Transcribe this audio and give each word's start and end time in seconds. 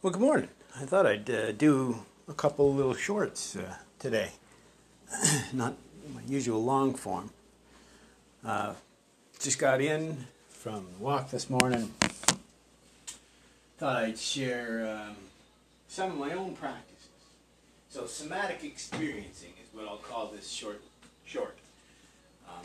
Well, 0.00 0.12
good 0.12 0.22
morning. 0.22 0.48
I 0.76 0.84
thought 0.84 1.06
I'd 1.06 1.28
uh, 1.28 1.50
do 1.50 2.04
a 2.28 2.32
couple 2.32 2.72
little 2.72 2.94
shorts 2.94 3.56
uh, 3.56 3.74
today, 3.98 4.30
not 5.52 5.74
my 6.14 6.20
usual 6.24 6.62
long 6.62 6.94
form. 6.94 7.30
Uh, 8.44 8.74
just 9.40 9.58
got 9.58 9.80
in 9.80 10.28
from 10.50 10.86
the 10.96 11.04
walk 11.04 11.32
this 11.32 11.50
morning. 11.50 11.92
Thought 13.78 13.96
I'd 14.04 14.16
share 14.16 14.88
um, 14.88 15.16
some 15.88 16.12
of 16.12 16.16
my 16.16 16.32
own 16.32 16.54
practices. 16.54 17.08
So, 17.90 18.06
somatic 18.06 18.62
experiencing 18.62 19.54
is 19.60 19.74
what 19.74 19.88
I'll 19.88 19.96
call 19.96 20.28
this 20.28 20.48
short. 20.48 20.80
Short. 21.24 21.58
Um, 22.48 22.62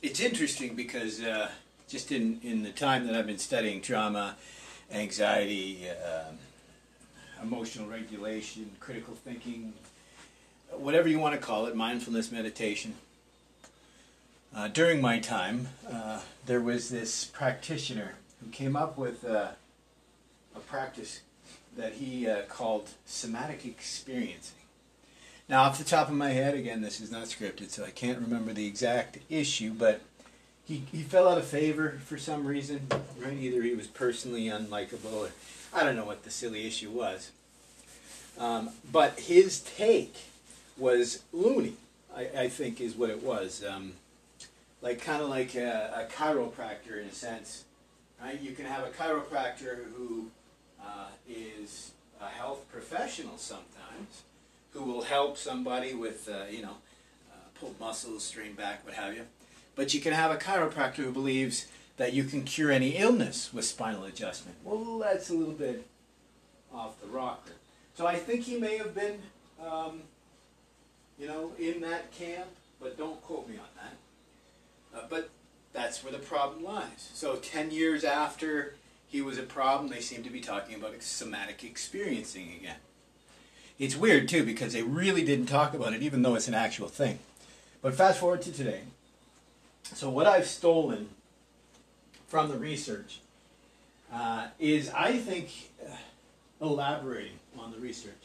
it's 0.00 0.20
interesting 0.20 0.74
because 0.74 1.20
uh, 1.20 1.50
just 1.86 2.12
in, 2.12 2.40
in 2.42 2.62
the 2.62 2.72
time 2.72 3.06
that 3.08 3.14
I've 3.14 3.26
been 3.26 3.36
studying 3.36 3.82
trauma, 3.82 4.36
anxiety, 4.90 5.86
um, 5.90 6.38
emotional 7.42 7.88
regulation, 7.88 8.70
critical 8.80 9.14
thinking, 9.14 9.72
whatever 10.70 11.08
you 11.08 11.18
want 11.18 11.34
to 11.34 11.40
call 11.40 11.66
it, 11.66 11.76
mindfulness 11.76 12.30
meditation. 12.30 12.94
Uh, 14.54 14.68
during 14.68 15.00
my 15.00 15.18
time, 15.18 15.68
uh, 15.90 16.20
there 16.46 16.60
was 16.60 16.90
this 16.90 17.24
practitioner 17.24 18.14
who 18.42 18.50
came 18.50 18.76
up 18.76 18.98
with 18.98 19.24
uh, 19.24 19.48
a 20.54 20.60
practice 20.60 21.22
that 21.76 21.94
he 21.94 22.28
uh, 22.28 22.42
called 22.42 22.90
somatic 23.06 23.64
experiencing. 23.64 24.56
Now, 25.48 25.62
off 25.62 25.78
the 25.78 25.84
top 25.84 26.08
of 26.08 26.14
my 26.14 26.30
head, 26.30 26.54
again, 26.54 26.82
this 26.82 27.00
is 27.00 27.10
not 27.10 27.24
scripted, 27.24 27.70
so 27.70 27.84
I 27.84 27.90
can't 27.90 28.20
remember 28.20 28.52
the 28.52 28.66
exact 28.66 29.18
issue, 29.28 29.72
but 29.72 30.02
he, 30.64 30.84
he 30.92 31.02
fell 31.02 31.28
out 31.28 31.38
of 31.38 31.46
favor 31.46 32.00
for 32.04 32.16
some 32.16 32.46
reason, 32.46 32.86
right? 33.18 33.32
Either 33.32 33.62
he 33.62 33.74
was 33.74 33.86
personally 33.86 34.44
unlikable 34.44 35.12
or 35.12 35.30
I 35.74 35.84
don't 35.84 35.96
know 35.96 36.04
what 36.04 36.22
the 36.22 36.30
silly 36.30 36.66
issue 36.66 36.90
was. 36.90 37.30
Um, 38.38 38.70
but 38.90 39.20
his 39.20 39.60
take 39.60 40.16
was 40.76 41.22
loony, 41.32 41.74
I, 42.14 42.28
I, 42.36 42.48
think 42.48 42.80
is 42.80 42.94
what 42.94 43.10
it 43.10 43.22
was. 43.22 43.62
Um, 43.62 43.92
like 44.80 45.02
kind 45.02 45.22
of 45.22 45.28
like 45.28 45.54
a, 45.54 46.08
a, 46.08 46.12
chiropractor 46.12 47.00
in 47.00 47.06
a 47.06 47.12
sense, 47.12 47.64
right? 48.20 48.40
You 48.40 48.52
can 48.52 48.64
have 48.64 48.86
a 48.86 48.90
chiropractor 48.90 49.84
who 49.94 50.28
uh, 50.82 51.08
is 51.28 51.92
a 52.20 52.26
health 52.26 52.66
professional 52.72 53.36
sometimes, 53.36 54.22
who 54.72 54.82
will 54.82 55.02
help 55.02 55.36
somebody 55.36 55.94
with, 55.94 56.28
uh, 56.28 56.44
you 56.50 56.62
know, 56.62 56.76
uh, 57.30 57.60
pulled 57.60 57.78
muscles, 57.78 58.24
strain 58.24 58.54
back, 58.54 58.84
what 58.84 58.94
have 58.94 59.14
you. 59.14 59.22
But 59.76 59.94
you 59.94 60.00
can 60.00 60.12
have 60.12 60.30
a 60.30 60.36
chiropractor 60.36 60.96
who 60.96 61.12
believes 61.12 61.66
that 62.02 62.12
you 62.12 62.24
can 62.24 62.42
cure 62.42 62.72
any 62.72 62.96
illness 62.96 63.54
with 63.54 63.64
spinal 63.64 64.02
adjustment. 64.02 64.56
Well, 64.64 64.98
that's 64.98 65.30
a 65.30 65.34
little 65.34 65.54
bit 65.54 65.86
off 66.74 67.00
the 67.00 67.06
rocker. 67.06 67.52
So 67.94 68.08
I 68.08 68.16
think 68.16 68.42
he 68.42 68.58
may 68.58 68.76
have 68.76 68.92
been, 68.92 69.20
um, 69.64 70.00
you 71.16 71.28
know, 71.28 71.52
in 71.60 71.80
that 71.82 72.10
camp, 72.10 72.48
but 72.80 72.98
don't 72.98 73.22
quote 73.22 73.48
me 73.48 73.54
on 73.54 73.68
that. 73.76 74.98
Uh, 74.98 75.06
but 75.08 75.30
that's 75.72 76.02
where 76.02 76.12
the 76.12 76.18
problem 76.18 76.64
lies. 76.64 77.10
So 77.14 77.36
10 77.36 77.70
years 77.70 78.02
after 78.02 78.74
he 79.06 79.22
was 79.22 79.38
a 79.38 79.44
problem, 79.44 79.88
they 79.88 80.00
seem 80.00 80.24
to 80.24 80.30
be 80.30 80.40
talking 80.40 80.74
about 80.74 81.00
somatic 81.04 81.62
experiencing 81.62 82.52
again. 82.58 82.78
It's 83.78 83.94
weird, 83.94 84.28
too, 84.28 84.44
because 84.44 84.72
they 84.72 84.82
really 84.82 85.24
didn't 85.24 85.46
talk 85.46 85.72
about 85.72 85.92
it, 85.92 86.02
even 86.02 86.22
though 86.22 86.34
it's 86.34 86.48
an 86.48 86.54
actual 86.54 86.88
thing. 86.88 87.20
But 87.80 87.94
fast 87.94 88.18
forward 88.18 88.42
to 88.42 88.50
today. 88.52 88.80
So 89.84 90.10
what 90.10 90.26
I've 90.26 90.48
stolen 90.48 91.10
from 92.32 92.48
the 92.48 92.56
research 92.56 93.20
uh, 94.10 94.46
is, 94.58 94.88
I 94.88 95.18
think, 95.18 95.50
uh, 95.86 95.92
elaborating 96.62 97.38
on 97.58 97.72
the 97.72 97.76
research. 97.76 98.22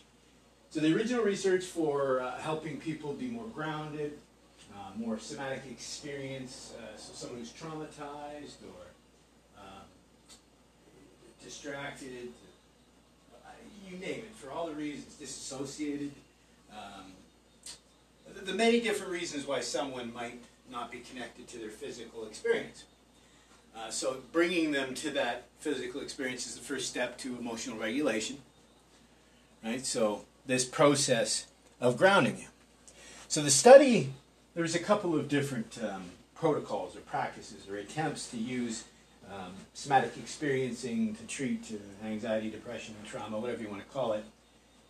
So 0.69 0.79
the 0.79 0.95
original 0.95 1.25
research 1.25 1.65
for 1.65 2.21
uh, 2.21 2.37
helping 2.37 2.77
people 2.77 3.11
be 3.11 3.27
more 3.27 3.47
grounded, 3.47 4.17
uh, 4.73 4.97
more 4.97 5.19
somatic 5.19 5.63
experience, 5.69 6.73
uh, 6.79 6.97
so 6.97 7.11
someone 7.15 7.39
who's 7.39 7.51
traumatized 7.51 8.63
or 8.63 8.85
um, 9.57 9.83
distracted, 11.43 12.29
uh, 13.45 13.49
you 13.85 13.97
name 13.97 14.19
it, 14.19 14.33
for 14.35 14.51
all 14.51 14.67
the 14.67 14.73
reasons, 14.73 15.15
disassociated, 15.15 16.11
um, 16.71 17.11
the, 18.33 18.51
the 18.51 18.53
many 18.53 18.79
different 18.79 19.11
reasons 19.11 19.45
why 19.45 19.59
someone 19.59 20.13
might 20.13 20.41
not 20.71 20.93
be 20.93 20.99
connected 20.99 21.45
to 21.49 21.57
their 21.57 21.71
physical 21.71 22.25
experience. 22.25 22.85
Uh, 23.77 23.89
so 23.89 24.17
bringing 24.31 24.71
them 24.71 24.93
to 24.95 25.11
that 25.11 25.43
physical 25.59 26.01
experience 26.01 26.47
is 26.47 26.55
the 26.55 26.61
first 26.61 26.87
step 26.87 27.17
to 27.19 27.37
emotional 27.37 27.77
regulation. 27.77 28.37
Right? 29.63 29.85
So 29.85 30.25
this 30.45 30.65
process 30.65 31.47
of 31.79 31.97
grounding 31.97 32.37
you. 32.37 32.47
So 33.27 33.41
the 33.41 33.51
study, 33.51 34.13
there's 34.55 34.73
a 34.73 34.79
couple 34.79 35.15
of 35.15 35.27
different 35.27 35.77
um, 35.83 36.05
protocols 36.35 36.95
or 36.95 37.01
practices 37.01 37.67
or 37.69 37.75
attempts 37.77 38.29
to 38.31 38.37
use 38.37 38.85
um, 39.31 39.53
somatic 39.73 40.15
experiencing 40.17 41.15
to 41.15 41.23
treat 41.25 41.71
uh, 41.71 42.05
anxiety, 42.05 42.49
depression, 42.49 42.95
trauma, 43.05 43.37
whatever 43.37 43.61
you 43.61 43.69
want 43.69 43.81
to 43.81 43.89
call 43.89 44.13
it. 44.13 44.23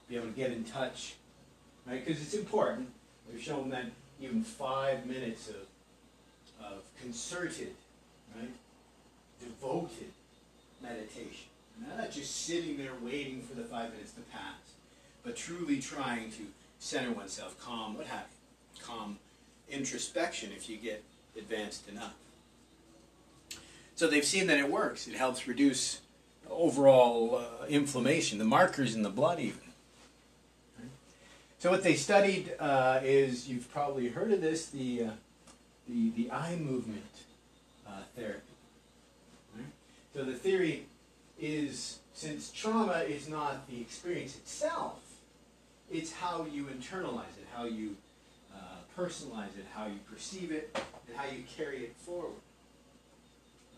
Be 0.08 0.16
able 0.16 0.28
to 0.28 0.34
get 0.34 0.52
in 0.52 0.64
touch, 0.64 1.16
right? 1.86 2.06
Because 2.06 2.22
it's 2.22 2.36
important. 2.36 2.90
We've 3.30 3.42
shown 3.42 3.70
that 3.72 3.86
even 4.22 4.44
five 4.44 5.06
minutes 5.06 5.50
of, 5.50 5.56
of 6.64 6.84
concerted, 7.02 7.74
right, 8.36 8.50
devoted 9.40 10.12
meditation. 10.82 11.48
Not 11.96 12.12
just 12.12 12.46
sitting 12.46 12.78
there 12.78 12.94
waiting 13.02 13.42
for 13.42 13.56
the 13.56 13.64
five 13.64 13.92
minutes 13.92 14.12
to 14.14 14.22
pass, 14.32 14.58
but 15.24 15.36
truly 15.36 15.80
trying 15.80 16.32
to 16.32 16.44
center 16.80 17.12
oneself, 17.12 17.60
calm, 17.60 17.98
what 17.98 18.08
have 18.08 18.26
you, 18.76 18.82
calm 18.84 19.20
introspection 19.70 20.52
if 20.56 20.70
you 20.70 20.78
get 20.78 21.04
advanced 21.38 21.88
enough. 21.90 22.16
So 23.96 24.08
they've 24.08 24.26
seen 24.26 24.48
that 24.48 24.58
it 24.58 24.70
works. 24.72 25.08
It 25.08 25.16
helps 25.16 25.48
reduce 25.48 26.02
overall 26.50 27.36
uh, 27.36 27.66
inflammation, 27.68 28.40
the 28.40 28.46
markers 28.46 28.96
in 28.96 29.04
the 29.04 29.10
blood 29.10 29.40
even. 29.40 29.60
So 31.60 31.72
what 31.72 31.82
they 31.82 31.96
studied 31.96 32.54
uh, 32.60 33.00
is, 33.04 33.50
you've 33.50 33.72
probably 33.74 34.10
heard 34.10 34.32
of 34.32 34.42
this, 34.42 34.68
the, 34.68 35.06
uh, 35.06 35.10
the, 35.90 36.12
the 36.12 36.32
eye 36.32 36.56
movement 36.56 37.04
uh, 37.88 38.04
therapy. 38.16 38.47
So 40.18 40.24
the 40.24 40.34
theory 40.34 40.88
is 41.40 42.00
since 42.16 42.50
trauma 42.50 43.06
is 43.08 43.30
not 43.30 43.70
the 43.70 43.80
experience 43.80 44.36
itself, 44.36 45.00
it's 45.92 46.12
how 46.12 46.48
you 46.52 46.64
internalize 46.64 47.38
it, 47.38 47.46
how 47.56 47.66
you 47.66 47.96
uh, 48.52 48.80
personalize 48.98 49.56
it, 49.60 49.68
how 49.76 49.86
you 49.86 50.00
perceive 50.12 50.52
it, 50.52 50.76
and 51.08 51.16
how 51.16 51.26
you 51.26 51.44
carry 51.56 51.84
it 51.84 51.96
forward. 51.98 52.32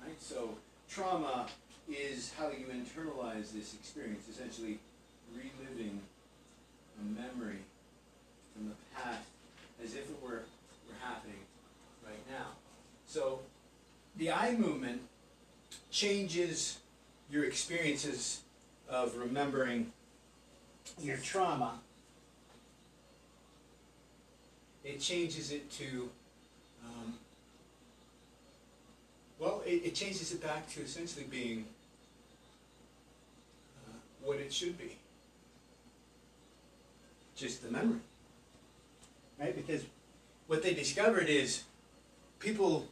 Right? 0.01 0.16
So 0.22 0.51
trauma 0.89 1.47
is 1.89 2.31
how 2.39 2.51
you 2.51 2.67
internalize 2.67 3.51
this 3.51 3.73
experience, 3.73 4.29
essentially 4.29 4.79
reliving 5.35 6.00
a 7.01 7.03
memory 7.03 7.59
from 8.56 8.69
the 8.69 8.75
past 8.95 9.27
as 9.83 9.94
if 9.94 10.09
it 10.09 10.23
were, 10.23 10.44
were 10.88 11.00
happening 11.01 11.41
right 12.06 12.23
now. 12.31 12.51
So 13.06 13.41
the 14.16 14.31
eye 14.31 14.56
movement 14.57 15.01
changes 15.91 16.79
your 17.29 17.45
experiences 17.45 18.41
of 18.89 19.16
remembering 19.17 19.91
your 21.01 21.17
trauma. 21.17 21.79
It 24.83 25.00
changes 25.00 25.51
it 25.51 25.69
to, 25.73 26.09
um, 26.85 27.13
well, 29.38 29.61
it, 29.66 29.85
it, 29.85 29.95
changes 29.95 30.31
it 30.31 30.41
back 30.41 30.67
to 30.72 30.81
essentially 30.81 31.25
being 31.29 31.66
uh, 33.85 33.97
what 34.23 34.38
it 34.38 34.51
should 34.51 34.77
be. 34.77 34.97
Just 37.36 37.63
the 37.63 37.71
memory. 37.71 38.00
Right? 39.39 39.56
Because 39.56 39.83
what 40.47 40.63
they 40.63 40.74
discovered 40.74 41.30
is 41.30 41.63
people 42.39 42.88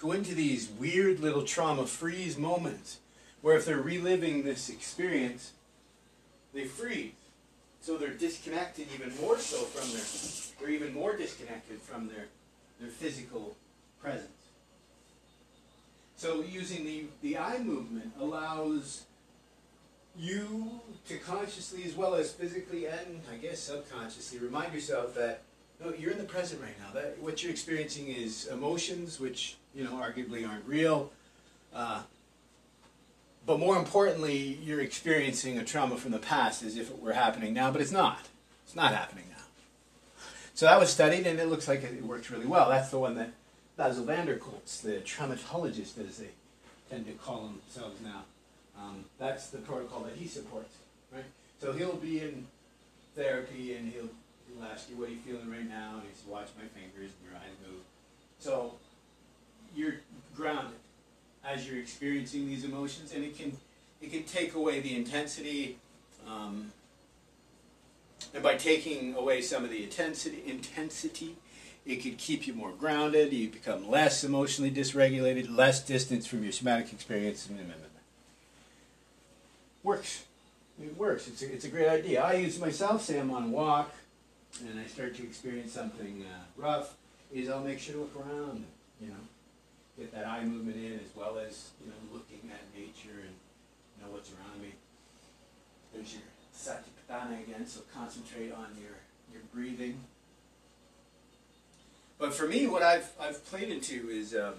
go 0.00 0.12
into 0.12 0.34
these 0.34 0.68
weird 0.68 1.20
little 1.20 1.42
trauma 1.42 1.86
freeze 1.86 2.38
moments 2.38 2.98
where 3.42 3.56
if 3.56 3.64
they're 3.64 3.80
reliving 3.80 4.42
this 4.42 4.68
experience, 4.68 5.52
they 6.52 6.64
freeze. 6.64 7.12
So 7.82 7.96
they're 7.96 8.10
disconnected 8.10 8.88
even 8.94 9.16
more 9.20 9.38
so 9.38 9.58
from 9.58 9.90
their, 9.92 10.02
they're 10.58 10.74
even 10.74 10.94
more 10.94 11.16
disconnected 11.16 11.80
from 11.80 12.08
their, 12.08 12.26
their 12.80 12.90
physical 12.90 13.56
presence. 14.00 14.28
So 16.16 16.42
using 16.42 16.84
the, 16.84 17.04
the 17.22 17.38
eye 17.38 17.58
movement 17.58 18.12
allows 18.20 19.04
you 20.18 20.80
to 21.08 21.16
consciously 21.18 21.84
as 21.84 21.94
well 21.94 22.14
as 22.14 22.32
physically 22.32 22.86
and 22.86 23.22
I 23.32 23.36
guess 23.36 23.60
subconsciously 23.60 24.38
remind 24.38 24.74
yourself 24.74 25.14
that 25.14 25.42
no, 25.82 25.92
you're 25.98 26.12
in 26.12 26.18
the 26.18 26.24
present 26.24 26.60
right 26.62 26.78
now. 26.78 26.92
That 26.92 27.18
what 27.20 27.42
you're 27.42 27.52
experiencing 27.52 28.08
is 28.08 28.46
emotions, 28.46 29.18
which 29.18 29.56
you 29.74 29.84
know 29.84 29.92
arguably 29.92 30.48
aren't 30.48 30.66
real, 30.66 31.10
uh, 31.74 32.02
but 33.46 33.58
more 33.58 33.76
importantly, 33.78 34.58
you're 34.62 34.80
experiencing 34.80 35.58
a 35.58 35.64
trauma 35.64 35.96
from 35.96 36.12
the 36.12 36.18
past 36.18 36.62
as 36.62 36.76
if 36.76 36.90
it 36.90 37.00
were 37.00 37.12
happening 37.12 37.54
now, 37.54 37.70
but 37.70 37.80
it's 37.80 37.92
not. 37.92 38.28
It's 38.64 38.76
not 38.76 38.92
happening 38.92 39.24
now. 39.30 39.44
So 40.54 40.66
that 40.66 40.78
was 40.78 40.90
studied, 40.90 41.26
and 41.26 41.40
it 41.40 41.48
looks 41.48 41.66
like 41.66 41.82
it 41.82 42.04
works 42.04 42.30
really 42.30 42.46
well. 42.46 42.68
That's 42.68 42.90
the 42.90 42.98
one 42.98 43.14
that 43.16 43.30
Bessel 43.76 44.04
van 44.04 44.26
der 44.26 44.36
Kolk's, 44.36 44.80
the 44.80 44.98
traumatologist, 44.98 45.98
as 46.06 46.18
they 46.18 46.28
tend 46.90 47.06
to 47.06 47.12
call 47.12 47.44
themselves 47.44 48.00
now. 48.02 48.24
Um, 48.78 49.04
that's 49.18 49.48
the 49.48 49.58
protocol 49.58 50.00
that 50.02 50.16
he 50.16 50.26
supports, 50.26 50.74
right? 51.12 51.24
So 51.60 51.72
he'll 51.72 51.96
be 51.96 52.20
in 52.20 52.46
therapy, 53.16 53.74
and 53.74 53.92
he'll, 53.92 54.10
ask 54.72 54.88
you, 54.90 54.96
what 54.96 55.08
are 55.08 55.12
you 55.12 55.18
feeling 55.18 55.50
right 55.50 55.68
now? 55.68 55.94
And 55.94 56.02
he's 56.08 56.22
watch 56.26 56.48
my 56.56 56.66
fingers 56.68 57.10
and 57.18 57.30
your 57.30 57.36
eyes 57.36 57.54
move. 57.66 57.80
So 58.38 58.74
you're 59.74 59.96
grounded 60.36 60.78
as 61.44 61.68
you're 61.68 61.78
experiencing 61.78 62.46
these 62.46 62.64
emotions, 62.64 63.12
and 63.14 63.24
it 63.24 63.36
can 63.36 63.56
it 64.00 64.10
can 64.10 64.24
take 64.24 64.54
away 64.54 64.80
the 64.80 64.96
intensity. 64.96 65.78
Um, 66.26 66.72
and 68.34 68.42
by 68.42 68.56
taking 68.56 69.14
away 69.14 69.42
some 69.42 69.64
of 69.64 69.70
the 69.70 69.82
intensity, 69.82 70.42
intensity, 70.46 71.36
it 71.86 71.96
could 71.96 72.18
keep 72.18 72.46
you 72.46 72.52
more 72.52 72.72
grounded. 72.72 73.32
You 73.32 73.48
become 73.48 73.90
less 73.90 74.22
emotionally 74.22 74.70
dysregulated, 74.70 75.54
less 75.54 75.82
distance 75.82 76.26
from 76.26 76.42
your 76.42 76.52
somatic 76.52 76.92
experience. 76.92 77.48
Works. 79.82 80.24
It 80.80 80.96
works. 80.96 81.28
It's 81.28 81.42
a, 81.42 81.52
it's 81.52 81.64
a 81.64 81.68
great 81.68 81.88
idea. 81.88 82.22
I 82.22 82.34
use 82.34 82.58
myself. 82.58 83.02
Say 83.02 83.18
I'm 83.18 83.30
on 83.30 83.44
a 83.44 83.48
walk, 83.48 83.92
and 84.68 84.78
I 84.78 84.86
start 84.86 85.14
to 85.16 85.22
experience 85.22 85.72
something 85.72 86.24
uh, 86.24 86.44
rough. 86.56 86.94
Is 87.32 87.48
I'll 87.48 87.60
make 87.60 87.78
sure 87.78 87.94
to 87.94 88.00
look 88.00 88.16
around. 88.16 88.64
You 89.00 89.08
know, 89.08 89.22
get 89.96 90.12
that 90.12 90.26
eye 90.26 90.44
movement 90.44 90.76
in 90.76 90.94
as 90.94 91.14
well 91.14 91.38
as 91.38 91.70
you 91.80 91.88
know 91.88 91.96
looking 92.12 92.50
at 92.50 92.60
nature 92.78 93.20
and 93.20 93.34
you 93.96 94.04
know 94.04 94.10
what's 94.10 94.30
around 94.30 94.60
me. 94.60 94.72
There's 95.94 96.14
your 96.14 96.22
satipatthana 96.54 97.42
again, 97.44 97.66
so 97.66 97.80
concentrate 97.94 98.52
on 98.52 98.66
your 98.80 98.96
your 99.32 99.42
breathing. 99.54 100.00
But 102.18 102.34
for 102.34 102.46
me, 102.46 102.66
what 102.66 102.82
I've 102.82 103.10
I've 103.20 103.44
played 103.46 103.70
into 103.70 104.08
is 104.10 104.34
um, 104.34 104.54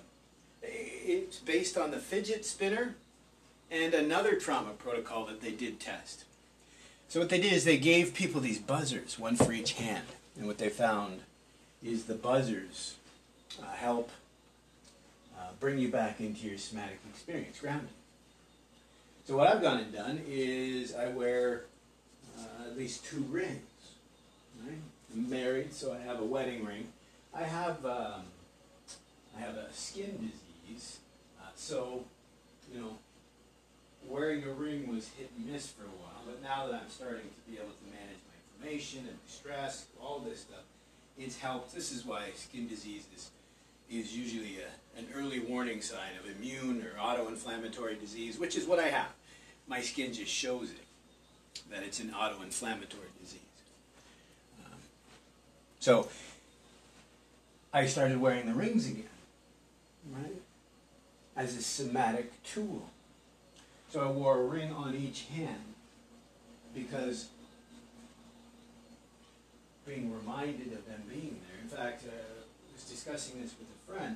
it's 0.64 1.38
based 1.40 1.78
on 1.78 1.92
the 1.92 1.98
fidget 1.98 2.46
spinner 2.46 2.96
and 3.70 3.94
another 3.94 4.36
trauma 4.36 4.72
protocol 4.72 5.26
that 5.26 5.42
they 5.42 5.52
did 5.52 5.80
test. 5.80 6.26
So 7.12 7.19
what 7.19 7.28
they 7.28 7.42
did 7.42 7.52
is 7.52 7.66
they 7.66 7.78
gave 7.78 8.13
people 8.13 8.40
these 8.40 8.58
buzzers, 8.58 9.19
one 9.19 9.36
for 9.36 9.52
each 9.52 9.74
hand, 9.74 10.08
and 10.38 10.48
what 10.48 10.58
they 10.58 10.69
found 10.69 11.19
is 11.84 12.06
the 12.06 12.13
buzzers 12.13 12.96
uh, 13.62 13.66
help 13.74 14.10
bring 15.62 15.78
you 15.78 15.90
back 15.90 16.19
into 16.19 16.48
your 16.48 16.58
somatic 16.58 17.00
experience, 17.10 17.60
grounding. 17.60 17.88
So 19.25 19.38
what 19.38 19.48
I've 19.48 19.62
gone 19.62 19.78
and 19.78 19.94
done 19.94 20.22
is 20.28 20.96
I 20.96 21.10
wear 21.10 21.66
uh, 22.40 22.69
at 22.69 22.78
least 22.78 23.06
two 23.06 23.24
rings. 23.30 23.62
Right? 24.66 24.80
I'm 25.13 25.30
married, 25.30 25.74
so 25.74 25.94
I 25.94 26.00
have 26.00 26.19
a 26.19 26.25
wedding 26.25 26.66
ring. 26.66 26.88
I 27.34 27.44
have 27.44 27.86
um, 27.86 28.24
I 29.38 29.42
have 29.42 29.56
a 29.56 29.72
skin 29.72 30.31
disease, 30.66 31.00
uh, 31.42 31.50
so 31.56 32.06
you 32.74 32.80
know 32.80 32.98
wearing 34.07 34.44
a 34.44 34.51
ring 34.51 34.88
was 34.88 35.09
hit 35.18 35.31
and 35.38 35.51
miss 35.51 35.68
for 35.68 35.83
a 35.83 35.88
while. 35.88 36.21
But 36.25 36.42
now 36.42 36.68
that 36.68 36.75
I'm 36.75 36.89
starting 36.89 37.24
to 37.24 37.51
be 37.51 37.57
able 37.57 37.71
to 37.71 37.86
manage 37.86 38.19
my 38.27 38.68
inflammation 38.68 39.00
and 39.00 39.09
my 39.09 39.27
stress, 39.27 39.86
all 40.01 40.19
this 40.19 40.42
stuff, 40.42 40.63
it's 41.18 41.38
helped. 41.38 41.74
This 41.74 41.92
is 41.92 42.06
why 42.06 42.30
skin 42.36 42.68
disease 42.68 43.06
is 43.15 43.31
is 43.89 44.15
usually 44.15 44.57
a, 44.59 45.00
an 45.00 45.06
early 45.13 45.39
warning 45.39 45.81
sign 45.81 46.12
of 46.18 46.38
immune 46.38 46.81
or 46.81 46.98
auto-inflammatory 46.98 47.95
disease, 47.95 48.39
which 48.39 48.56
is 48.56 48.65
what 48.65 48.80
I 48.80 48.88
have. 48.88 49.09
My 49.68 49.81
skin 49.81 50.13
just 50.13 50.31
shows 50.31 50.71
it, 50.71 50.86
that 51.69 51.83
it's 51.83 52.00
an 52.00 52.13
auto-inflammatory 52.13 53.09
disease. 53.21 53.39
Um, 54.65 54.77
so 55.80 56.07
I 57.74 57.86
started 57.86 58.21
wearing 58.21 58.45
the 58.45 58.53
rings 58.53 58.88
again, 58.88 59.03
right, 60.13 60.42
as 61.36 61.57
a 61.57 61.62
somatic 61.62 62.42
tool. 62.44 62.83
So 63.92 64.00
I 64.00 64.10
wore 64.10 64.40
a 64.40 64.44
ring 64.46 64.72
on 64.72 64.96
each 64.96 65.26
hand 65.36 65.74
because 66.74 67.28
being 69.86 70.16
reminded 70.16 70.68
of 70.68 70.88
them 70.88 71.04
being 71.10 71.36
there. 71.50 71.60
In 71.62 71.68
fact, 71.68 72.06
uh, 72.08 72.12
I 72.12 72.74
was 72.74 72.86
discussing 72.86 73.42
this 73.42 73.54
with 73.60 73.68
a 73.68 73.92
friend, 73.92 74.16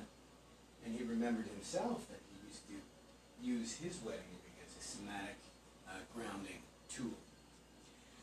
and 0.82 0.98
he 0.98 1.04
remembered 1.04 1.44
himself 1.48 2.08
that 2.08 2.20
he 2.26 2.48
used 2.48 2.66
to 2.68 3.46
use 3.46 3.76
his 3.76 4.02
wedding 4.02 4.22
ring 4.42 4.56
as 4.64 4.82
a 4.82 4.88
somatic 4.88 5.36
uh, 5.86 5.98
grounding 6.14 6.62
tool. 6.90 7.18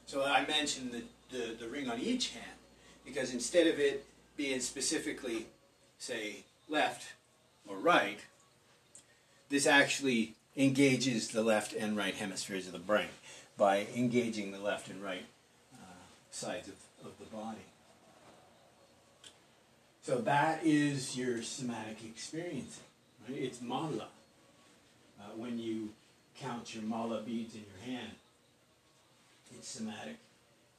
So 0.08 0.26
I 0.26 0.48
mentioned 0.48 0.92
the, 0.92 1.04
the, 1.38 1.54
the 1.54 1.68
ring 1.68 1.88
on 1.88 2.00
each 2.00 2.30
hand 2.30 2.58
because 3.06 3.32
instead 3.32 3.68
of 3.68 3.80
it 3.80 4.08
being 4.36 4.60
specifically, 4.60 5.46
say, 6.00 6.46
left 6.68 7.14
or 7.68 7.78
right, 7.78 8.22
this 9.50 9.68
actually 9.68 10.34
engages 10.56 11.30
the 11.30 11.44
left 11.44 11.74
and 11.74 11.98
right 11.98 12.16
hemispheres 12.16 12.68
of 12.68 12.74
the 12.74 12.80
brain 12.80 13.10
by 13.58 13.88
engaging 13.96 14.52
the 14.52 14.60
left 14.60 14.90
and 14.90 15.04
right 15.04 15.26
uh, 15.74 15.78
sides 16.32 16.68
of, 16.68 16.76
of 17.06 17.18
the 17.20 17.26
body. 17.26 17.66
So 20.02 20.18
that 20.20 20.66
is 20.66 21.18
your 21.18 21.42
somatic 21.42 22.04
experiencing. 22.06 22.84
Right? 23.28 23.40
It's 23.40 23.62
mala. 23.62 24.10
Uh, 25.20 25.24
when 25.38 25.58
you 25.58 25.90
count 26.40 26.76
your 26.76 26.84
mala 26.84 27.22
beads 27.22 27.56
in 27.56 27.62
your 27.62 27.98
hand, 27.98 28.12
it's 29.56 29.70
somatic. 29.70 30.18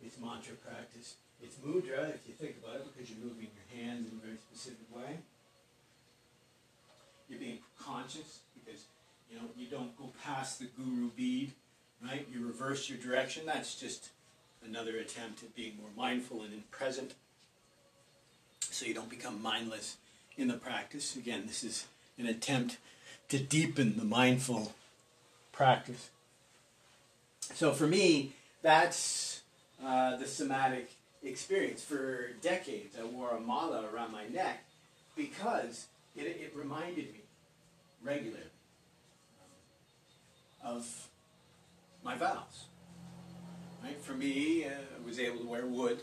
It's 0.04 0.20
mantra 0.20 0.54
practice. 0.54 1.14
It's 1.42 1.56
mudra, 1.56 2.14
if 2.14 2.28
you 2.28 2.34
think 2.34 2.56
about 2.62 2.76
it, 2.76 2.86
because 2.92 3.10
you're 3.10 3.24
moving 3.24 3.48
your 3.54 3.82
hands 3.82 4.10
in 4.10 4.18
a 4.18 4.20
very 4.20 4.36
specific 4.36 4.86
way. 4.94 5.18
You're 7.28 7.38
being 7.38 7.58
conscious 7.80 8.40
because 8.54 8.84
you 9.34 9.40
know 9.40 9.48
you 9.56 9.66
don't 9.66 9.96
go 9.96 10.12
past 10.24 10.58
the 10.58 10.66
guru 10.66 11.10
bead, 11.10 11.52
right? 12.02 12.26
You 12.32 12.46
reverse 12.46 12.88
your 12.88 12.98
direction. 12.98 13.46
That's 13.46 13.74
just 13.74 14.10
another 14.64 14.96
attempt 14.96 15.42
at 15.42 15.54
being 15.54 15.76
more 15.76 15.90
mindful 15.96 16.42
and 16.42 16.52
in 16.52 16.62
present 16.70 17.14
so 18.60 18.86
you 18.86 18.94
don't 18.94 19.10
become 19.10 19.42
mindless 19.42 19.96
in 20.36 20.48
the 20.48 20.54
practice. 20.54 21.16
Again, 21.16 21.44
this 21.46 21.64
is 21.64 21.86
an 22.18 22.26
attempt 22.26 22.78
to 23.28 23.38
deepen 23.38 23.96
the 23.96 24.04
mindful 24.04 24.72
practice. 25.52 26.10
So 27.54 27.72
for 27.72 27.86
me, 27.86 28.32
that's 28.62 29.42
uh, 29.84 30.16
the 30.16 30.26
somatic 30.26 30.92
experience. 31.22 31.82
For 31.82 32.30
decades, 32.40 32.96
I 32.98 33.04
wore 33.04 33.30
a 33.30 33.40
mala 33.40 33.88
around 33.92 34.12
my 34.12 34.26
neck 34.28 34.64
because 35.16 35.86
it, 36.16 36.22
it 36.22 36.52
reminded 36.56 37.12
me 37.12 37.20
regularly 38.02 38.44
of 40.64 41.08
my 42.02 42.16
vows. 42.16 42.66
Right? 43.82 44.00
For 44.00 44.12
me, 44.12 44.64
uh, 44.64 44.70
I 44.70 45.06
was 45.06 45.18
able 45.18 45.40
to 45.40 45.46
wear 45.46 45.66
wood 45.66 46.00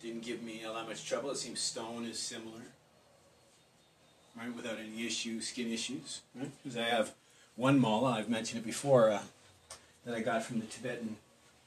didn't 0.00 0.22
give 0.22 0.42
me 0.42 0.64
all 0.64 0.74
that 0.74 0.86
much 0.86 1.06
trouble. 1.06 1.30
It 1.30 1.38
seems 1.38 1.60
stone 1.60 2.04
is 2.04 2.18
similar, 2.18 2.62
right? 4.36 4.54
Without 4.54 4.78
any 4.78 5.06
issues, 5.06 5.48
skin 5.48 5.72
issues, 5.72 6.20
right? 6.34 6.50
Because 6.62 6.76
I 6.76 6.84
have 6.84 7.12
one 7.56 7.80
mala, 7.80 8.12
I've 8.12 8.28
mentioned 8.28 8.62
it 8.62 8.64
before, 8.64 9.10
uh, 9.10 9.22
that 10.04 10.14
I 10.14 10.20
got 10.20 10.44
from 10.44 10.60
the 10.60 10.66
Tibetan 10.66 11.16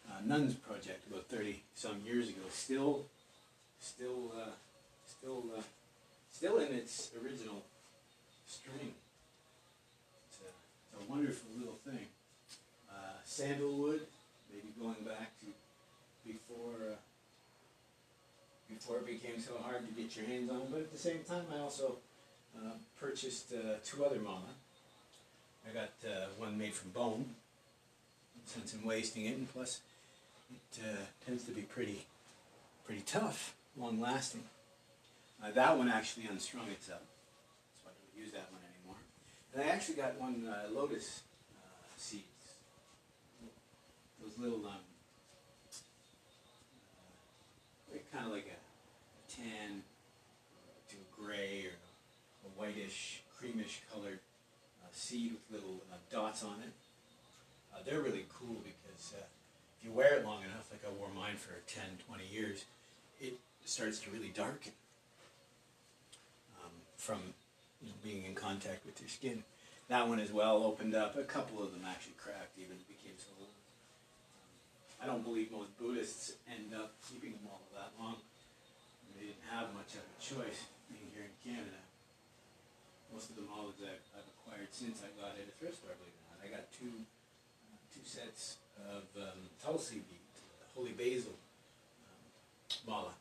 uh, 0.09 0.21
nuns 0.25 0.53
project 0.53 1.05
about 1.09 1.25
30 1.25 1.61
some 1.75 1.97
years 2.05 2.29
ago. 2.29 2.41
Still, 2.49 3.05
still, 3.79 4.31
uh, 4.35 4.51
still, 5.05 5.43
uh, 5.57 5.61
still 6.31 6.57
in 6.59 6.73
its 6.73 7.11
original 7.21 7.63
string. 8.47 8.93
Wonderful 11.11 11.49
little 11.59 11.77
thing. 11.85 12.07
Uh, 12.89 13.19
sandalwood, 13.25 13.99
maybe 14.49 14.69
going 14.79 15.03
back 15.05 15.37
to 15.41 15.47
before 16.25 16.93
uh, 16.93 16.95
before 18.69 18.99
it 18.99 19.05
became 19.05 19.37
so 19.37 19.57
hard 19.61 19.85
to 19.85 20.01
get 20.01 20.15
your 20.15 20.25
hands 20.25 20.49
on. 20.49 20.61
But 20.71 20.79
at 20.79 20.91
the 20.93 20.97
same 20.97 21.19
time, 21.27 21.43
I 21.53 21.59
also 21.59 21.97
uh, 22.57 22.75
purchased 22.97 23.51
uh, 23.51 23.75
two 23.83 24.05
other 24.05 24.19
mala. 24.21 24.55
I 25.69 25.73
got 25.73 25.91
uh, 26.09 26.27
one 26.37 26.57
made 26.57 26.73
from 26.73 26.91
bone, 26.91 27.25
since 28.45 28.73
I'm 28.73 28.87
wasting 28.87 29.25
it, 29.25 29.35
and 29.35 29.51
plus 29.51 29.81
it 30.49 30.81
uh, 30.81 30.95
tends 31.25 31.43
to 31.43 31.51
be 31.51 31.63
pretty, 31.63 32.05
pretty 32.85 33.03
tough, 33.05 33.53
long 33.77 33.99
lasting. 33.99 34.43
That 35.53 35.77
one 35.77 35.89
actually 35.89 36.27
unstrung 36.27 36.69
itself, 36.69 37.01
so 37.83 37.89
I 37.89 37.91
don't 37.91 38.23
use 38.23 38.31
that 38.31 38.47
one. 38.49 38.60
And 39.53 39.63
I 39.63 39.67
actually 39.67 39.95
got 39.95 40.19
one 40.19 40.47
uh, 40.47 40.71
lotus 40.71 41.23
seeds, 41.97 42.23
those 44.21 44.37
little 44.37 44.65
um, 44.65 44.79
kind 48.11 48.25
of 48.25 48.31
like 48.31 48.47
a 48.47 49.31
tan 49.31 49.83
to 50.89 50.95
a 50.95 51.21
gray 51.21 51.65
or 51.65 51.75
a 52.45 52.59
whitish, 52.59 53.23
creamish 53.39 53.79
colored 53.91 54.19
uh, 54.83 54.87
seed 54.91 55.31
with 55.33 55.61
little 55.61 55.77
uh, 55.91 55.95
dots 56.11 56.43
on 56.43 56.55
it. 56.63 56.71
They're 57.85 58.01
really 58.01 58.25
cool 58.31 58.57
because 58.63 59.13
uh, 59.17 59.23
if 59.79 59.85
you 59.85 59.91
wear 59.91 60.19
it 60.19 60.25
long 60.25 60.43
enough, 60.43 60.69
like 60.71 60.81
I 60.85 60.93
wore 60.99 61.09
mine 61.09 61.35
for 61.35 61.53
10, 61.65 61.83
20 62.07 62.23
years, 62.31 62.65
it 63.19 63.39
starts 63.65 63.97
to 64.01 64.11
really 64.11 64.29
darken 64.29 64.73
um, 66.63 66.69
from 66.95 67.33
being 68.03 68.25
in 68.25 68.35
contact 68.35 68.85
with 68.85 68.99
your 68.99 69.09
skin. 69.09 69.43
That 69.89 70.07
one 70.07 70.19
as 70.19 70.31
well 70.31 70.63
opened 70.63 70.95
up. 70.95 71.17
A 71.17 71.23
couple 71.23 71.61
of 71.61 71.71
them 71.71 71.81
actually 71.87 72.15
cracked, 72.17 72.57
even 72.57 72.77
became 72.87 73.17
so 73.17 73.31
I 75.01 75.09
don't 75.09 75.25
believe 75.25 75.49
most 75.49 75.73
Buddhists 75.81 76.37
end 76.45 76.77
up 76.77 76.93
keeping 77.09 77.33
them 77.33 77.49
all 77.49 77.65
that 77.73 77.89
long. 77.97 78.21
They 79.17 79.33
didn't 79.33 79.49
have 79.49 79.73
much 79.73 79.97
of 79.97 80.05
a 80.05 80.17
choice 80.21 80.69
being 80.93 81.09
here 81.09 81.25
in 81.25 81.33
Canada. 81.41 81.81
Most 83.09 83.33
of 83.33 83.35
the 83.35 83.41
malas 83.49 83.81
I've, 83.81 84.05
I've 84.13 84.29
acquired 84.37 84.69
since 84.69 85.01
I 85.01 85.09
got 85.17 85.33
at 85.41 85.49
a 85.49 85.55
thrift 85.57 85.81
store, 85.81 85.97
believe 85.97 86.13
it 86.13 86.21
or 86.21 86.37
not. 86.37 86.45
I 86.45 86.53
got 86.53 86.69
two, 86.69 87.01
uh, 87.01 87.81
two 87.89 88.05
sets 88.05 88.61
of 88.77 89.09
um, 89.17 89.49
Tulsi 89.57 90.05
bead, 90.05 90.21
holy 90.77 90.93
basil 90.93 91.33
um, 92.05 92.21
mala. 92.85 93.17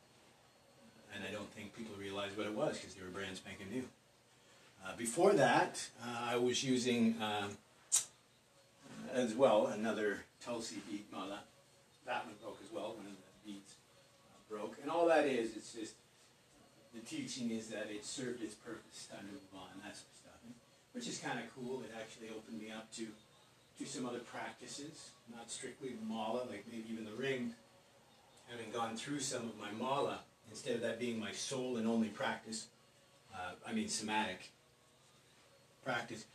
And 1.17 1.25
I 1.25 1.33
don't 1.33 1.49
think 1.49 1.73
people 1.75 1.97
realized 1.97 2.37
what 2.37 2.45
it 2.45 2.53
was 2.53 2.77
because 2.77 2.93
they 2.93 3.01
were 3.01 3.09
brand 3.09 3.35
spanking 3.35 3.73
new. 3.73 3.89
Uh, 4.83 4.95
before 4.97 5.33
that, 5.33 5.87
uh, 6.03 6.31
I 6.31 6.37
was 6.37 6.63
using 6.63 7.15
um, 7.21 7.51
as 9.13 9.33
well 9.33 9.67
another 9.67 10.25
Tulsi 10.43 10.81
bead 10.89 11.03
mala. 11.11 11.39
That 12.05 12.25
one 12.25 12.35
broke 12.41 12.57
as 12.65 12.73
well, 12.73 12.95
one 12.97 13.05
of 13.05 13.13
the 13.13 13.51
beads 13.51 13.75
broke. 14.49 14.77
And 14.81 14.89
all 14.89 15.07
that 15.07 15.25
is, 15.25 15.55
it's 15.55 15.73
just, 15.73 15.93
the 16.95 17.01
teaching 17.01 17.51
is 17.51 17.67
that 17.67 17.87
it 17.91 18.05
served 18.05 18.41
its 18.41 18.55
purpose, 18.55 19.07
time 19.11 19.25
to 19.27 19.33
move 19.33 19.53
on, 19.53 19.69
that 19.83 19.95
sort 19.95 20.09
of 20.09 20.17
stuff. 20.17 20.39
Which 20.93 21.07
is 21.07 21.19
kind 21.19 21.39
of 21.39 21.45
cool. 21.55 21.81
It 21.83 21.91
actually 21.95 22.29
opened 22.35 22.59
me 22.59 22.71
up 22.71 22.91
to, 22.95 23.07
to 23.79 23.85
some 23.85 24.05
other 24.07 24.19
practices, 24.19 25.11
not 25.33 25.51
strictly 25.51 25.91
mala, 26.07 26.43
like 26.49 26.65
maybe 26.71 26.85
even 26.91 27.05
the 27.05 27.13
ring. 27.13 27.53
Having 28.49 28.71
gone 28.71 28.97
through 28.97 29.19
some 29.19 29.43
of 29.43 29.57
my 29.59 29.71
mala, 29.79 30.19
instead 30.49 30.75
of 30.75 30.81
that 30.81 30.99
being 30.99 31.19
my 31.19 31.31
sole 31.31 31.77
and 31.77 31.87
only 31.87 32.09
practice, 32.09 32.67
uh, 33.33 33.51
I 33.65 33.73
mean 33.73 33.87
somatic 33.87 34.49
practice, 35.83 36.25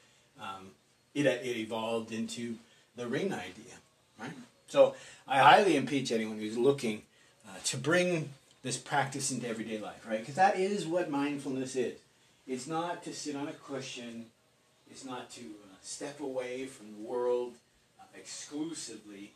um, 0.41 0.71
it, 1.15 1.27
it 1.27 1.57
evolved 1.57 2.13
into 2.13 2.57
the 2.97 3.07
ring 3.07 3.33
idea, 3.33 3.75
right? 4.21 4.33
So 4.69 4.95
I 5.29 5.39
highly 5.39 5.77
impeach 5.77 6.13
anyone 6.13 6.39
who's 6.39 6.59
looking 6.59 7.03
uh, 7.47 7.59
to 7.65 7.77
bring 7.77 8.31
this 8.63 8.77
practice 8.77 9.31
into 9.31 9.49
everyday 9.49 9.79
life, 9.79 10.05
right? 10.09 10.21
Because 10.21 10.35
that 10.35 10.59
is 10.59 10.87
what 10.87 11.11
mindfulness 11.11 11.77
is. 11.77 11.99
It's 12.47 12.67
not 12.67 13.03
to 13.05 13.13
sit 13.13 13.37
on 13.37 13.49
a 13.49 13.53
cushion. 13.53 14.27
It's 14.91 15.05
not 15.05 15.31
to 15.33 15.41
uh, 15.41 15.77
step 15.83 16.21
away 16.21 16.67
from 16.67 16.87
the 16.93 17.09
world 17.09 17.55
uh, 18.01 18.05
exclusively 18.17 19.33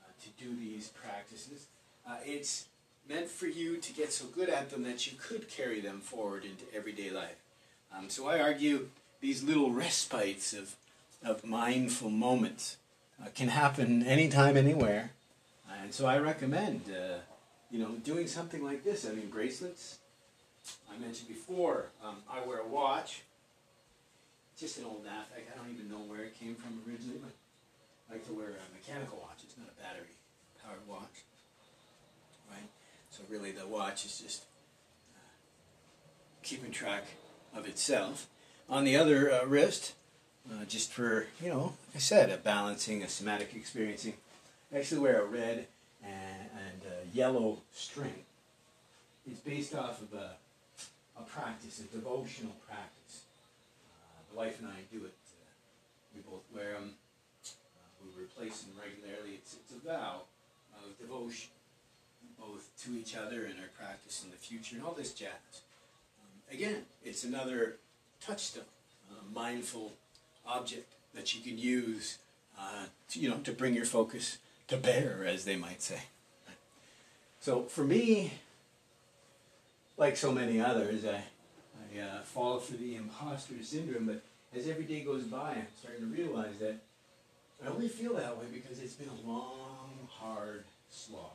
uh, 0.00 0.12
to 0.22 0.44
do 0.44 0.54
these 0.56 0.88
practices. 0.88 1.66
Uh, 2.08 2.16
it's 2.24 2.66
meant 3.08 3.28
for 3.28 3.46
you 3.46 3.78
to 3.78 3.92
get 3.92 4.12
so 4.12 4.26
good 4.26 4.48
at 4.48 4.70
them 4.70 4.82
that 4.84 5.10
you 5.10 5.18
could 5.18 5.48
carry 5.48 5.80
them 5.80 6.00
forward 6.00 6.44
into 6.44 6.64
everyday 6.74 7.10
life. 7.10 7.36
Um, 7.96 8.10
so 8.10 8.28
I 8.28 8.40
argue 8.40 8.88
these 9.20 9.42
little 9.42 9.70
respites 9.70 10.52
of, 10.52 10.76
of 11.24 11.44
mindful 11.44 12.10
moments 12.10 12.76
uh, 13.20 13.28
can 13.34 13.48
happen 13.48 14.02
anytime, 14.02 14.56
anywhere. 14.56 15.10
And 15.82 15.92
so 15.94 16.06
I 16.06 16.18
recommend 16.18 16.82
you 17.70 17.78
know, 17.78 17.92
doing 18.04 18.26
something 18.26 18.64
like 18.64 18.84
this. 18.84 19.06
I 19.06 19.12
mean, 19.12 19.28
bracelets. 19.28 19.98
I 20.90 20.98
mentioned 20.98 21.28
before, 21.28 21.86
um, 22.02 22.16
I 22.30 22.46
wear 22.46 22.58
a 22.58 22.66
watch. 22.66 23.22
Just 24.58 24.78
an 24.78 24.84
old 24.84 25.04
Nafek. 25.04 25.44
I 25.52 25.56
don't 25.56 25.72
even 25.72 25.88
know 25.88 25.98
where 25.98 26.24
it 26.24 26.38
came 26.38 26.54
from 26.54 26.82
originally, 26.86 27.18
but 27.22 27.32
I 28.10 28.14
like 28.14 28.26
to 28.26 28.32
wear 28.32 28.48
a 28.48 28.74
mechanical 28.74 29.18
watch. 29.18 29.38
It's 29.44 29.56
not 29.56 29.68
a 29.68 29.82
battery 29.82 30.08
powered 30.64 30.86
watch. 30.88 31.24
Right? 32.50 32.68
So 33.10 33.22
really 33.30 33.52
the 33.52 33.66
watch 33.66 34.04
is 34.04 34.18
just 34.18 34.42
uh, 35.14 35.20
keeping 36.42 36.72
track 36.72 37.04
of 37.54 37.68
itself. 37.68 38.26
On 38.70 38.84
the 38.84 38.96
other 38.96 39.32
uh, 39.32 39.46
wrist, 39.46 39.94
uh, 40.50 40.66
just 40.66 40.92
for, 40.92 41.26
you 41.42 41.48
know, 41.48 41.72
like 41.86 41.96
I 41.96 41.98
said, 42.00 42.28
a 42.28 42.36
balancing, 42.36 43.02
a 43.02 43.08
somatic 43.08 43.54
experiencing. 43.54 44.12
I 44.70 44.78
actually 44.78 45.00
wear 45.00 45.22
a 45.22 45.24
red 45.24 45.66
and 46.04 46.82
a 46.84 47.16
yellow 47.16 47.60
string. 47.72 48.24
It's 49.26 49.40
based 49.40 49.74
off 49.74 50.02
of 50.02 50.12
a, 50.12 50.32
a 51.18 51.22
practice, 51.22 51.80
a 51.80 51.84
devotional 51.84 52.52
practice. 52.68 53.22
Uh, 53.90 54.20
the 54.30 54.38
wife 54.38 54.58
and 54.60 54.68
I 54.68 54.80
do 54.92 55.04
it. 55.06 55.14
Uh, 55.32 56.14
we 56.14 56.20
both 56.20 56.44
wear 56.54 56.74
them. 56.74 56.92
Uh, 57.46 58.04
we 58.04 58.22
replace 58.22 58.62
them 58.62 58.74
regularly. 58.78 59.36
It's, 59.36 59.54
it's 59.54 59.82
a 59.82 59.88
vow 59.88 60.20
of 60.76 60.98
devotion, 60.98 61.48
both 62.38 62.68
to 62.84 62.98
each 62.98 63.16
other 63.16 63.46
and 63.46 63.58
our 63.60 63.70
practice 63.78 64.22
in 64.24 64.30
the 64.30 64.36
future 64.36 64.76
and 64.76 64.84
all 64.84 64.92
this 64.92 65.14
jazz. 65.14 65.62
Um, 66.20 66.54
again, 66.54 66.82
it's 67.02 67.24
another 67.24 67.76
touchstone, 68.24 68.64
a 69.10 69.34
mindful 69.34 69.92
object 70.46 70.92
that 71.14 71.34
you 71.34 71.40
can 71.42 71.58
use 71.58 72.18
uh, 72.58 72.84
to, 73.10 73.20
you 73.20 73.28
know, 73.28 73.38
to 73.38 73.52
bring 73.52 73.74
your 73.74 73.84
focus 73.84 74.38
to 74.68 74.76
bear, 74.76 75.24
as 75.26 75.44
they 75.44 75.56
might 75.56 75.82
say. 75.82 76.00
So 77.40 77.62
for 77.62 77.84
me, 77.84 78.32
like 79.96 80.16
so 80.16 80.32
many 80.32 80.60
others, 80.60 81.04
I, 81.04 81.22
I 81.96 82.00
uh, 82.00 82.22
fall 82.22 82.58
for 82.58 82.74
the 82.74 82.96
imposter 82.96 83.54
syndrome, 83.62 84.06
but 84.06 84.22
as 84.56 84.68
every 84.68 84.84
day 84.84 85.00
goes 85.00 85.24
by, 85.24 85.52
I'm 85.52 85.66
starting 85.80 86.00
to 86.02 86.06
realize 86.06 86.58
that 86.60 86.76
I 87.64 87.68
only 87.68 87.88
feel 87.88 88.14
that 88.14 88.36
way 88.36 88.46
because 88.52 88.80
it's 88.80 88.94
been 88.94 89.08
a 89.08 89.28
long, 89.28 90.08
hard 90.08 90.64
slog. 90.90 91.32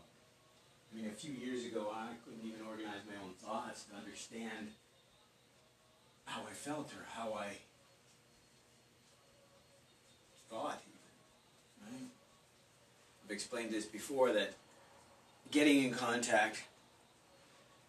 I 0.91 0.97
mean, 0.97 1.07
a 1.07 1.13
few 1.13 1.33
years 1.33 1.65
ago, 1.65 1.91
I 1.93 2.09
couldn't 2.23 2.47
even 2.47 2.65
organize 2.67 3.01
my 3.07 3.15
own 3.23 3.33
thoughts 3.41 3.85
to 3.85 3.95
understand 3.95 4.69
how 6.25 6.41
I 6.49 6.53
felt 6.53 6.91
or 6.93 7.05
how 7.15 7.33
I 7.33 7.57
thought. 10.49 10.81
Right? 11.81 12.07
I've 13.25 13.31
explained 13.31 13.71
this 13.71 13.85
before 13.85 14.33
that 14.33 14.53
getting 15.51 15.83
in 15.83 15.93
contact 15.93 16.63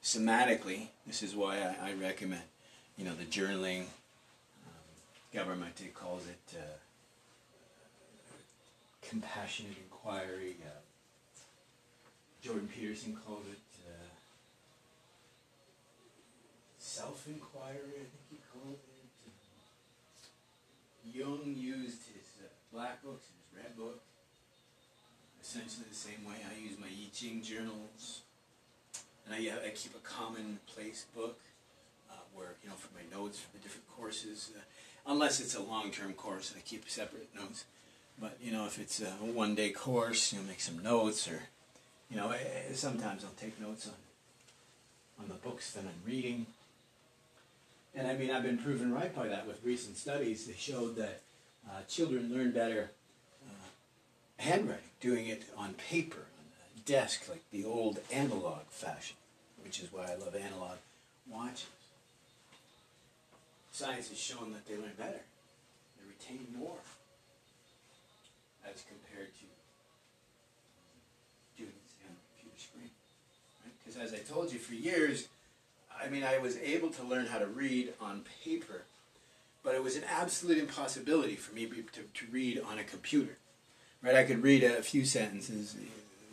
somatically. 0.03 0.89
This 1.07 1.23
is 1.23 1.35
why 1.35 1.59
I, 1.59 1.91
I 1.91 1.93
recommend, 1.95 2.43
you 2.97 3.05
know, 3.05 3.15
the 3.15 3.25
journaling. 3.25 3.81
Um, 3.81 4.93
Gabor 5.33 5.57
calls 5.95 6.27
it 6.27 6.57
uh, 6.59 6.77
compassionate 9.03 9.77
inquiry. 9.83 10.57
Uh, 10.63 10.81
Jordan 12.43 12.69
Peterson 12.69 13.17
calls 13.27 13.47
it 13.47 13.59
uh, 13.89 14.13
self-inquiry. 16.79 17.95
I 17.97 18.05
think 18.05 18.25
he 18.31 18.39
called 18.53 18.75
it. 18.75 18.95
Jung 21.13 21.55
used 21.57 22.03
his 22.15 22.27
uh, 22.41 22.49
black 22.73 23.03
books 23.03 23.27
and 23.29 23.39
his 23.41 23.65
red 23.65 23.77
book 23.77 24.01
essentially 25.45 25.87
the 25.89 25.95
same 25.95 26.25
way. 26.27 26.37
I 26.51 26.59
use 26.59 26.79
my 26.79 26.87
I 26.87 27.09
Ching 27.13 27.43
journals, 27.43 28.23
and 29.25 29.35
I, 29.35 29.67
I 29.67 29.71
keep 29.71 29.95
a 29.95 29.99
commonplace 29.99 31.05
book 31.15 31.39
uh, 32.11 32.15
where, 32.35 32.55
you 32.63 32.71
know, 32.71 32.77
for 32.77 32.89
my 32.95 33.03
notes 33.17 33.39
for 33.41 33.57
the 33.57 33.63
different 33.63 33.87
courses. 33.95 34.51
Uh, 34.57 34.61
unless 35.07 35.41
it's 35.41 35.55
a 35.55 35.63
long-term 35.63 36.15
course, 36.15 36.55
I 36.57 36.61
keep 36.61 36.89
separate 36.89 37.29
notes. 37.35 37.65
But, 38.19 38.39
you 38.43 38.53
know, 38.53 38.65
if 38.67 38.79
it's 38.79 39.01
a 39.01 39.07
one-day 39.07 39.71
course, 39.71 40.33
you 40.33 40.39
know, 40.39 40.47
make 40.47 40.61
some 40.61 40.83
notes 40.83 41.29
or, 41.29 41.41
you 42.11 42.17
know, 42.17 42.31
eh, 42.31 42.73
sometimes 42.73 43.25
I'll 43.25 43.31
take 43.37 43.61
notes 43.61 43.89
on, 43.89 45.25
on 45.25 45.29
the 45.29 45.35
books 45.35 45.73
that 45.73 45.85
I'm 45.85 46.11
reading. 46.11 46.47
And 47.97 48.09
I 48.09 48.17
mean, 48.17 48.31
I've 48.31 48.43
been 48.43 48.59
proven 48.59 48.93
right 48.93 49.15
by 49.15 49.29
that 49.29 49.47
with 49.47 49.65
recent 49.65 49.97
studies. 49.97 50.47
They 50.47 50.55
showed 50.59 50.97
that 50.97 51.23
uh, 51.69 51.83
children 51.89 52.33
learn 52.33 52.51
better 52.51 52.91
handwriting, 54.39 54.85
doing 55.01 55.29
it 55.29 55.45
on 55.57 55.75
paper, 55.75 56.19
on 56.19 56.45
a 56.77 56.81
desk, 56.81 57.29
like 57.29 57.43
the 57.51 57.65
old 57.65 57.99
analog 58.13 58.67
fashion, 58.69 59.17
which 59.63 59.81
is 59.81 59.93
why 59.93 60.05
I 60.05 60.17
love 60.17 60.35
analog 60.35 60.77
watches. 61.29 61.67
Science 63.73 64.09
has 64.09 64.19
shown 64.19 64.53
that 64.53 64.67
they 64.67 64.77
learn 64.77 64.93
better, 64.97 65.23
they 65.99 66.07
retain 66.07 66.47
more 66.57 66.79
as 68.65 68.85
compared 68.89 69.35
to 69.35 69.47
doing 71.57 71.73
it 71.73 72.07
on 72.07 72.15
a 72.15 72.41
computer 72.41 72.59
screen. 72.59 72.91
Because 73.79 73.97
right? 73.97 74.07
as 74.07 74.15
I 74.15 74.33
told 74.33 74.53
you, 74.53 74.59
for 74.59 74.75
years, 74.75 75.29
I 76.05 76.11
mean, 76.11 76.25
I 76.25 76.39
was 76.39 76.57
able 76.59 76.91
to 76.91 77.03
learn 77.03 77.27
how 77.27 77.39
to 77.39 77.47
read 77.47 77.95
on 78.01 78.25
paper, 78.45 78.83
but 79.63 79.75
it 79.75 79.83
was 79.83 79.97
an 79.97 80.05
absolute 80.09 80.59
impossibility 80.59 81.37
for 81.37 81.55
me 81.55 81.67
to, 81.67 82.03
to 82.03 82.27
read 82.31 82.61
on 82.61 82.79
a 82.79 82.85
computer 82.85 83.39
right? 84.05 84.15
I 84.15 84.25
could 84.25 84.43
read 84.43 84.63
a 84.63 84.83
few 84.83 85.05
sentences, 85.05 85.75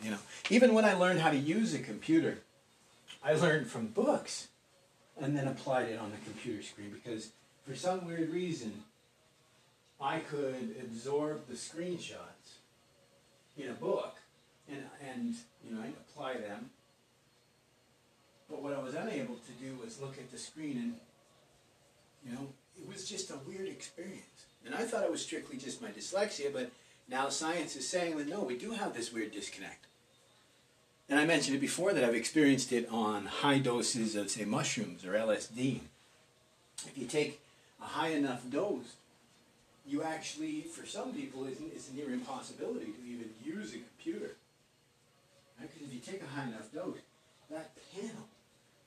you 0.02 0.10
know. 0.10 0.18
Even 0.50 0.74
when 0.74 0.84
I 0.84 0.92
learned 0.92 1.20
how 1.20 1.30
to 1.30 1.36
use 1.36 1.74
a 1.74 1.78
computer, 1.78 2.38
I 3.24 3.32
learned 3.32 3.68
from 3.68 3.86
books 3.86 4.48
and 5.20 5.36
then 5.36 5.48
applied 5.48 5.88
it 5.88 5.98
on 5.98 6.10
the 6.10 6.18
computer 6.18 6.62
screen 6.62 6.90
because 6.90 7.30
for 7.66 7.74
some 7.74 8.06
weird 8.06 8.30
reason, 8.30 8.84
I 10.00 10.18
could 10.18 10.76
absorb 10.80 11.46
the 11.48 11.54
screenshots, 11.54 12.58
know, 13.66 13.72
a 13.72 13.74
book 13.74 14.16
and, 14.68 14.82
and 15.08 15.34
you 15.64 15.74
know, 15.74 15.82
apply 16.08 16.34
them. 16.34 16.70
But 18.52 18.62
what 18.62 18.74
I 18.74 18.82
was 18.82 18.94
unable 18.94 19.36
to 19.36 19.52
do 19.58 19.74
was 19.82 19.98
look 19.98 20.18
at 20.18 20.30
the 20.30 20.36
screen 20.36 20.76
and, 20.76 20.94
you 22.24 22.36
know, 22.36 22.48
it 22.78 22.86
was 22.86 23.08
just 23.08 23.30
a 23.30 23.38
weird 23.48 23.66
experience. 23.66 24.26
And 24.66 24.74
I 24.74 24.82
thought 24.82 25.04
it 25.04 25.10
was 25.10 25.22
strictly 25.22 25.56
just 25.56 25.80
my 25.80 25.88
dyslexia, 25.88 26.52
but 26.52 26.70
now 27.08 27.30
science 27.30 27.76
is 27.76 27.88
saying 27.88 28.18
that 28.18 28.28
no, 28.28 28.42
we 28.42 28.58
do 28.58 28.72
have 28.72 28.92
this 28.92 29.10
weird 29.10 29.32
disconnect. 29.32 29.86
And 31.08 31.18
I 31.18 31.24
mentioned 31.24 31.56
it 31.56 31.60
before 31.60 31.94
that 31.94 32.04
I've 32.04 32.14
experienced 32.14 32.72
it 32.72 32.86
on 32.90 33.24
high 33.24 33.58
doses 33.58 34.14
of, 34.16 34.30
say, 34.30 34.44
mushrooms 34.44 35.04
or 35.04 35.12
LSD. 35.12 35.80
If 36.86 36.92
you 36.96 37.06
take 37.06 37.40
a 37.80 37.86
high 37.86 38.10
enough 38.10 38.48
dose, 38.50 38.96
you 39.86 40.02
actually, 40.02 40.60
for 40.60 40.86
some 40.86 41.14
people, 41.14 41.46
it's, 41.46 41.88
a 41.88 41.94
near 41.94 42.10
impossibility 42.10 42.92
to 42.92 43.10
even 43.10 43.30
use 43.42 43.74
a 43.74 43.78
computer. 43.78 44.34
Right? 45.58 45.72
Because 45.72 45.88
if 45.88 45.94
you 45.94 46.00
take 46.00 46.22
a 46.22 46.26
high 46.26 46.48
enough 46.48 46.70
dose, 46.72 46.98
that 47.50 47.70
panel, 47.94 48.28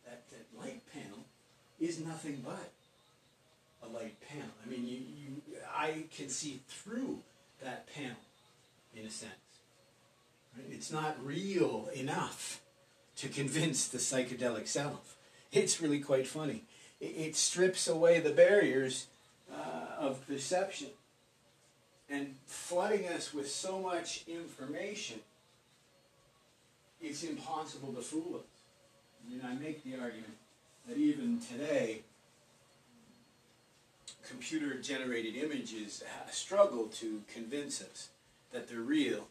that, 0.06 0.22
that 0.30 0.46
light 0.60 0.82
panel, 0.94 1.20
is 1.88 2.00
nothing 2.00 2.44
but 2.44 2.72
a 3.84 3.88
light 3.94 4.16
panel. 4.28 4.50
I 4.66 4.70
mean, 4.70 4.86
you, 4.88 4.98
you, 4.98 5.58
I 5.76 6.06
can 6.16 6.30
see 6.30 6.62
through 6.68 7.20
that 7.64 7.88
panel, 7.94 8.18
in 8.96 9.06
a 9.06 9.10
sense. 9.10 9.34
Right? 10.56 10.68
It's 10.72 10.92
not 10.92 11.18
real 11.24 11.90
enough 11.94 12.62
to 13.18 13.30
convince 13.30 13.88
the 13.88 13.98
psychedelic 13.98 14.68
self. 14.68 15.18
It's 15.52 15.82
really 15.82 16.00
quite 16.00 16.28
funny. 16.28 16.64
It, 17.00 17.06
it 17.06 17.36
strips 17.36 17.88
away 17.88 18.20
the 18.20 18.32
barriers 18.32 19.08
uh, 19.54 20.00
of 20.00 20.26
perception 20.28 20.90
and 22.10 22.36
flooding 22.46 23.08
us 23.08 23.34
with 23.34 23.50
so 23.50 23.80
much 23.80 24.24
information, 24.28 25.20
it's 27.02 27.24
impossible 27.24 27.94
to 27.94 28.02
fool 28.02 28.42
us. 28.42 28.62
I 29.26 29.32
mean, 29.32 29.42
I 29.44 29.54
make 29.56 29.84
the 29.84 30.00
argument 30.00 30.36
that 30.88 30.98
even 30.98 31.40
today, 31.40 32.02
computer 34.28 34.76
generated 34.76 35.36
images 35.36 36.04
struggle 36.32 36.88
to 36.88 37.22
convince 37.32 37.82
us 37.82 38.10
that 38.52 38.68
they're 38.68 38.80
real. 38.80 39.28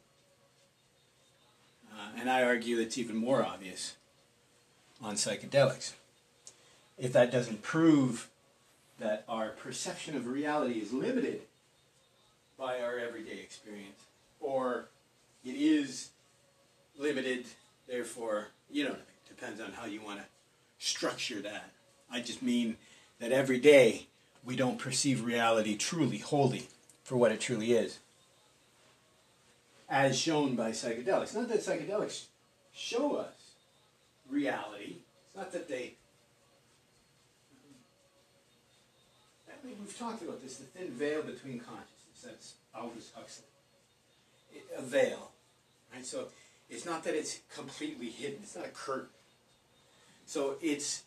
Uh, 1.92 2.18
and 2.18 2.28
I 2.30 2.42
argue 2.42 2.78
it's 2.78 2.98
even 2.98 3.16
more 3.16 3.44
obvious 3.44 3.94
on 5.02 5.14
psychedelics. 5.14 5.92
If 6.98 7.12
that 7.12 7.30
doesn't 7.30 7.62
prove 7.62 8.28
that 8.98 9.24
our 9.28 9.50
perception 9.50 10.16
of 10.16 10.26
reality 10.26 10.74
is 10.80 10.92
limited 10.92 11.42
by 12.58 12.80
our 12.80 12.98
everyday 12.98 13.40
experience, 13.40 14.00
or 14.40 14.86
it 15.44 15.56
is 15.56 16.10
limited, 16.98 17.46
therefore, 17.88 18.48
you 18.70 18.84
know, 18.84 18.96
depends 19.28 19.60
on 19.60 19.72
how 19.72 19.86
you 19.86 20.00
want 20.00 20.20
to 20.20 20.24
structure 20.78 21.40
that. 21.42 21.70
I 22.10 22.20
just 22.20 22.42
mean 22.42 22.76
that 23.20 23.32
every 23.32 23.58
day 23.58 24.06
we 24.44 24.56
don't 24.56 24.78
perceive 24.78 25.24
reality 25.24 25.76
truly, 25.76 26.18
wholly, 26.18 26.68
for 27.02 27.16
what 27.16 27.32
it 27.32 27.40
truly 27.40 27.72
is, 27.72 27.98
as 29.88 30.18
shown 30.18 30.56
by 30.56 30.70
psychedelics. 30.70 31.34
Not 31.34 31.48
that 31.48 31.60
psychedelics 31.60 32.24
show 32.72 33.16
us 33.16 33.34
reality, 34.30 34.96
it's 35.26 35.36
not 35.36 35.52
that 35.52 35.68
they 35.68 35.94
I 39.64 39.66
mean, 39.66 39.76
we've 39.80 39.98
talked 39.98 40.22
about 40.22 40.42
this, 40.42 40.56
the 40.56 40.64
thin 40.64 40.90
veil 40.90 41.22
between 41.22 41.58
consciousness. 41.58 42.20
That's 42.22 42.54
Aldous 42.74 43.12
Huxley. 43.14 43.46
A 44.76 44.82
veil, 44.82 45.30
right? 45.92 46.04
So 46.04 46.26
it's 46.68 46.84
not 46.84 47.02
that 47.04 47.14
it's 47.14 47.40
completely 47.54 48.10
hidden. 48.10 48.40
It's 48.42 48.56
not 48.56 48.66
a 48.66 48.68
curtain. 48.68 49.08
So 50.26 50.56
it's 50.60 51.02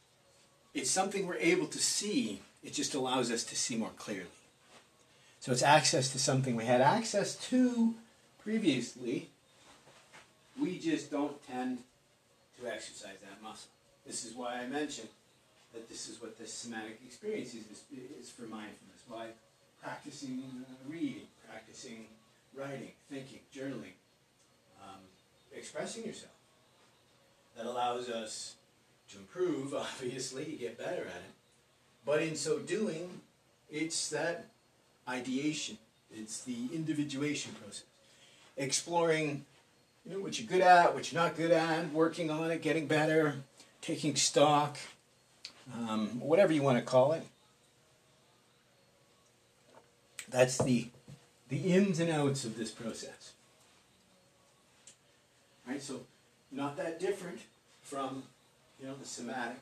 it's 0.74 0.92
something 0.92 1.26
we're 1.26 1.36
able 1.36 1.68
to 1.68 1.80
see. 1.80 2.42
It 2.64 2.74
just 2.74 2.94
allows 2.94 3.32
us 3.32 3.44
to 3.46 3.56
see 3.56 3.76
more 3.76 3.92
clearly. 3.98 4.26
So 5.40 5.52
it's 5.52 5.64
access 5.64 6.12
to 6.12 6.20
something 6.20 6.56
we 6.56 6.66
had 6.66 6.82
access 6.82 7.36
to 7.50 7.96
previously. 8.44 9.30
We 10.60 10.80
just 10.80 11.12
don't 11.12 11.36
tend 11.48 11.80
to 12.60 12.68
exercise 12.68 13.18
that 13.22 13.42
muscle. 13.42 13.70
This 14.06 14.26
is 14.26 14.34
why 14.34 14.56
I 14.56 14.68
mentioned 14.68 15.10
that 15.74 15.88
this 15.90 16.10
is 16.10 16.22
what 16.22 16.38
the 16.38 16.48
somatic 16.48 17.00
experience 17.06 17.54
is, 17.54 17.64
is, 18.20 18.30
for 18.30 18.44
mindfulness. 18.44 19.04
Why 19.08 19.28
practicing 19.82 20.42
reading, 20.90 21.28
practicing 21.50 22.06
writing, 22.56 22.92
thinking, 23.10 23.40
journaling, 23.56 23.96
um, 24.82 25.00
expressing 25.56 26.06
yourself. 26.06 26.34
That 27.56 27.66
allows 27.66 28.10
us 28.10 28.56
to 29.12 29.18
improve, 29.18 29.74
obviously, 29.74 30.46
to 30.46 30.52
get 30.52 30.78
better 30.78 31.02
at 31.02 31.22
it. 31.22 31.34
But 32.06 32.22
in 32.22 32.36
so 32.36 32.60
doing, 32.60 33.22
it's 33.70 34.10
that 34.10 34.46
ideation, 35.08 35.78
it's 36.14 36.44
the 36.44 36.70
individuation 36.74 37.54
process. 37.54 37.84
Exploring 38.56 39.46
you 40.06 40.14
know, 40.14 40.20
what 40.22 40.40
you're 40.40 40.48
good 40.48 40.62
at, 40.62 40.94
what 40.94 41.12
you're 41.12 41.22
not 41.22 41.36
good 41.36 41.52
at, 41.52 41.92
working 41.92 42.32
on 42.32 42.50
it, 42.50 42.62
getting 42.62 42.88
better, 42.88 43.36
taking 43.82 44.16
stock, 44.16 44.78
um, 45.76 46.20
whatever 46.20 46.54
you 46.54 46.62
want 46.62 46.78
to 46.78 46.84
call 46.84 47.12
it. 47.12 47.24
That's 50.30 50.58
the, 50.58 50.88
the 51.50 51.74
ins 51.74 52.00
and 52.00 52.10
outs 52.10 52.46
of 52.46 52.58
this 52.58 52.72
process. 52.72 53.34
Right, 55.68 55.82
so 55.82 56.02
not 56.52 56.78
that 56.78 57.00
different 57.00 57.40
from 57.82 58.24
you 58.80 58.88
know 58.88 58.96
the 58.96 59.08
somatic. 59.08 59.62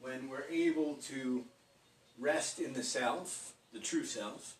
When 0.00 0.28
we're 0.28 0.44
able 0.50 0.94
to 1.08 1.44
rest 2.18 2.58
in 2.58 2.72
the 2.72 2.82
self, 2.82 3.52
the 3.72 3.78
true 3.78 4.04
self, 4.04 4.56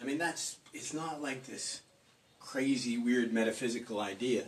I 0.00 0.04
mean 0.04 0.18
that's 0.18 0.56
it's 0.72 0.92
not 0.92 1.22
like 1.22 1.46
this 1.46 1.80
crazy, 2.40 2.98
weird 2.98 3.32
metaphysical 3.32 4.00
idea. 4.00 4.44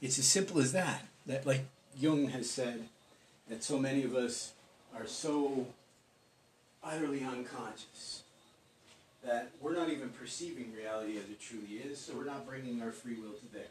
It's 0.00 0.18
as 0.18 0.26
simple 0.26 0.60
as 0.60 0.72
that. 0.72 1.06
That 1.26 1.46
like 1.46 1.66
Jung 1.98 2.28
has 2.28 2.48
said, 2.48 2.88
that 3.48 3.62
so 3.62 3.78
many 3.78 4.02
of 4.04 4.14
us 4.14 4.52
are 4.94 5.06
so 5.06 5.66
utterly 6.82 7.22
unconscious 7.22 8.22
that 9.24 9.50
we're 9.60 9.74
not 9.74 9.88
even 9.90 10.08
perceiving 10.10 10.72
reality 10.72 11.18
as 11.18 11.24
it 11.24 11.40
truly 11.40 11.80
is, 11.84 11.98
so 11.98 12.14
we're 12.14 12.24
not 12.24 12.46
bringing 12.46 12.80
our 12.80 12.92
free 12.92 13.14
will 13.14 13.32
to 13.32 13.46
bear. 13.46 13.66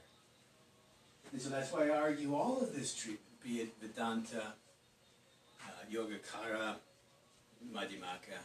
And 1.31 1.41
so 1.41 1.49
that's 1.49 1.71
why 1.71 1.87
I 1.87 1.97
argue 1.97 2.35
all 2.35 2.61
of 2.61 2.75
this 2.75 2.93
treatment, 2.93 3.21
be 3.45 3.61
it 3.61 3.69
Vedanta, 3.79 4.53
uh, 5.61 5.93
Yogacara, 5.93 6.75
Madhyamaka, 7.71 8.41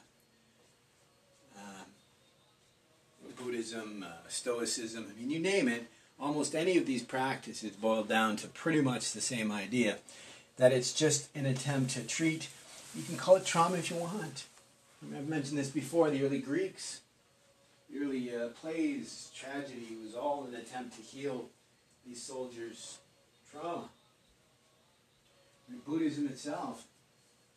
um, 1.56 1.86
Buddhism, 3.42 4.04
uh, 4.06 4.28
Stoicism, 4.28 5.06
I 5.10 5.18
mean, 5.18 5.30
you 5.30 5.38
name 5.38 5.68
it, 5.68 5.86
almost 6.18 6.54
any 6.54 6.76
of 6.76 6.84
these 6.84 7.02
practices 7.02 7.70
boil 7.70 8.04
down 8.04 8.36
to 8.36 8.48
pretty 8.48 8.82
much 8.82 9.12
the 9.12 9.22
same 9.22 9.50
idea 9.50 9.96
that 10.58 10.72
it's 10.72 10.92
just 10.92 11.34
an 11.34 11.46
attempt 11.46 11.92
to 11.92 12.02
treat, 12.02 12.48
you 12.94 13.02
can 13.02 13.16
call 13.16 13.36
it 13.36 13.46
trauma 13.46 13.78
if 13.78 13.90
you 13.90 13.96
want. 13.96 14.44
I've 15.16 15.28
mentioned 15.28 15.58
this 15.58 15.70
before, 15.70 16.10
the 16.10 16.22
early 16.22 16.40
Greeks, 16.40 17.00
the 17.90 18.04
early 18.04 18.36
uh, 18.36 18.48
plays, 18.48 19.30
tragedy 19.34 19.96
was 20.04 20.14
all 20.14 20.44
an 20.44 20.54
attempt 20.54 20.96
to 20.96 21.02
heal 21.02 21.48
these 22.06 22.22
soldiers' 22.22 22.98
trauma. 23.50 23.88
Buddhism 25.90 26.28
itself, 26.28 26.84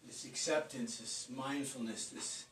this 0.08 0.26
acceptance, 0.26 0.98
this 0.98 1.28
mindfulness, 1.36 2.08
this, 2.08 2.46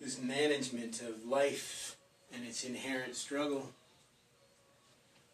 this 0.00 0.18
management 0.18 1.02
of 1.02 1.26
life 1.26 1.98
and 2.32 2.46
its 2.46 2.64
inherent 2.64 3.14
struggle 3.14 3.72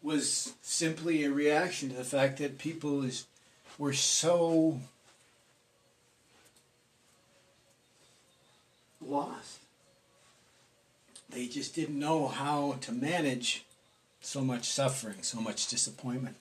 was 0.01 0.53
simply 0.61 1.23
a 1.23 1.31
reaction 1.31 1.89
to 1.89 1.95
the 1.95 2.03
fact 2.03 2.39
that 2.39 2.57
people 2.57 3.03
is 3.03 3.25
were 3.77 3.93
so 3.93 4.81
lost. 9.01 9.59
They 11.29 11.47
just 11.47 11.73
didn't 11.73 11.97
know 11.97 12.27
how 12.27 12.79
to 12.81 12.91
manage 12.91 13.63
so 14.19 14.41
much 14.41 14.65
suffering, 14.65 15.21
so 15.21 15.39
much 15.39 15.67
disappointment. 15.67 16.35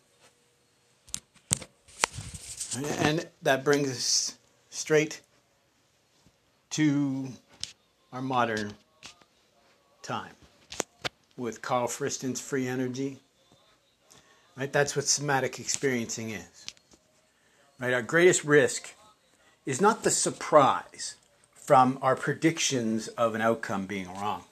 And 2.77 3.27
that 3.43 3.65
brings 3.65 3.91
us 3.91 4.39
straight 4.71 5.21
to 6.71 7.29
our 8.13 8.23
modern 8.23 8.75
time 10.03 10.33
with 11.37 11.63
Carl 11.63 11.87
Friston's 11.87 12.41
free 12.41 12.67
energy. 12.67 13.19
Right? 14.57 14.73
That's 14.73 14.97
what 14.97 15.07
somatic 15.07 15.59
experiencing 15.59 16.31
is. 16.31 16.67
Right? 17.79 17.93
Our 17.93 18.03
greatest 18.03 18.45
risk 18.45 18.95
is 19.67 19.81
not 19.81 20.03
the 20.03 20.11
surprise 20.11 21.17
from 21.55 21.99
our 22.03 22.17
predictions 22.17 23.09
of 23.09 23.35
an 23.35 23.41
outcome 23.41 23.87
being 23.87 24.09
wrong. 24.15 24.45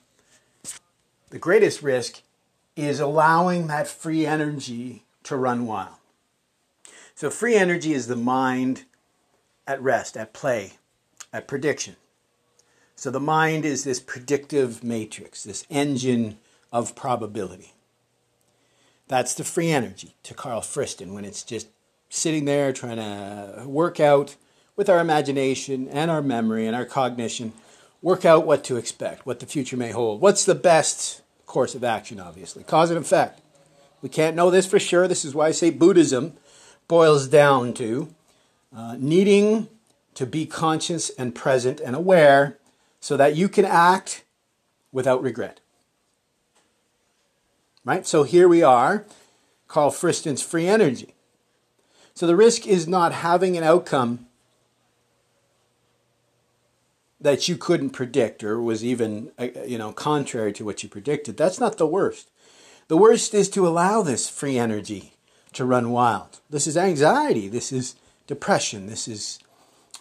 The 1.30 1.38
greatest 1.38 1.82
risk 1.82 2.22
is 2.76 3.00
allowing 3.00 3.66
that 3.66 3.88
free 3.88 4.26
energy 4.26 5.04
to 5.24 5.36
run 5.36 5.66
wild. 5.66 5.99
So, 7.20 7.28
free 7.28 7.54
energy 7.54 7.92
is 7.92 8.06
the 8.06 8.16
mind 8.16 8.84
at 9.66 9.82
rest, 9.82 10.16
at 10.16 10.32
play, 10.32 10.78
at 11.34 11.46
prediction. 11.46 11.96
So, 12.96 13.10
the 13.10 13.20
mind 13.20 13.66
is 13.66 13.84
this 13.84 14.00
predictive 14.00 14.82
matrix, 14.82 15.44
this 15.44 15.66
engine 15.68 16.38
of 16.72 16.96
probability. 16.96 17.74
That's 19.06 19.34
the 19.34 19.44
free 19.44 19.70
energy 19.70 20.14
to 20.22 20.32
Carl 20.32 20.62
Friston 20.62 21.12
when 21.12 21.26
it's 21.26 21.42
just 21.42 21.68
sitting 22.08 22.46
there 22.46 22.72
trying 22.72 22.96
to 22.96 23.64
work 23.68 24.00
out 24.00 24.36
with 24.74 24.88
our 24.88 24.98
imagination 24.98 25.88
and 25.88 26.10
our 26.10 26.22
memory 26.22 26.66
and 26.66 26.74
our 26.74 26.86
cognition, 26.86 27.52
work 28.00 28.24
out 28.24 28.46
what 28.46 28.64
to 28.64 28.78
expect, 28.78 29.26
what 29.26 29.40
the 29.40 29.46
future 29.46 29.76
may 29.76 29.90
hold. 29.90 30.22
What's 30.22 30.46
the 30.46 30.54
best 30.54 31.20
course 31.44 31.74
of 31.74 31.84
action, 31.84 32.18
obviously? 32.18 32.64
Cause 32.64 32.88
and 32.88 32.98
effect. 32.98 33.42
We 34.00 34.08
can't 34.08 34.36
know 34.36 34.50
this 34.50 34.64
for 34.64 34.78
sure. 34.78 35.06
This 35.06 35.26
is 35.26 35.34
why 35.34 35.48
I 35.48 35.50
say 35.50 35.68
Buddhism 35.68 36.38
boils 36.90 37.28
down 37.28 37.72
to 37.72 38.12
uh, 38.74 38.96
needing 38.98 39.68
to 40.12 40.26
be 40.26 40.44
conscious 40.44 41.08
and 41.10 41.36
present 41.36 41.78
and 41.78 41.94
aware 41.94 42.58
so 42.98 43.16
that 43.16 43.36
you 43.36 43.48
can 43.48 43.64
act 43.64 44.24
without 44.90 45.22
regret. 45.22 45.60
Right? 47.84 48.04
So 48.04 48.24
here 48.24 48.48
we 48.48 48.64
are, 48.64 49.06
Carl 49.68 49.92
Friston's 49.92 50.42
free 50.42 50.66
energy. 50.66 51.14
So 52.12 52.26
the 52.26 52.34
risk 52.34 52.66
is 52.66 52.88
not 52.88 53.12
having 53.12 53.56
an 53.56 53.62
outcome 53.62 54.26
that 57.20 57.48
you 57.48 57.56
couldn't 57.56 57.90
predict 57.90 58.42
or 58.42 58.60
was 58.60 58.84
even 58.84 59.30
uh, 59.38 59.46
you 59.64 59.78
know 59.78 59.92
contrary 59.92 60.52
to 60.54 60.64
what 60.64 60.82
you 60.82 60.88
predicted. 60.88 61.36
That's 61.36 61.60
not 61.60 61.78
the 61.78 61.86
worst. 61.86 62.30
The 62.88 62.96
worst 62.96 63.32
is 63.32 63.48
to 63.50 63.68
allow 63.68 64.02
this 64.02 64.28
free 64.28 64.58
energy 64.58 65.12
to 65.52 65.64
run 65.64 65.90
wild. 65.90 66.40
This 66.48 66.66
is 66.66 66.76
anxiety. 66.76 67.48
This 67.48 67.72
is 67.72 67.94
depression. 68.26 68.86
This 68.86 69.08
is 69.08 69.38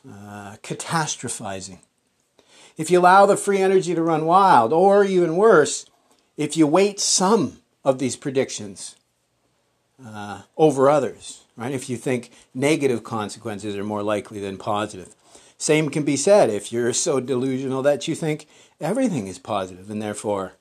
uh, 0.07 0.55
catastrophizing. 0.63 1.79
If 2.77 2.89
you 2.89 2.99
allow 2.99 3.25
the 3.25 3.35
free 3.35 3.59
energy 3.59 3.93
to 3.93 4.01
run 4.01 4.25
wild, 4.25 4.71
or 4.71 5.03
even 5.03 5.35
worse, 5.35 5.85
if 6.37 6.55
you 6.55 6.65
weight 6.65 6.99
some 6.99 7.59
of 7.83 7.99
these 7.99 8.15
predictions 8.15 8.95
uh, 10.05 10.43
over 10.55 10.89
others, 10.89 11.43
right? 11.57 11.73
If 11.73 11.89
you 11.89 11.97
think 11.97 12.31
negative 12.53 13.03
consequences 13.03 13.75
are 13.75 13.83
more 13.83 14.03
likely 14.03 14.39
than 14.39 14.57
positive. 14.57 15.13
Same 15.57 15.89
can 15.89 16.03
be 16.03 16.15
said 16.15 16.49
if 16.49 16.71
you're 16.71 16.93
so 16.93 17.19
delusional 17.19 17.81
that 17.81 18.07
you 18.07 18.15
think 18.15 18.47
everything 18.79 19.27
is 19.27 19.37
positive 19.37 19.89
and 19.89 20.01
therefore, 20.01 20.53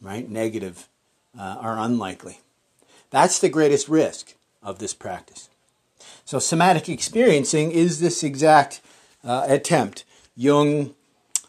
right, 0.00 0.28
negative 0.28 0.88
uh, 1.38 1.56
are 1.60 1.78
unlikely. 1.78 2.40
That's 3.10 3.38
the 3.38 3.48
greatest 3.48 3.88
risk 3.88 4.34
of 4.62 4.78
this 4.78 4.94
practice. 4.94 5.48
So, 6.24 6.38
somatic 6.38 6.88
experiencing 6.88 7.72
is 7.72 8.00
this 8.00 8.22
exact 8.22 8.80
uh, 9.24 9.44
attempt. 9.48 10.04
Jung, 10.36 10.94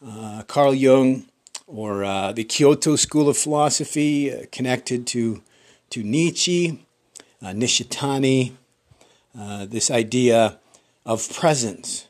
uh, 0.05 0.43
Carl 0.47 0.73
Jung, 0.73 1.25
or 1.67 2.03
uh, 2.03 2.31
the 2.31 2.43
Kyoto 2.43 2.95
School 2.95 3.29
of 3.29 3.37
Philosophy, 3.37 4.33
uh, 4.33 4.45
connected 4.51 5.05
to, 5.07 5.43
to 5.91 6.03
Nietzsche, 6.03 6.83
uh, 7.41 7.47
Nishitani, 7.47 8.53
uh, 9.37 9.65
this 9.65 9.91
idea 9.91 10.57
of 11.05 11.31
presence. 11.31 12.07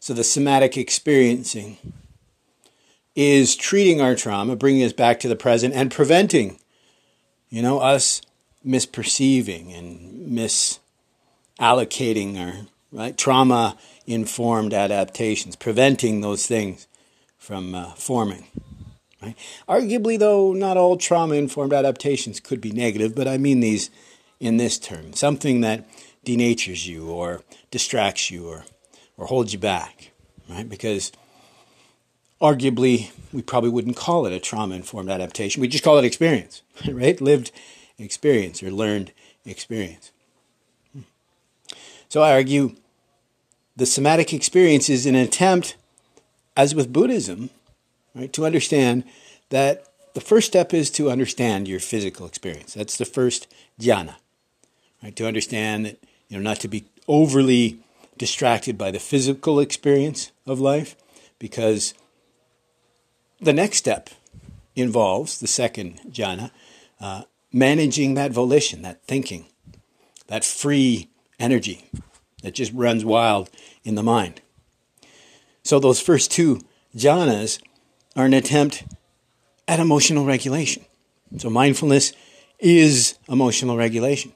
So, 0.00 0.12
the 0.12 0.24
somatic 0.24 0.76
experiencing 0.76 1.78
is 3.14 3.54
treating 3.54 4.00
our 4.00 4.16
trauma, 4.16 4.56
bringing 4.56 4.82
us 4.82 4.92
back 4.92 5.20
to 5.20 5.28
the 5.28 5.36
present, 5.36 5.74
and 5.74 5.90
preventing, 5.90 6.58
you 7.48 7.62
know, 7.62 7.78
us 7.78 8.22
misperceiving 8.66 9.76
and 9.76 10.30
misallocating 11.58 12.38
our 12.38 12.66
right 12.92 13.16
trauma 13.16 13.76
informed 14.06 14.74
adaptations, 14.74 15.56
preventing 15.56 16.20
those 16.20 16.46
things 16.46 16.86
from 17.38 17.74
uh, 17.74 17.92
forming. 17.92 18.46
Right? 19.22 19.36
Arguably, 19.68 20.18
though, 20.18 20.52
not 20.52 20.76
all 20.76 20.96
trauma 20.96 21.34
informed 21.34 21.72
adaptations 21.72 22.40
could 22.40 22.60
be 22.60 22.72
negative, 22.72 23.14
but 23.14 23.28
I 23.28 23.38
mean 23.38 23.60
these 23.60 23.90
in 24.38 24.56
this 24.56 24.78
term 24.78 25.12
something 25.12 25.60
that 25.60 25.86
denatures 26.24 26.86
you 26.86 27.10
or 27.10 27.42
distracts 27.70 28.30
you 28.30 28.48
or, 28.48 28.64
or 29.16 29.26
holds 29.26 29.52
you 29.52 29.58
back, 29.58 30.12
right? 30.48 30.68
Because 30.68 31.12
arguably, 32.40 33.10
we 33.32 33.42
probably 33.42 33.70
wouldn't 33.70 33.96
call 33.96 34.26
it 34.26 34.32
a 34.32 34.40
trauma 34.40 34.74
informed 34.74 35.10
adaptation. 35.10 35.60
We 35.60 35.68
just 35.68 35.84
call 35.84 35.98
it 35.98 36.04
experience, 36.04 36.62
right? 36.90 37.20
Lived 37.20 37.52
experience 38.00 38.62
or 38.62 38.70
learned 38.70 39.12
experience. 39.44 40.10
So 42.08 42.22
I 42.22 42.32
argue 42.32 42.74
the 43.76 43.86
somatic 43.86 44.32
experience 44.32 44.88
is 44.88 45.06
an 45.06 45.14
attempt, 45.14 45.76
as 46.56 46.74
with 46.74 46.92
Buddhism, 46.92 47.50
right, 48.14 48.32
to 48.32 48.44
understand 48.44 49.04
that 49.50 49.84
the 50.14 50.20
first 50.20 50.48
step 50.48 50.74
is 50.74 50.90
to 50.90 51.10
understand 51.10 51.68
your 51.68 51.78
physical 51.78 52.26
experience. 52.26 52.74
That's 52.74 52.98
the 52.98 53.04
first 53.04 53.46
jhana, 53.80 54.16
right? 55.02 55.14
To 55.16 55.26
understand 55.26 55.86
that 55.86 55.98
you 56.28 56.36
know 56.36 56.42
not 56.42 56.58
to 56.60 56.68
be 56.68 56.84
overly 57.06 57.78
distracted 58.18 58.76
by 58.76 58.90
the 58.90 58.98
physical 58.98 59.60
experience 59.60 60.32
of 60.46 60.60
life, 60.60 60.96
because 61.38 61.94
the 63.40 63.52
next 63.52 63.78
step 63.78 64.10
involves 64.74 65.38
the 65.38 65.46
second 65.46 66.00
jhana, 66.10 66.50
uh, 67.00 67.22
managing 67.52 68.14
that 68.14 68.32
volition, 68.32 68.82
that 68.82 69.02
thinking, 69.04 69.46
that 70.28 70.44
free 70.44 71.10
energy 71.38 71.90
that 72.42 72.54
just 72.54 72.72
runs 72.72 73.04
wild 73.04 73.50
in 73.84 73.94
the 73.94 74.02
mind. 74.02 74.40
So, 75.62 75.78
those 75.78 76.00
first 76.00 76.30
two 76.30 76.60
jhanas 76.96 77.60
are 78.16 78.26
an 78.26 78.34
attempt 78.34 78.84
at 79.68 79.80
emotional 79.80 80.24
regulation. 80.24 80.84
So, 81.38 81.50
mindfulness 81.50 82.12
is 82.58 83.18
emotional 83.28 83.76
regulation. 83.76 84.32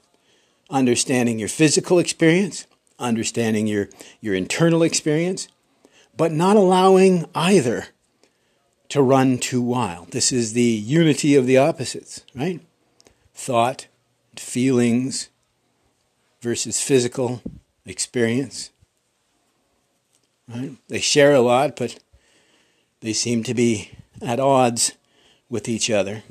Understanding 0.69 1.39
your 1.39 1.49
physical 1.49 1.99
experience, 1.99 2.67
understanding 2.99 3.67
your, 3.67 3.89
your 4.21 4.35
internal 4.35 4.83
experience, 4.83 5.47
but 6.17 6.31
not 6.31 6.55
allowing 6.55 7.25
either 7.35 7.87
to 8.89 9.01
run 9.01 9.37
too 9.37 9.61
wild. 9.61 10.11
This 10.11 10.31
is 10.31 10.53
the 10.53 10.61
unity 10.61 11.35
of 11.35 11.45
the 11.45 11.57
opposites, 11.57 12.21
right? 12.33 12.61
Thought, 13.35 13.87
feelings 14.37 15.29
versus 16.41 16.79
physical 16.79 17.41
experience. 17.85 18.71
Right? 20.47 20.71
They 20.87 20.99
share 20.99 21.33
a 21.33 21.41
lot, 21.41 21.75
but 21.75 21.99
they 23.01 23.13
seem 23.13 23.43
to 23.43 23.53
be 23.53 23.91
at 24.21 24.39
odds 24.39 24.93
with 25.49 25.67
each 25.67 25.89
other. 25.89 26.23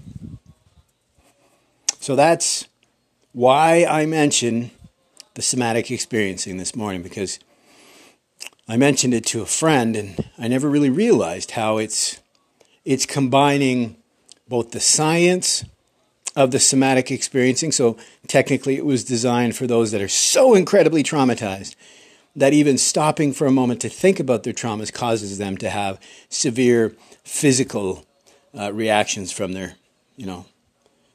So 2.01 2.17
that's 2.17 2.67
why 3.33 3.85
I 3.89 4.07
mention 4.07 4.71
the 5.35 5.43
somatic 5.43 5.91
experiencing 5.91 6.57
this 6.57 6.77
morning 6.77 7.03
because 7.03 7.39
I 8.69 8.77
mentioned 8.77 9.15
it 9.15 9.27
to 9.27 9.43
a 9.43 9.47
friend 9.47 9.97
and 9.97 10.29
I 10.39 10.49
never 10.49 10.71
really 10.71 10.91
realized 10.91 11.53
how 11.53 11.79
it's 11.79 12.21
it's 12.85 13.07
combining 13.07 13.97
both 14.49 14.71
the 14.71 14.81
science 14.81 15.65
of 16.37 16.51
the 16.51 16.59
somatic 16.59 17.11
experiencing. 17.11 17.73
So 17.73 17.97
technically, 18.27 18.77
it 18.77 18.85
was 18.85 19.05
designed 19.05 19.57
for 19.57 19.67
those 19.67 19.93
that 19.93 20.01
are 20.03 20.09
so 20.09 20.55
incredibly 20.55 21.03
traumatized 21.03 21.77
that 22.37 22.53
even 22.53 22.77
stopping 22.77 23.33
for 23.33 23.47
a 23.47 23.53
moment 23.53 23.81
to 23.81 23.89
think 23.89 24.19
about 24.19 24.43
their 24.43 24.53
traumas 24.53 24.93
causes 24.93 25.39
them 25.39 25.57
to 25.59 25.71
have 25.71 26.01
severe 26.29 26.97
physical 27.23 28.05
uh, 28.59 28.73
reactions 28.73 29.31
from 29.31 29.53
their, 29.53 29.75
you 30.17 30.27
know, 30.27 30.47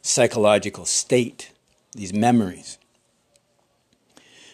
psychological 0.01 0.85
state, 0.85 1.51
these 1.93 2.13
memories. 2.13 2.77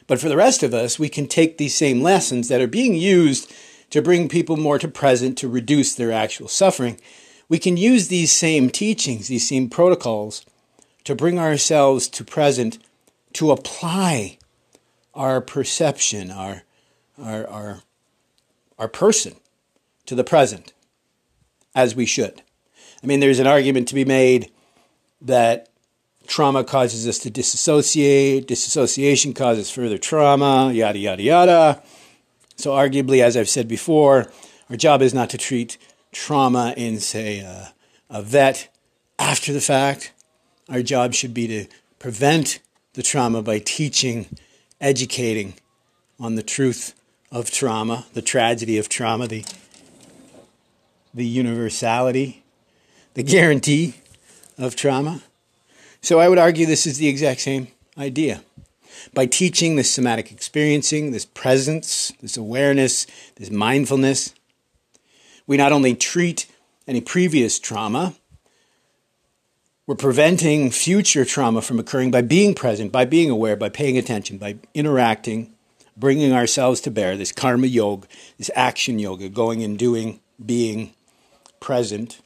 But 0.08 0.20
for 0.20 0.30
the 0.30 0.38
rest 0.38 0.64
of 0.64 0.74
us, 0.74 1.00
we 1.00 1.10
can 1.10 1.28
take 1.28 1.58
these 1.58 1.76
same 1.76 2.02
lessons 2.02 2.48
that 2.48 2.62
are 2.62 2.68
being 2.68 2.96
used 2.96 3.52
to 3.92 4.02
bring 4.02 4.28
people 4.28 4.58
more 4.58 4.80
to 4.80 4.88
present, 4.88 5.38
to 5.38 5.48
reduce 5.48 5.94
their 5.94 6.12
actual 6.12 6.48
suffering. 6.48 7.00
We 7.48 7.60
can 7.60 7.78
use 7.78 8.08
these 8.08 8.32
same 8.32 8.70
teachings, 8.70 9.28
these 9.28 9.48
same 9.48 9.70
protocols, 9.70 10.46
to 11.06 11.16
bring 11.16 11.40
ourselves 11.40 12.08
to 12.10 12.24
present, 12.24 12.78
to 13.34 13.52
apply 13.52 14.38
our 15.14 15.40
perception, 15.40 16.30
our, 16.30 16.64
our, 17.22 17.48
our, 17.48 17.82
our 18.78 18.88
person 18.88 19.36
to 20.06 20.16
the 20.16 20.24
present 20.24 20.74
as 21.74 21.96
we 21.96 22.06
should. 22.06 22.42
I 23.04 23.08
mean, 23.08 23.20
there's 23.20 23.40
an 23.40 23.48
argument 23.48 23.88
to 23.90 23.96
be 23.96 24.06
made 24.06 24.52
that 25.22 25.70
trauma 26.28 26.64
causes 26.64 27.08
us 27.08 27.20
to 27.20 27.30
disassociate, 27.30 28.48
disassociation 28.48 29.34
causes 29.34 29.70
further 29.70 29.98
trauma, 29.98 30.72
yada, 30.74 30.98
yada, 30.98 31.22
yada. 31.22 31.84
So, 32.56 32.72
arguably, 32.72 33.22
as 33.22 33.36
I've 33.36 33.50
said 33.50 33.68
before, 33.68 34.32
our 34.70 34.76
job 34.76 35.02
is 35.02 35.14
not 35.14 35.30
to 35.32 35.38
treat 35.38 35.78
trauma 36.12 36.74
in, 36.78 37.00
say, 37.00 37.40
a, 37.40 37.74
a 38.10 38.22
vet 38.22 38.70
after 39.20 39.54
the 39.54 39.62
fact, 39.62 40.14
Our 40.68 40.82
job 40.82 41.14
should 41.14 41.34
be 41.34 41.48
to 41.48 41.66
prevent 42.00 42.60
the 42.94 43.04
trauma 43.04 43.44
by 43.44 43.60
teaching, 43.60 44.28
educating 44.82 45.54
on 46.20 46.36
the 46.36 46.44
truth 46.44 46.96
of 47.32 47.52
trauma, 47.52 48.06
the 48.14 48.22
tragedy 48.22 48.78
of 48.78 48.90
trauma, 48.90 49.28
the, 49.28 49.46
the 51.14 51.26
universality, 51.26 52.44
the 53.14 53.24
guarantee 53.24 53.96
of 54.58 54.76
trauma. 54.76 55.22
So 56.02 56.20
I 56.20 56.30
would 56.30 56.40
argue 56.40 56.66
this 56.66 56.88
is 56.88 56.98
the 56.98 57.10
exact 57.10 57.42
same 57.42 57.68
idea. 57.98 58.42
By 59.14 59.26
teaching 59.28 59.76
this 59.76 59.92
somatic 59.92 60.32
experiencing, 60.32 61.12
this 61.12 61.26
presence, 61.26 62.12
this 62.22 62.38
awareness, 62.38 63.06
this 63.36 63.52
mindfulness, 63.52 64.34
we 65.46 65.58
not 65.58 65.72
only 65.72 65.94
treat 65.94 66.48
any 66.88 67.02
previous 67.02 67.60
trauma, 67.60 68.16
we're 69.88 69.96
preventing 69.96 70.72
future 70.72 71.26
trauma 71.26 71.62
from 71.62 71.80
occurring 71.80 72.12
by 72.12 72.22
being 72.22 72.56
present, 72.56 72.92
by 72.92 73.06
being 73.06 73.30
aware, 73.30 73.56
by 73.56 73.70
paying 73.70 73.98
attention, 73.98 74.38
by 74.38 74.58
interacting, 74.74 75.54
bringing 75.96 76.34
ourselves 76.34 76.82
to 76.82 76.92
bear, 76.92 77.16
this 77.16 77.32
karma 77.32 77.68
yoga, 77.68 78.08
this 78.38 78.50
action 78.56 78.98
yoga, 78.98 79.30
going 79.30 79.64
and 79.64 79.78
doing, 79.78 80.20
being 80.44 80.94
present. 81.60 82.20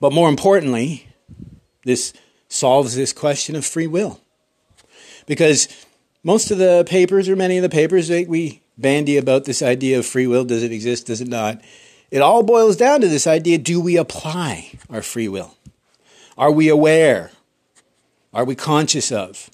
But 0.00 0.14
more 0.14 0.30
importantly, 0.30 1.08
this 1.84 2.14
solves 2.48 2.96
this 2.96 3.12
question 3.12 3.54
of 3.54 3.66
free 3.66 3.86
will. 3.86 4.20
Because 5.26 5.68
most 6.24 6.50
of 6.50 6.58
the 6.58 6.84
papers, 6.88 7.28
or 7.28 7.36
many 7.36 7.58
of 7.58 7.62
the 7.62 7.68
papers, 7.68 8.08
we 8.08 8.62
bandy 8.78 9.18
about 9.18 9.44
this 9.44 9.60
idea 9.60 9.98
of 9.98 10.06
free 10.06 10.26
will 10.26 10.44
does 10.44 10.62
it 10.62 10.72
exist, 10.72 11.06
does 11.06 11.20
it 11.20 11.28
not? 11.28 11.62
It 12.10 12.22
all 12.22 12.42
boils 12.42 12.76
down 12.76 13.00
to 13.02 13.08
this 13.08 13.26
idea 13.26 13.58
do 13.58 13.80
we 13.80 13.96
apply 13.96 14.72
our 14.88 15.02
free 15.02 15.28
will? 15.28 15.56
Are 16.36 16.50
we 16.50 16.68
aware? 16.68 17.30
Are 18.32 18.44
we 18.44 18.54
conscious 18.54 19.12
of? 19.12 19.50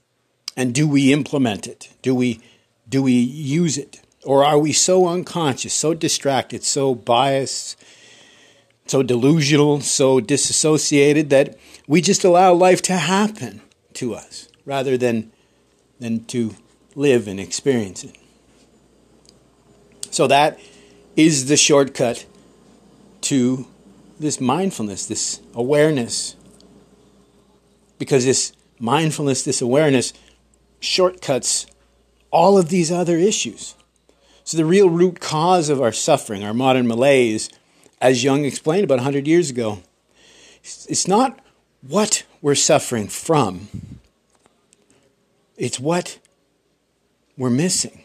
And 0.57 0.75
do 0.75 0.89
we 0.89 1.13
implement 1.13 1.67
it? 1.67 1.91
Do 2.01 2.15
we, 2.15 2.41
do 2.89 3.03
we 3.03 3.13
use 3.13 3.77
it? 3.77 4.01
Or 4.25 4.45
are 4.45 4.59
we 4.59 4.73
so 4.73 5.07
unconscious, 5.07 5.75
so 5.75 5.95
distracted, 5.95 6.65
so 6.65 6.95
biased, 6.95 7.81
so 8.87 9.03
delusional, 9.03 9.81
so 9.81 10.21
disassociated 10.21 11.31
that 11.31 11.59
we 11.87 12.01
just 12.01 12.25
allow 12.25 12.53
life 12.55 12.81
to 12.83 12.95
happen 12.95 13.61
to 13.95 14.15
us 14.15 14.49
rather 14.65 14.97
than, 14.97 15.31
than 16.01 16.25
to 16.27 16.55
live 16.95 17.29
and 17.29 17.39
experience 17.39 18.03
it? 18.03 18.17
So 20.11 20.27
that 20.27 20.59
is 21.15 21.47
the 21.47 21.57
shortcut 21.57 22.25
to 23.29 23.67
this 24.19 24.41
mindfulness, 24.41 25.07
this 25.07 25.41
awareness. 25.55 26.37
Because 27.99 28.25
this 28.25 28.53
mindfulness, 28.79 29.43
this 29.43 29.61
awareness, 29.61 30.13
shortcuts 30.81 31.67
all 32.31 32.59
of 32.59 32.69
these 32.69 32.93
other 32.93 33.17
issues. 33.17 33.75
So, 34.45 34.57
the 34.57 34.65
real 34.65 34.89
root 34.89 35.19
cause 35.19 35.69
of 35.69 35.83
our 35.83 35.93
suffering, 35.93 36.45
our 36.45 36.55
modern 36.55 36.87
malaise, 36.87 37.51
as 38.01 38.23
Jung 38.23 38.45
explained 38.45 38.85
about 38.85 38.99
100 38.99 39.27
years 39.27 39.51
ago, 39.51 39.81
it's 40.63 41.09
not 41.09 41.41
what 41.81 42.25
we're 42.41 42.55
suffering 42.55 43.09
from, 43.09 43.69
it's 45.57 45.81
what 45.81 46.19
we're 47.37 47.51
missing. 47.51 48.05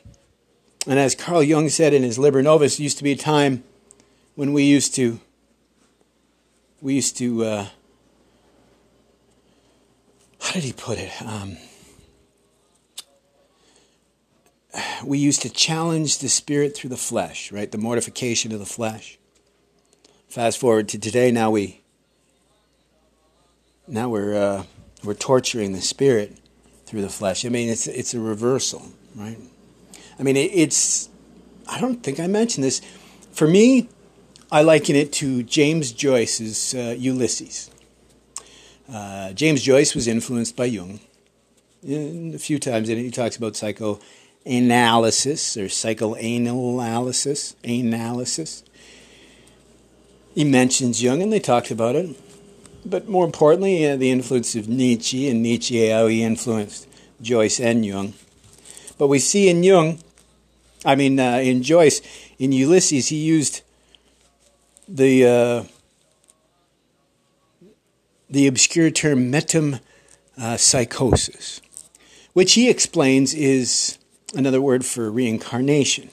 And 0.87 0.97
as 0.97 1.13
Carl 1.13 1.43
Jung 1.43 1.69
said 1.69 1.93
in 1.93 2.01
his 2.01 2.17
Liber 2.17 2.41
Novus, 2.41 2.79
used 2.79 2.97
to 2.97 3.03
be 3.03 3.11
a 3.11 3.17
time 3.17 3.63
when 4.35 4.53
we 4.53 4.63
used 4.63 4.95
to 4.95 5.19
we 6.81 6.95
used 6.95 7.17
to 7.17 7.43
uh, 7.43 7.67
how 10.39 10.53
did 10.53 10.63
he 10.63 10.73
put 10.73 10.97
it? 10.97 11.11
Um, 11.21 11.57
we 15.05 15.17
used 15.17 15.41
to 15.41 15.49
challenge 15.49 16.19
the 16.19 16.29
spirit 16.29 16.75
through 16.75 16.89
the 16.89 16.97
flesh 16.97 17.51
right? 17.51 17.71
The 17.71 17.77
mortification 17.77 18.51
of 18.51 18.59
the 18.59 18.65
flesh. 18.65 19.17
Fast 20.29 20.59
forward 20.59 20.87
to 20.89 20.99
today 20.99 21.31
now 21.31 21.51
we 21.51 21.81
now 23.87 24.09
we're 24.09 24.35
uh, 24.35 24.63
we're 25.03 25.13
torturing 25.13 25.73
the 25.73 25.81
spirit 25.81 26.37
through 26.85 27.01
the 27.01 27.09
flesh. 27.09 27.45
I 27.45 27.49
mean 27.49 27.69
it's 27.69 27.87
it's 27.87 28.13
a 28.13 28.19
reversal 28.19 28.91
right? 29.15 29.37
I 30.17 30.23
mean 30.23 30.37
it, 30.37 30.51
it's 30.53 31.09
i 31.67 31.79
don't 31.79 32.01
think 32.01 32.19
i 32.19 32.27
mentioned 32.27 32.63
this. 32.63 32.81
For 33.31 33.47
me 33.47 33.89
I 34.53 34.63
liken 34.63 34.97
it 34.97 35.13
to 35.13 35.43
James 35.43 35.93
Joyce's 35.93 36.75
uh, 36.75 36.93
Ulysses. 36.97 37.71
Uh, 38.91 39.31
James 39.31 39.61
Joyce 39.61 39.95
was 39.95 40.09
influenced 40.09 40.57
by 40.57 40.65
Jung. 40.65 40.99
a 41.87 42.37
few 42.37 42.59
times 42.59 42.89
in 42.89 42.97
it, 42.97 43.03
he 43.03 43.11
talks 43.11 43.37
about 43.37 43.55
psychoanalysis 43.55 45.55
or 45.55 45.69
psychoanalysis. 45.69 47.55
Analysis. 47.63 48.63
He 50.35 50.43
mentions 50.43 51.01
Jung, 51.01 51.21
and 51.21 51.31
they 51.31 51.39
talked 51.39 51.71
about 51.71 51.95
it. 51.95 52.09
But 52.85 53.07
more 53.07 53.23
importantly, 53.23 53.87
uh, 53.87 53.95
the 53.95 54.11
influence 54.11 54.53
of 54.55 54.67
Nietzsche, 54.67 55.29
and 55.29 55.41
Nietzsche, 55.41 55.87
how 55.87 56.07
he 56.07 56.23
influenced 56.23 56.89
Joyce 57.21 57.61
and 57.61 57.85
Jung. 57.85 58.15
But 58.97 59.07
we 59.07 59.19
see 59.19 59.47
in 59.47 59.63
Jung, 59.63 59.99
I 60.83 60.95
mean, 60.95 61.21
uh, 61.21 61.37
in 61.37 61.63
Joyce, 61.63 62.01
in 62.37 62.51
Ulysses, 62.51 63.07
he 63.07 63.15
used 63.15 63.61
the 64.95 65.25
uh, 65.25 65.63
the 68.29 68.47
obscure 68.47 68.91
term 68.91 69.31
metempsychosis, 69.31 71.61
which 72.33 72.53
he 72.53 72.69
explains 72.69 73.33
is 73.33 73.97
another 74.35 74.61
word 74.61 74.85
for 74.85 75.09
reincarnation, 75.11 76.09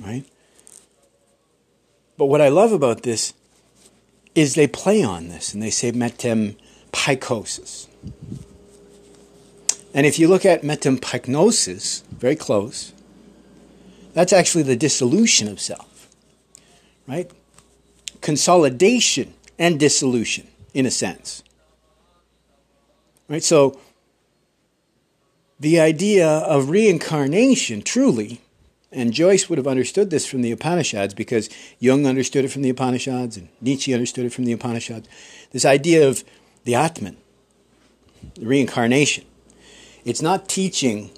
right? 0.00 0.24
But 2.18 2.26
what 2.26 2.40
I 2.40 2.48
love 2.48 2.72
about 2.72 3.02
this 3.02 3.34
is 4.34 4.54
they 4.54 4.66
play 4.66 5.02
on 5.02 5.28
this 5.28 5.52
and 5.52 5.62
they 5.62 5.70
say 5.70 5.92
metempsychosis. 5.92 7.88
And 9.94 10.06
if 10.06 10.18
you 10.18 10.28
look 10.28 10.46
at 10.46 10.62
metempsychosis, 10.62 12.04
very 12.06 12.36
close, 12.36 12.94
that's 14.14 14.32
actually 14.32 14.62
the 14.62 14.76
dissolution 14.76 15.48
of 15.48 15.60
self, 15.60 16.08
right? 17.06 17.30
Consolidation 18.22 19.34
and 19.58 19.78
dissolution, 19.78 20.46
in 20.72 20.86
a 20.86 20.90
sense. 20.90 21.42
Right? 23.28 23.44
So, 23.44 23.78
the 25.60 25.78
idea 25.78 26.26
of 26.26 26.70
reincarnation, 26.70 27.82
truly, 27.82 28.40
and 28.90 29.12
Joyce 29.12 29.48
would 29.48 29.58
have 29.58 29.66
understood 29.66 30.10
this 30.10 30.26
from 30.26 30.42
the 30.42 30.50
Upanishads 30.50 31.14
because 31.14 31.48
Jung 31.78 32.06
understood 32.06 32.44
it 32.44 32.48
from 32.48 32.62
the 32.62 32.70
Upanishads 32.70 33.36
and 33.36 33.48
Nietzsche 33.60 33.94
understood 33.94 34.26
it 34.26 34.32
from 34.32 34.44
the 34.44 34.52
Upanishads. 34.52 35.08
This 35.50 35.64
idea 35.64 36.08
of 36.08 36.24
the 36.64 36.74
Atman, 36.74 37.16
the 38.34 38.46
reincarnation. 38.46 39.24
It's 40.04 40.20
not 40.20 40.48
teaching 40.48 41.10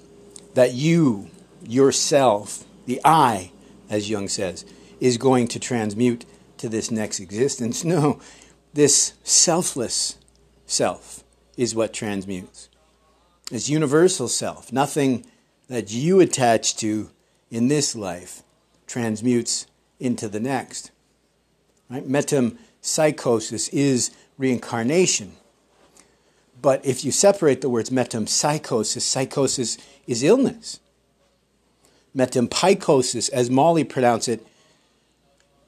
that 0.53 0.73
you, 0.73 1.29
yourself, 1.67 2.63
the 2.85 3.01
I, 3.03 3.51
as 3.89 4.09
Jung 4.09 4.27
says, 4.27 4.63
is 4.99 5.17
going 5.17 5.47
to 5.49 5.59
transmute 5.59 6.23
to 6.57 6.69
this 6.69 6.91
next 6.91 7.19
existence. 7.19 7.83
No, 7.83 8.19
this 8.73 9.13
selfless 9.23 10.17
self 10.65 11.23
is 11.57 11.75
what 11.75 11.93
transmutes. 11.93 12.69
It's 13.51 13.69
universal 13.69 14.27
self. 14.27 14.71
Nothing 14.73 15.25
that 15.67 15.91
you 15.91 16.19
attach 16.19 16.75
to 16.77 17.09
in 17.49 17.67
this 17.67 17.95
life 17.95 18.43
transmutes 18.87 19.67
into 19.99 20.27
the 20.27 20.39
next. 20.39 20.91
Right? 21.89 22.07
Metempsychosis 22.07 23.69
is 23.71 24.11
reincarnation. 24.37 25.33
But 26.61 26.85
if 26.85 27.05
you 27.05 27.11
separate 27.11 27.61
the 27.61 27.69
words 27.69 27.89
metempsychosis, 27.89 29.01
psychosis 29.01 29.77
is 30.07 30.23
illness. 30.23 30.79
Metempsychosis, 32.15 33.29
as 33.31 33.49
Molly 33.49 33.83
pronounced 33.83 34.29
it, 34.29 34.45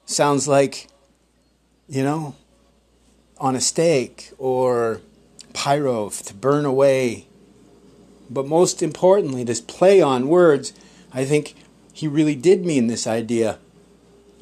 sounds 0.08 0.48
like, 0.48 0.88
you 1.86 2.02
know, 2.02 2.34
on 3.38 3.54
a 3.54 3.60
stake 3.60 4.32
or 4.38 5.00
pyro 5.52 6.08
to 6.08 6.34
burn 6.34 6.64
away. 6.64 7.26
But 8.30 8.46
most 8.46 8.82
importantly, 8.82 9.44
this 9.44 9.60
play 9.60 10.00
on 10.00 10.28
words, 10.28 10.72
I 11.12 11.24
think 11.24 11.54
he 11.92 12.08
really 12.08 12.34
did 12.34 12.64
mean 12.64 12.86
this 12.86 13.06
idea 13.06 13.58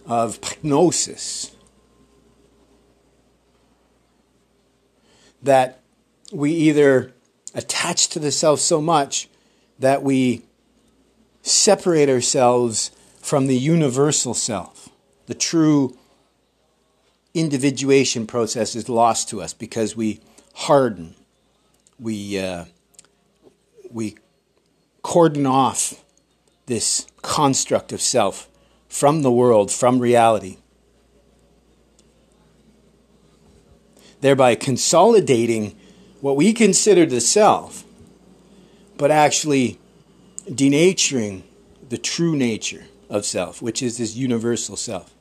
of 0.07 0.39
gnosis. 0.63 1.53
That 5.43 5.81
we 6.33 6.53
either 6.53 7.13
attach 7.55 8.09
to 8.09 8.19
the 8.19 8.33
self 8.33 8.61
so 8.61 8.81
much 8.81 9.29
that 9.79 10.03
we 10.03 10.43
separate 11.43 12.09
ourselves 12.09 12.91
from 13.21 13.47
the 13.47 13.57
universal 13.57 14.35
self 14.35 14.86
the 15.27 15.35
true 15.35 15.97
individuation 17.35 18.27
process 18.27 18.75
is 18.75 18.89
lost 18.89 19.29
to 19.29 19.43
us 19.43 19.53
because 19.53 19.95
we 19.95 20.21
harden. 20.55 21.15
We, 21.99 22.39
uh, 22.39 22.65
we 23.91 24.17
cordon 25.03 25.47
off 25.47 26.03
this 26.67 27.07
construct 27.23 27.93
of 27.93 28.01
self 28.01 28.49
from 28.89 29.23
the 29.23 29.31
world, 29.31 29.71
from 29.71 29.99
reality, 29.99 30.57
thereby 34.21 34.55
consolidating 34.55 35.77
what 36.21 36.37
we 36.37 36.53
consider 36.53 37.05
the 37.05 37.21
self, 37.21 37.85
but 38.97 39.11
actually 39.11 39.79
denaturing 40.49 41.43
the 41.89 41.99
true 41.99 42.35
nature 42.35 42.85
of 43.11 43.25
self, 43.25 43.61
which 43.61 43.83
is 43.83 43.99
this 43.99 44.17
universal 44.17 44.77
self. 44.77 45.16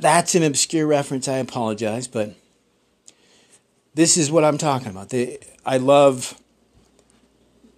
That's 0.00 0.34
an 0.34 0.42
obscure 0.42 0.86
reference, 0.86 1.28
I 1.28 1.38
apologize, 1.38 2.06
but 2.08 2.34
this 3.94 4.16
is 4.16 4.30
what 4.30 4.44
I'm 4.44 4.58
talking 4.58 4.88
about. 4.88 5.10
The, 5.10 5.40
I 5.64 5.78
love 5.78 6.40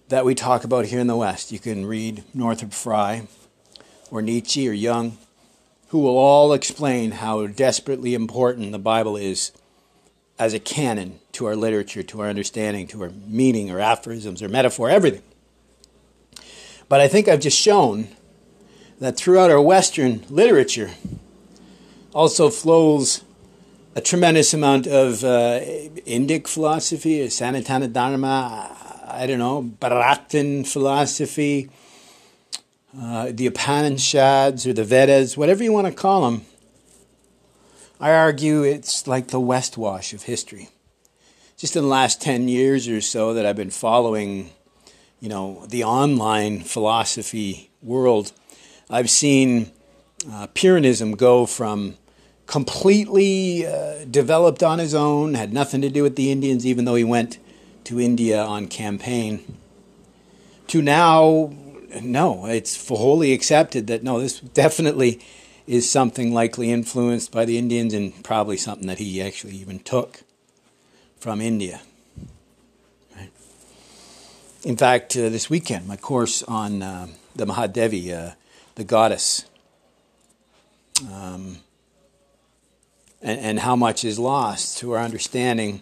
that 0.09 0.25
we 0.25 0.35
talk 0.35 0.63
about 0.63 0.85
here 0.85 0.99
in 0.99 1.07
the 1.07 1.15
West. 1.15 1.51
You 1.51 1.59
can 1.59 1.85
read 1.85 2.23
Northrop 2.33 2.73
Frye 2.73 3.27
or 4.11 4.21
Nietzsche 4.21 4.69
or 4.69 4.73
Jung, 4.73 5.17
who 5.87 5.99
will 5.99 6.17
all 6.17 6.53
explain 6.53 7.11
how 7.11 7.47
desperately 7.47 8.13
important 8.13 8.71
the 8.71 8.79
Bible 8.79 9.17
is 9.17 9.51
as 10.37 10.53
a 10.53 10.59
canon 10.59 11.19
to 11.31 11.45
our 11.45 11.55
literature, 11.55 12.03
to 12.03 12.21
our 12.21 12.29
understanding, 12.29 12.87
to 12.87 13.01
our 13.03 13.11
meaning, 13.27 13.71
or 13.71 13.79
aphorisms, 13.79 14.41
or 14.41 14.49
metaphor, 14.49 14.89
everything. 14.89 15.23
But 16.89 17.01
I 17.01 17.07
think 17.07 17.27
I've 17.27 17.39
just 17.39 17.59
shown 17.59 18.09
that 18.99 19.17
throughout 19.17 19.49
our 19.49 19.61
Western 19.61 20.23
literature 20.29 20.91
also 22.13 22.49
flows 22.49 23.23
a 23.95 24.01
tremendous 24.01 24.53
amount 24.53 24.87
of 24.87 25.23
uh, 25.23 25.59
Indic 26.05 26.47
philosophy, 26.47 27.19
Sanatana 27.27 27.91
Dharma, 27.91 28.75
I 29.07 29.27
don't 29.27 29.39
know, 29.39 29.63
Bharatan 29.79 30.65
philosophy, 30.65 31.69
uh, 32.99 33.31
the 33.31 33.47
Upanishads 33.47 34.67
or 34.67 34.73
the 34.73 34.83
Vedas, 34.83 35.37
whatever 35.37 35.63
you 35.63 35.73
want 35.73 35.87
to 35.87 35.93
call 35.93 36.29
them. 36.29 36.45
I 37.99 38.11
argue 38.11 38.63
it's 38.63 39.07
like 39.07 39.27
the 39.27 39.39
West 39.39 39.77
Wash 39.77 40.13
of 40.13 40.23
history. 40.23 40.69
Just 41.57 41.75
in 41.75 41.83
the 41.83 41.89
last 41.89 42.21
10 42.21 42.47
years 42.47 42.87
or 42.87 42.99
so 43.01 43.33
that 43.33 43.45
I've 43.45 43.55
been 43.55 43.69
following, 43.69 44.49
you 45.19 45.29
know, 45.29 45.65
the 45.69 45.83
online 45.83 46.61
philosophy 46.61 47.69
world, 47.81 48.31
I've 48.89 49.09
seen 49.09 49.71
uh, 50.29 50.47
Pyrrhonism 50.47 51.15
go 51.15 51.45
from 51.45 51.97
completely 52.47 53.65
uh, 53.65 54.05
developed 54.05 54.63
on 54.63 54.79
his 54.79 54.93
own, 54.93 55.33
had 55.33 55.53
nothing 55.53 55.81
to 55.81 55.89
do 55.89 56.03
with 56.03 56.15
the 56.15 56.31
Indians, 56.31 56.65
even 56.65 56.85
though 56.85 56.95
he 56.95 57.03
went 57.03 57.37
to 57.85 57.99
India 57.99 58.41
on 58.41 58.67
campaign, 58.67 59.57
to 60.67 60.81
now, 60.81 61.53
no, 62.01 62.45
it's 62.45 62.87
wholly 62.87 63.33
accepted 63.33 63.87
that 63.87 64.03
no, 64.03 64.19
this 64.19 64.39
definitely 64.39 65.19
is 65.67 65.89
something 65.89 66.33
likely 66.33 66.71
influenced 66.71 67.31
by 67.31 67.45
the 67.45 67.57
Indians 67.57 67.93
and 67.93 68.23
probably 68.23 68.57
something 68.57 68.87
that 68.87 68.99
he 68.99 69.21
actually 69.21 69.55
even 69.55 69.79
took 69.79 70.23
from 71.17 71.39
India. 71.39 71.81
Right? 73.15 73.31
In 74.63 74.75
fact, 74.75 75.15
uh, 75.15 75.29
this 75.29 75.49
weekend, 75.49 75.87
my 75.87 75.95
course 75.95 76.43
on 76.43 76.81
uh, 76.81 77.07
the 77.35 77.45
Mahadevi, 77.45 78.11
uh, 78.11 78.35
the 78.75 78.83
goddess, 78.83 79.45
um, 81.11 81.57
and, 83.23 83.39
and 83.39 83.59
how 83.61 83.75
much 83.75 84.03
is 84.03 84.19
lost 84.19 84.77
to 84.79 84.91
our 84.91 84.99
understanding 84.99 85.81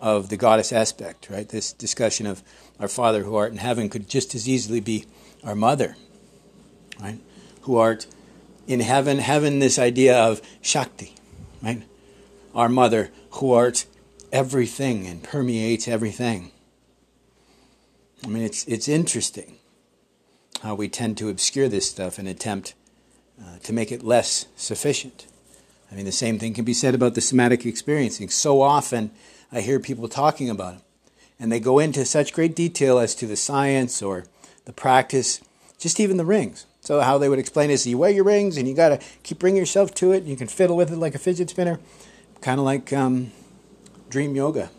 of 0.00 0.28
the 0.28 0.36
goddess 0.36 0.72
aspect, 0.72 1.30
right? 1.30 1.48
This 1.48 1.72
discussion 1.72 2.26
of 2.26 2.42
our 2.78 2.88
Father 2.88 3.22
who 3.22 3.36
art 3.36 3.52
in 3.52 3.58
heaven 3.58 3.88
could 3.88 4.08
just 4.08 4.34
as 4.34 4.48
easily 4.48 4.80
be 4.80 5.06
our 5.42 5.54
mother, 5.54 5.96
right? 7.00 7.18
Who 7.62 7.76
art 7.76 8.06
in 8.66 8.80
heaven, 8.80 9.18
heaven, 9.18 9.60
this 9.60 9.78
idea 9.78 10.18
of 10.18 10.42
Shakti, 10.60 11.14
right? 11.62 11.82
Our 12.54 12.68
mother 12.68 13.10
who 13.32 13.52
art 13.52 13.86
everything 14.32 15.06
and 15.06 15.22
permeates 15.22 15.88
everything. 15.88 16.50
I 18.24 18.28
mean, 18.28 18.42
it's, 18.42 18.66
it's 18.66 18.88
interesting 18.88 19.58
how 20.62 20.74
we 20.74 20.88
tend 20.88 21.16
to 21.18 21.28
obscure 21.28 21.68
this 21.68 21.88
stuff 21.88 22.18
and 22.18 22.26
attempt 22.26 22.74
uh, 23.40 23.58
to 23.62 23.72
make 23.72 23.92
it 23.92 24.02
less 24.02 24.46
sufficient. 24.56 25.27
I 25.90 25.94
mean, 25.94 26.04
the 26.04 26.12
same 26.12 26.38
thing 26.38 26.54
can 26.54 26.64
be 26.64 26.74
said 26.74 26.94
about 26.94 27.14
the 27.14 27.20
somatic 27.20 27.64
experiencing. 27.64 28.28
So 28.28 28.60
often 28.60 29.10
I 29.50 29.60
hear 29.60 29.80
people 29.80 30.08
talking 30.08 30.50
about 30.50 30.74
it, 30.74 30.80
and 31.40 31.50
they 31.50 31.60
go 31.60 31.78
into 31.78 32.04
such 32.04 32.32
great 32.32 32.54
detail 32.54 32.98
as 32.98 33.14
to 33.16 33.26
the 33.26 33.36
science 33.36 34.02
or 34.02 34.24
the 34.66 34.72
practice, 34.72 35.40
just 35.78 35.98
even 35.98 36.18
the 36.18 36.24
rings. 36.24 36.66
So, 36.80 37.00
how 37.00 37.18
they 37.18 37.28
would 37.28 37.38
explain 37.38 37.70
is 37.70 37.86
you 37.86 37.98
wear 37.98 38.10
your 38.10 38.24
rings 38.24 38.56
and 38.56 38.66
you 38.68 38.74
got 38.74 38.88
to 38.90 39.00
keep 39.22 39.38
bringing 39.38 39.58
yourself 39.58 39.94
to 39.96 40.12
it, 40.12 40.18
and 40.18 40.28
you 40.28 40.36
can 40.36 40.46
fiddle 40.46 40.76
with 40.76 40.92
it 40.92 40.96
like 40.96 41.14
a 41.14 41.18
fidget 41.18 41.50
spinner, 41.50 41.78
kind 42.40 42.58
of 42.58 42.64
like 42.64 42.92
um, 42.92 43.32
dream 44.08 44.34
yoga. 44.34 44.70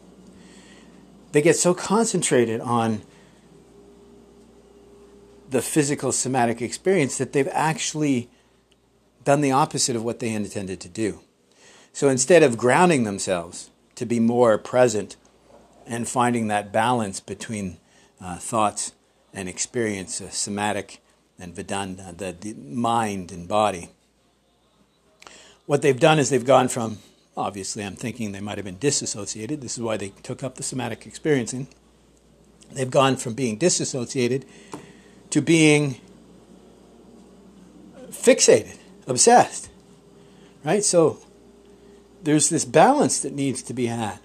They 1.32 1.42
get 1.42 1.56
so 1.56 1.74
concentrated 1.74 2.62
on 2.62 3.02
the 5.50 5.62
physical 5.62 6.12
somatic 6.12 6.62
experience 6.62 7.18
that 7.18 7.34
they've 7.34 7.50
actually 7.52 8.30
done 9.24 9.42
the 9.42 9.52
opposite 9.52 9.96
of 9.96 10.04
what 10.04 10.20
they 10.20 10.34
intended 10.34 10.80
to 10.82 10.90
do. 10.90 11.22
So 11.94 12.10
instead 12.10 12.44
of 12.44 12.58
grounding 12.58 13.04
themselves 13.04 13.70
to 13.96 14.06
be 14.06 14.20
more 14.20 14.58
present 14.58 15.18
and 15.86 16.08
finding 16.08 16.48
that 16.48 16.72
balance 16.72 17.20
between 17.20 17.78
uh, 18.22 18.38
thoughts 18.38 18.94
and 19.34 19.50
experience, 19.50 20.22
uh, 20.22 20.30
somatic 20.30 21.02
and 21.38 21.56
Vedanta, 21.56 22.14
the, 22.16 22.36
the 22.40 22.54
mind 22.54 23.32
and 23.32 23.48
body, 23.48 23.90
what 25.66 25.82
they've 25.82 26.00
done 26.00 26.18
is 26.20 26.30
they've 26.30 26.46
gone 26.46 26.68
from, 26.68 26.98
obviously, 27.38 27.84
I'm 27.84 27.96
thinking 27.96 28.32
they 28.32 28.40
might 28.40 28.58
have 28.58 28.66
been 28.66 28.80
disassociated. 28.80 29.62
This 29.62 29.78
is 29.78 29.84
why 29.84 29.98
they 29.98 30.10
took 30.24 30.44
up 30.44 30.56
the 30.56 30.64
somatic 30.64 31.06
experiencing. 31.06 31.68
They've 32.72 32.90
gone 32.90 33.18
from 33.18 33.34
being 33.34 33.58
disassociated 33.58 34.46
to 35.30 35.42
being 35.42 36.02
fixated 38.10 38.79
obsessed. 39.10 39.70
Right? 40.64 40.84
So 40.84 41.20
there's 42.24 42.50
this 42.50 42.66
balance 42.66 43.22
that 43.22 43.34
needs 43.34 43.62
to 43.64 43.74
be 43.74 43.88
had. 43.88 44.20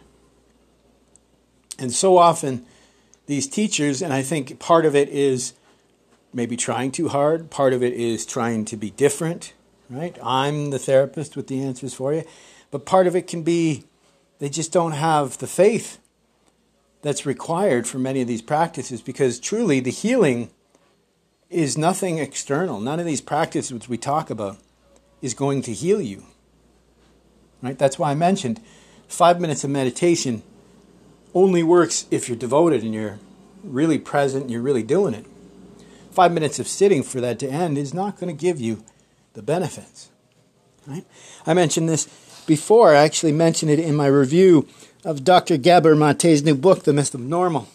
And 1.79 1.92
so 1.92 2.18
often, 2.18 2.66
these 3.27 3.47
teachers, 3.47 4.03
and 4.03 4.12
I 4.12 4.23
think 4.23 4.59
part 4.59 4.85
of 4.85 4.94
it 4.94 5.09
is 5.09 5.55
maybe 6.33 6.57
trying 6.57 6.92
too 6.92 7.09
hard, 7.09 7.51
part 7.51 7.73
of 7.73 7.83
it 7.83 7.92
is 7.94 8.27
trying 8.27 8.64
to 8.66 8.77
be 8.77 8.90
different, 8.90 9.55
right? 9.88 10.16
I'm 10.23 10.70
the 10.70 10.79
therapist 10.79 11.37
with 11.37 11.47
the 11.47 11.62
answers 11.62 11.94
for 11.94 12.12
you. 12.12 12.25
But 12.70 12.87
part 12.87 13.07
of 13.07 13.14
it 13.14 13.27
can 13.27 13.42
be 13.42 13.85
they 14.40 14.49
just 14.49 14.73
don't 14.73 14.92
have 14.92 15.38
the 15.38 15.47
faith 15.47 15.99
that's 17.03 17.27
required 17.27 17.87
for 17.87 17.99
many 17.99 18.20
of 18.20 18.29
these 18.29 18.42
practices 18.42 19.01
because 19.01 19.38
truly 19.38 19.79
the 19.79 19.90
healing 19.90 20.51
is 21.51 21.79
nothing 21.79 22.18
external. 22.18 22.81
None 22.81 22.99
of 22.99 23.07
these 23.07 23.20
practices 23.20 23.73
which 23.73 23.88
we 23.88 23.97
talk 23.97 24.31
about 24.31 24.59
is 25.24 25.32
going 25.32 25.62
to 25.62 25.72
heal 25.72 26.02
you. 26.02 26.22
Right? 27.62 27.78
That's 27.78 27.98
why 27.98 28.10
I 28.10 28.14
mentioned 28.14 28.60
five 29.08 29.40
minutes 29.40 29.64
of 29.64 29.70
meditation 29.70 30.42
only 31.32 31.62
works 31.62 32.06
if 32.10 32.28
you're 32.28 32.37
devoted 32.37 32.82
and 32.82 32.92
you're 32.92 33.18
really 33.62 33.98
present 33.98 34.42
and 34.42 34.50
you're 34.50 34.60
really 34.60 34.82
doing 34.82 35.14
it. 35.14 35.24
Five 36.10 36.32
minutes 36.32 36.58
of 36.58 36.68
sitting 36.68 37.02
for 37.02 37.22
that 37.22 37.38
to 37.38 37.48
end 37.48 37.78
is 37.78 37.94
not 37.94 38.20
going 38.20 38.34
to 38.34 38.38
give 38.40 38.60
you 38.60 38.85
the 39.33 39.42
benefits. 39.42 40.10
Right? 40.87 41.06
I 41.46 41.54
mentioned 41.54 41.88
this 41.88 42.04
before. 42.46 42.94
I 42.94 43.02
actually 43.02 43.33
mentioned 43.33 43.70
it 43.70 43.81
in 43.81 43.96
my 43.96 44.06
review 44.06 44.68
of 45.04 45.25
Dr. 45.25 45.56
Gabor 45.56 45.96
Mate's 45.96 46.42
new 46.42 46.54
book, 46.54 46.85
The 46.85 46.92
Myth 46.92 47.14
of 47.14 47.20
Normal. 47.22 47.68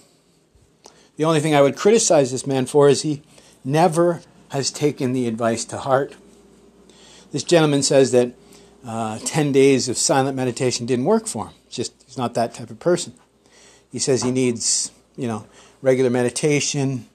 The 1.18 1.26
only 1.26 1.40
thing 1.40 1.56
I 1.56 1.64
would 1.64 1.76
criticize 1.76 2.32
this 2.32 2.46
man 2.46 2.68
for 2.68 2.88
is 2.90 3.02
he 3.02 3.24
never 3.66 4.22
has 4.50 4.70
taken 4.70 5.14
the 5.14 5.28
advice 5.28 5.66
to 5.66 5.80
heart. 5.80 6.16
This 7.32 7.44
gentleman 7.44 7.84
says 7.84 8.12
that 8.12 8.34
uh, 8.86 9.20
10 9.24 9.52
days 9.52 9.88
of 9.90 9.98
silent 9.98 10.36
meditation 10.36 10.86
didn't 10.86 11.06
work 11.06 11.28
for 11.28 11.48
him. 11.48 11.54
It's 11.68 11.76
just 11.76 11.94
he's 12.06 12.18
not 12.18 12.34
that 12.34 12.54
type 12.54 12.70
of 12.70 12.80
person. 12.80 13.14
He 13.92 14.00
says 14.00 14.24
he 14.24 14.32
needs, 14.32 14.92
you 15.16 15.28
know, 15.28 15.46
regular 15.82 16.10
meditation, 16.10 17.08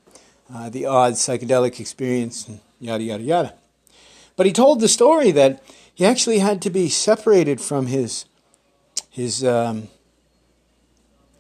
uh, 0.53 0.69
the 0.69 0.87
odd 0.87 1.15
psychedelic 1.15 1.81
experience, 1.81 2.47
and 2.47 2.61
yada, 2.81 3.03
yada, 3.03 3.23
yada. 3.23 3.55
But 4.37 4.47
he 4.47 4.53
told 4.53 4.81
the 4.81 4.89
story 4.89 5.31
that 5.33 5.63
he 5.95 6.05
actually 6.05 6.39
had 6.39 6.61
to 6.63 6.71
be 6.71 6.89
separated 6.89 7.61
from 7.61 7.87
his, 7.87 8.25
his, 9.11 9.45
um, 9.45 9.89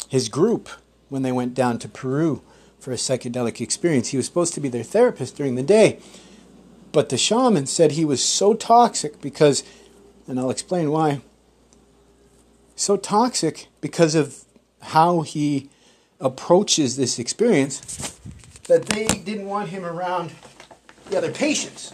his 0.09 0.29
group 0.29 0.68
when 1.09 1.22
they 1.22 1.33
went 1.33 1.55
down 1.55 1.79
to 1.81 1.89
Peru 1.89 2.43
for 2.79 2.93
a 2.93 2.97
psychedelic 2.97 3.61
experience. 3.61 4.09
He 4.09 4.16
was 4.16 4.27
supposed 4.27 4.55
to 4.55 4.61
be 4.61 4.68
their 4.68 4.85
therapist 4.85 5.37
during 5.37 5.57
the 5.57 5.62
day, 5.62 5.99
but 6.95 7.09
the 7.09 7.18
shaman 7.18 7.66
said 7.66 7.90
he 7.90 8.05
was 8.05 8.24
so 8.24 8.55
toxic 8.55 9.20
because, 9.20 9.64
and 10.28 10.38
I'll 10.38 10.49
explain 10.49 10.92
why, 10.92 11.22
so 12.76 12.97
toxic 12.97 13.66
because 13.80 14.14
of 14.14 14.45
how 14.80 15.22
he 15.22 15.70
approaches 16.20 16.97
this 16.97 17.18
experience 17.18 18.16
that 18.68 18.86
they 18.86 19.07
didn't 19.07 19.47
want 19.47 19.70
him 19.70 19.84
around 19.84 20.32
the 21.11 21.18
other 21.18 21.32
patients 21.32 21.92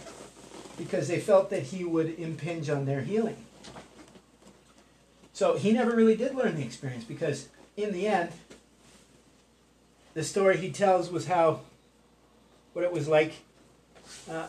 because 0.77 1.07
they 1.07 1.19
felt 1.19 1.49
that 1.49 1.63
he 1.63 1.83
would 1.83 2.19
impinge 2.19 2.69
on 2.69 2.85
their 2.85 3.01
healing. 3.01 3.37
So 5.33 5.57
he 5.57 5.71
never 5.71 5.95
really 5.95 6.15
did 6.15 6.35
learn 6.35 6.55
the 6.55 6.63
experience 6.63 7.05
because, 7.05 7.49
in 7.75 7.91
the 7.91 8.05
end, 8.05 8.29
the 10.13 10.23
story 10.23 10.57
he 10.57 10.71
tells 10.71 11.09
was 11.09 11.25
how, 11.25 11.61
what 12.73 12.85
it 12.85 12.91
was 12.91 13.07
like 13.07 13.33
uh, 14.29 14.47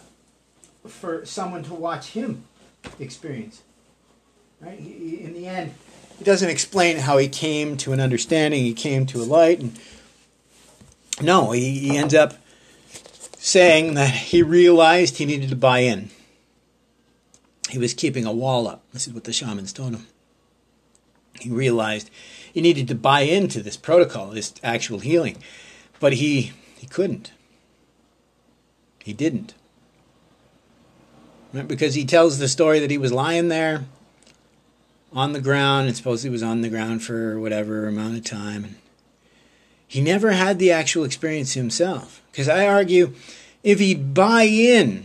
for 0.87 1.25
someone 1.25 1.63
to 1.65 1.75
watch 1.75 2.09
him 2.09 2.45
experience. 2.99 3.63
Right? 4.61 4.79
He, 4.79 5.21
in 5.21 5.35
the 5.35 5.47
end, 5.47 5.75
he 6.19 6.25
doesn't 6.25 6.51
explain 6.51 6.99
how 6.99 7.19
he 7.19 7.29
came 7.29 7.77
to 7.79 7.93
an 7.93 8.01
understanding, 8.01 8.65
he 8.65 8.75
came 8.75 9.07
to 9.07 9.23
a 9.23 9.25
light, 9.25 9.61
and 9.61 9.79
no, 11.21 11.51
he, 11.53 11.79
he 11.79 11.97
ends 11.97 12.15
up 12.15 12.35
saying 13.37 13.95
that 13.95 14.11
he 14.11 14.43
realized 14.43 15.17
he 15.17 15.25
needed 15.25 15.51
to 15.51 15.57
buy 15.57 15.81
in. 15.81 16.11
He 17.71 17.79
was 17.79 17.95
keeping 17.95 18.25
a 18.25 18.33
wall 18.33 18.69
up. 18.69 18.83
This 18.93 19.07
is 19.07 19.13
what 19.13 19.25
the 19.25 19.33
shamans 19.33 19.73
told 19.73 19.95
him. 19.95 20.07
He 21.41 21.51
realized 21.51 22.11
he 22.53 22.61
needed 22.61 22.87
to 22.89 22.95
buy 22.95 23.23
into 23.23 23.63
this 23.63 23.77
protocol, 23.77 24.31
this 24.31 24.55
actual 24.63 25.01
healing, 25.01 25.43
but 25.99 26.15
he 26.15 26.53
he 26.77 26.87
couldn't. 26.87 27.33
He 29.03 29.13
didn't. 29.13 29.55
Because 31.53 31.95
he 31.95 32.05
tells 32.05 32.39
the 32.39 32.49
story 32.49 32.79
that 32.81 32.91
he 32.91 32.99
was 32.99 33.13
lying 33.13 33.49
there 33.49 33.85
on 35.13 35.33
the 35.33 35.41
ground, 35.41 35.89
and 35.89 35.97
supposedly 35.97 36.31
was 36.31 36.43
on 36.43 36.63
the 36.63 36.71
ground 36.71 37.03
for 37.03 37.39
whatever 37.39 37.87
amount 37.87 38.17
of 38.17 38.25
time. 38.25 38.77
He 39.87 40.01
never 40.01 40.33
had 40.33 40.59
the 40.59 40.73
actual 40.73 41.05
experience 41.05 41.53
himself. 41.53 42.23
Because 42.31 42.49
I 42.49 42.67
argue, 42.67 43.13
if 43.63 43.79
he'd 43.79 44.15
buy 44.15 44.45
in 44.45 45.05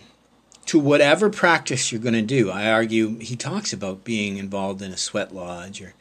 to 0.67 0.79
whatever 0.79 1.29
practice 1.29 1.91
you're 1.91 2.01
going 2.01 2.13
to 2.13 2.21
do, 2.21 2.49
I 2.49 2.71
argue 2.71 3.19
he 3.19 3.35
talks 3.35 3.73
about 3.73 4.05
being 4.05 4.37
involved 4.37 4.81
in 4.81 4.93
a 4.93 4.97
sweat 4.97 5.35
lodge 5.35 5.81
or 5.81 5.93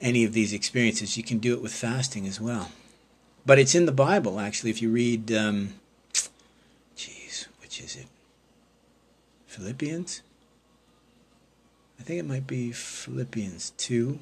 any 0.00 0.24
of 0.24 0.32
these 0.32 0.54
experiences. 0.54 1.18
You 1.18 1.22
can 1.22 1.38
do 1.38 1.52
it 1.52 1.62
with 1.62 1.74
fasting 1.74 2.26
as 2.26 2.40
well. 2.40 2.70
But 3.44 3.58
it's 3.58 3.74
in 3.74 3.84
the 3.84 3.92
Bible, 3.92 4.40
actually. 4.40 4.70
If 4.70 4.80
you 4.80 4.90
read, 4.90 5.30
um, 5.30 5.74
is 7.80 7.96
it? 7.96 8.05
Philippians? 9.56 10.20
I 11.98 12.02
think 12.02 12.20
it 12.20 12.26
might 12.26 12.46
be 12.46 12.72
Philippians 12.72 13.70
2. 13.78 14.18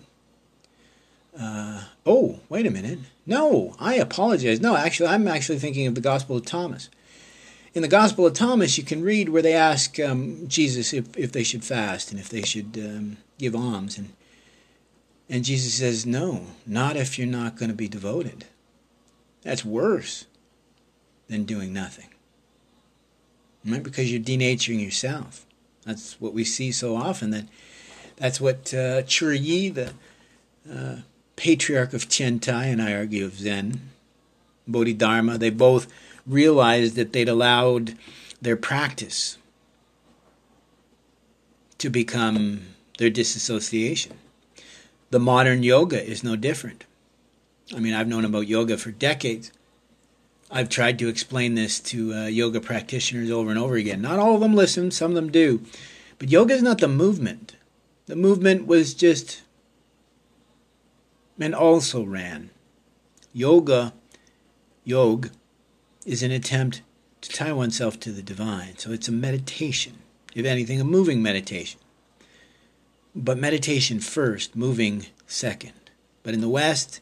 Uh, 1.38 1.82
oh, 2.06 2.38
wait 2.48 2.66
a 2.66 2.70
minute. 2.70 3.00
No, 3.26 3.74
I 3.80 3.94
apologize. 3.96 4.60
No, 4.60 4.76
actually, 4.76 5.08
I'm 5.08 5.26
actually 5.26 5.58
thinking 5.58 5.88
of 5.88 5.96
the 5.96 6.00
Gospel 6.00 6.36
of 6.36 6.46
Thomas. 6.46 6.88
In 7.74 7.82
the 7.82 7.88
Gospel 7.88 8.24
of 8.26 8.34
Thomas, 8.34 8.78
you 8.78 8.84
can 8.84 9.02
read 9.02 9.28
where 9.28 9.42
they 9.42 9.54
ask 9.54 9.98
um, 9.98 10.46
Jesus 10.46 10.92
if, 10.92 11.16
if 11.18 11.32
they 11.32 11.42
should 11.42 11.64
fast 11.64 12.12
and 12.12 12.20
if 12.20 12.28
they 12.28 12.42
should 12.42 12.78
um, 12.78 13.16
give 13.36 13.56
alms. 13.56 13.98
And, 13.98 14.12
and 15.28 15.44
Jesus 15.44 15.74
says, 15.74 16.06
No, 16.06 16.46
not 16.64 16.96
if 16.96 17.18
you're 17.18 17.26
not 17.26 17.56
going 17.56 17.70
to 17.70 17.76
be 17.76 17.88
devoted. 17.88 18.44
That's 19.42 19.64
worse 19.64 20.26
than 21.26 21.42
doing 21.42 21.72
nothing. 21.72 22.13
Right? 23.66 23.82
Because 23.82 24.12
you're 24.12 24.20
denaturing 24.20 24.82
yourself. 24.82 25.46
That's 25.84 26.20
what 26.20 26.34
we 26.34 26.44
see 26.44 26.72
so 26.72 26.96
often. 26.96 27.30
That 27.30 27.46
that's 28.16 28.40
what 28.40 28.72
uh, 28.72 29.02
Yi, 29.08 29.68
the 29.70 29.92
uh, 30.70 30.96
patriarch 31.36 31.92
of 31.92 32.08
Tiantai, 32.08 32.66
and 32.72 32.80
I 32.80 32.94
argue 32.94 33.24
of 33.24 33.34
Zen, 33.34 33.80
Bodhidharma, 34.66 35.38
they 35.38 35.50
both 35.50 35.92
realized 36.26 36.94
that 36.96 37.12
they'd 37.12 37.28
allowed 37.28 37.96
their 38.40 38.56
practice 38.56 39.38
to 41.78 41.90
become 41.90 42.62
their 42.98 43.10
disassociation. 43.10 44.16
The 45.10 45.18
modern 45.18 45.62
yoga 45.62 46.02
is 46.02 46.24
no 46.24 46.36
different. 46.36 46.84
I 47.74 47.78
mean, 47.78 47.94
I've 47.94 48.08
known 48.08 48.24
about 48.24 48.48
yoga 48.48 48.76
for 48.76 48.90
decades. 48.90 49.50
I've 50.56 50.68
tried 50.68 51.00
to 51.00 51.08
explain 51.08 51.56
this 51.56 51.80
to 51.80 52.14
uh, 52.14 52.26
yoga 52.26 52.60
practitioners 52.60 53.28
over 53.28 53.50
and 53.50 53.58
over 53.58 53.74
again. 53.74 54.00
Not 54.00 54.20
all 54.20 54.36
of 54.36 54.40
them 54.40 54.54
listen, 54.54 54.92
some 54.92 55.10
of 55.10 55.16
them 55.16 55.32
do. 55.32 55.62
But 56.20 56.30
yoga 56.30 56.54
is 56.54 56.62
not 56.62 56.78
the 56.78 56.86
movement. 56.86 57.56
The 58.06 58.14
movement 58.14 58.64
was 58.68 58.94
just 58.94 59.42
and 61.40 61.56
also 61.56 62.04
ran. 62.04 62.50
Yoga, 63.32 63.94
yog, 64.84 65.30
is 66.06 66.22
an 66.22 66.30
attempt 66.30 66.82
to 67.22 67.30
tie 67.30 67.52
oneself 67.52 67.98
to 68.00 68.12
the 68.12 68.22
divine. 68.22 68.78
So 68.78 68.92
it's 68.92 69.08
a 69.08 69.12
meditation, 69.12 69.94
if 70.36 70.46
anything, 70.46 70.80
a 70.80 70.84
moving 70.84 71.20
meditation. 71.20 71.80
But 73.12 73.38
meditation 73.38 73.98
first, 73.98 74.54
moving 74.54 75.06
second. 75.26 75.72
But 76.22 76.34
in 76.34 76.40
the 76.40 76.48
West, 76.48 77.00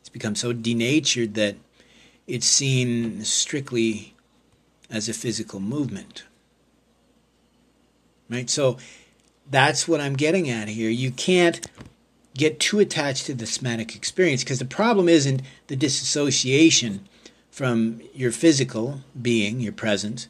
it's 0.00 0.08
become 0.08 0.34
so 0.34 0.54
denatured 0.54 1.34
that 1.34 1.56
it's 2.30 2.46
seen 2.46 3.24
strictly 3.24 4.14
as 4.88 5.08
a 5.08 5.12
physical 5.12 5.58
movement. 5.58 6.22
Right? 8.28 8.48
So 8.48 8.78
that's 9.50 9.88
what 9.88 10.00
I'm 10.00 10.14
getting 10.14 10.48
at 10.48 10.68
here. 10.68 10.90
You 10.90 11.10
can't 11.10 11.68
get 12.34 12.60
too 12.60 12.78
attached 12.78 13.26
to 13.26 13.34
the 13.34 13.46
somatic 13.46 13.96
experience 13.96 14.44
because 14.44 14.60
the 14.60 14.64
problem 14.64 15.08
isn't 15.08 15.42
the 15.66 15.74
disassociation 15.74 17.08
from 17.50 18.00
your 18.14 18.30
physical 18.30 19.00
being, 19.20 19.58
your 19.58 19.72
presence. 19.72 20.28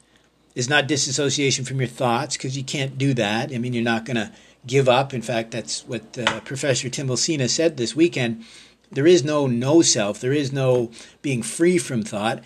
It's 0.55 0.71
not 0.71 0.89
disassociation 0.89 1.67
from 1.67 1.81
your 1.81 1.89
thoughts 1.89 2.39
because 2.39 2.57
you 2.57 2.65
can't 2.65 2.97
do 2.97 3.13
that. 3.15 3.53
I 3.53 3.59
mean, 3.59 3.75
you're 3.75 3.85
not 3.85 4.07
going 4.07 4.17
to 4.17 4.33
give 4.67 4.89
up. 4.89 5.13
In 5.13 5.21
fact, 5.21 5.51
that's 5.51 5.87
what 5.87 6.19
uh, 6.19 6.41
Professor 6.41 6.89
Tim 6.89 7.09
Wilsina 7.09 7.49
said 7.49 7.77
this 7.77 7.95
weekend 7.95 8.43
there 8.91 9.07
is 9.07 9.25
no 9.25 9.47
no 9.47 9.83
self. 9.83 10.21
There 10.21 10.33
is 10.33 10.53
no 10.53 10.91
being 11.23 11.43
free 11.43 11.79
from 11.79 12.03
thought. 12.03 12.43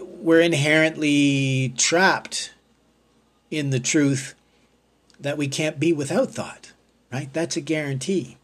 We're 0.00 0.40
inherently 0.40 1.74
trapped 1.76 2.52
in 3.50 3.70
the 3.70 3.80
truth 3.80 4.34
that 5.20 5.38
we 5.38 5.48
can't 5.48 5.78
be 5.78 5.92
without 5.92 6.32
thought, 6.32 6.72
right? 7.12 7.32
That's 7.32 7.56
a 7.56 7.60
guarantee. 7.60 8.36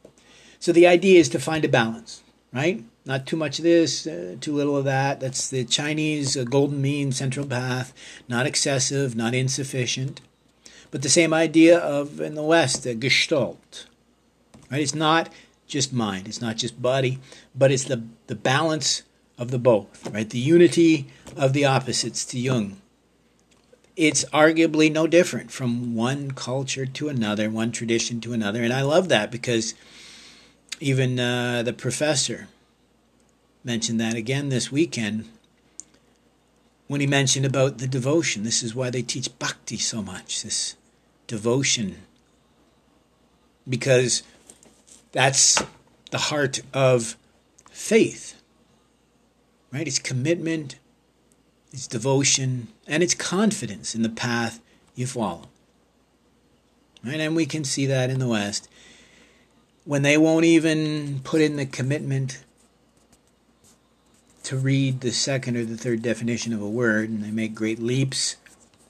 So 0.61 0.73
the 0.73 0.87
idea 0.87 1.19
is 1.19 1.29
to 1.31 1.41
find 1.41 1.65
a 1.65 1.69
balance, 1.69 2.23
right? 2.53 2.85
Not 3.05 3.27
too 3.27 3.37
much 3.37 3.59
of 3.59 3.65
this, 3.65 4.07
uh, 4.07 4.37
too 4.41 4.55
little 4.55 4.77
of 4.77 4.85
that. 4.85 5.19
That's 5.19 5.51
the 5.51 5.65
Chinese 5.65 6.37
uh, 6.37 6.45
golden 6.45 6.81
mean 6.81 7.11
central 7.11 7.47
path, 7.47 7.93
not 8.29 8.47
excessive, 8.47 9.17
not 9.17 9.35
insufficient. 9.35 10.21
But 10.93 11.03
the 11.03 11.09
same 11.09 11.35
idea 11.35 11.79
of 11.79 12.21
in 12.21 12.37
the 12.37 12.43
West, 12.45 12.85
the 12.85 12.95
Gestalt, 12.95 13.87
right? 14.71 14.81
It's 14.81 14.95
not 14.95 15.31
just 15.73 15.93
mind. 15.93 16.29
It's 16.29 16.43
not 16.43 16.59
just 16.59 16.83
body, 16.83 17.19
but 17.55 17.73
it's 17.73 17.85
the, 17.85 18.05
the 18.27 18.35
balance 18.35 19.03
of 19.39 19.51
the 19.51 19.59
both, 19.59 20.07
right? 20.13 20.29
The 20.29 20.39
unity 20.39 21.07
of 21.35 21.55
the 21.55 21.65
opposites 21.65 22.27
to 22.27 22.39
Jung. 22.39 22.77
It's 23.97 24.25
arguably 24.27 24.93
no 24.93 25.07
different 25.07 25.51
from 25.51 25.95
one 25.95 26.33
culture 26.33 26.85
to 26.85 27.09
another, 27.09 27.49
one 27.49 27.73
tradition 27.73 28.21
to 28.21 28.35
another. 28.35 28.63
And 28.63 28.73
I 28.73 28.83
love 28.83 29.09
that 29.09 29.31
because 29.31 29.75
even 30.79 31.19
uh, 31.19 31.63
the 31.63 31.73
professor 31.73 32.49
mentioned 33.65 34.01
that 34.01 34.15
again 34.15 34.49
this 34.51 34.71
weekend 34.71 35.29
when 36.87 37.01
he 37.01 37.07
mentioned 37.07 37.47
about 37.47 37.79
the 37.79 37.87
devotion. 37.87 38.43
This 38.43 38.63
is 38.63 38.75
why 38.75 38.91
they 38.91 39.03
teach 39.03 39.39
bhakti 39.39 39.79
so 39.79 40.03
much, 40.03 40.43
this 40.43 40.77
devotion. 41.27 41.97
Because 43.67 44.23
that's 45.13 45.63
the 46.11 46.19
heart 46.19 46.61
of 46.75 47.17
faith, 47.71 48.41
right? 49.71 49.87
It's 49.87 49.99
commitment, 49.99 50.77
it's 51.73 51.87
devotion, 51.87 52.69
and 52.87 53.03
it's 53.03 53.15
confidence 53.15 53.95
in 53.95 54.03
the 54.03 54.09
path 54.09 54.61
you 54.95 55.07
follow. 55.07 55.49
Right? 57.05 57.21
And 57.21 57.35
we 57.35 57.47
can 57.47 57.65
see 57.65 57.87
that 57.87 58.11
in 58.11 58.19
the 58.19 58.29
West. 58.29 58.69
When 59.85 60.03
they 60.03 60.17
won't 60.17 60.45
even 60.45 61.21
put 61.25 61.41
in 61.41 61.57
the 61.57 61.67
commitment 61.67 62.45
to 64.45 64.57
read 64.57 65.01
the 65.01 65.11
second 65.11 65.57
or 65.57 65.65
the 65.65 65.77
third 65.77 66.03
definition 66.03 66.53
of 66.53 66.63
a 66.63 66.69
word, 66.69 67.09
and 67.09 67.25
they 67.25 67.31
make 67.31 67.55
great 67.55 67.81
leaps 67.81 68.37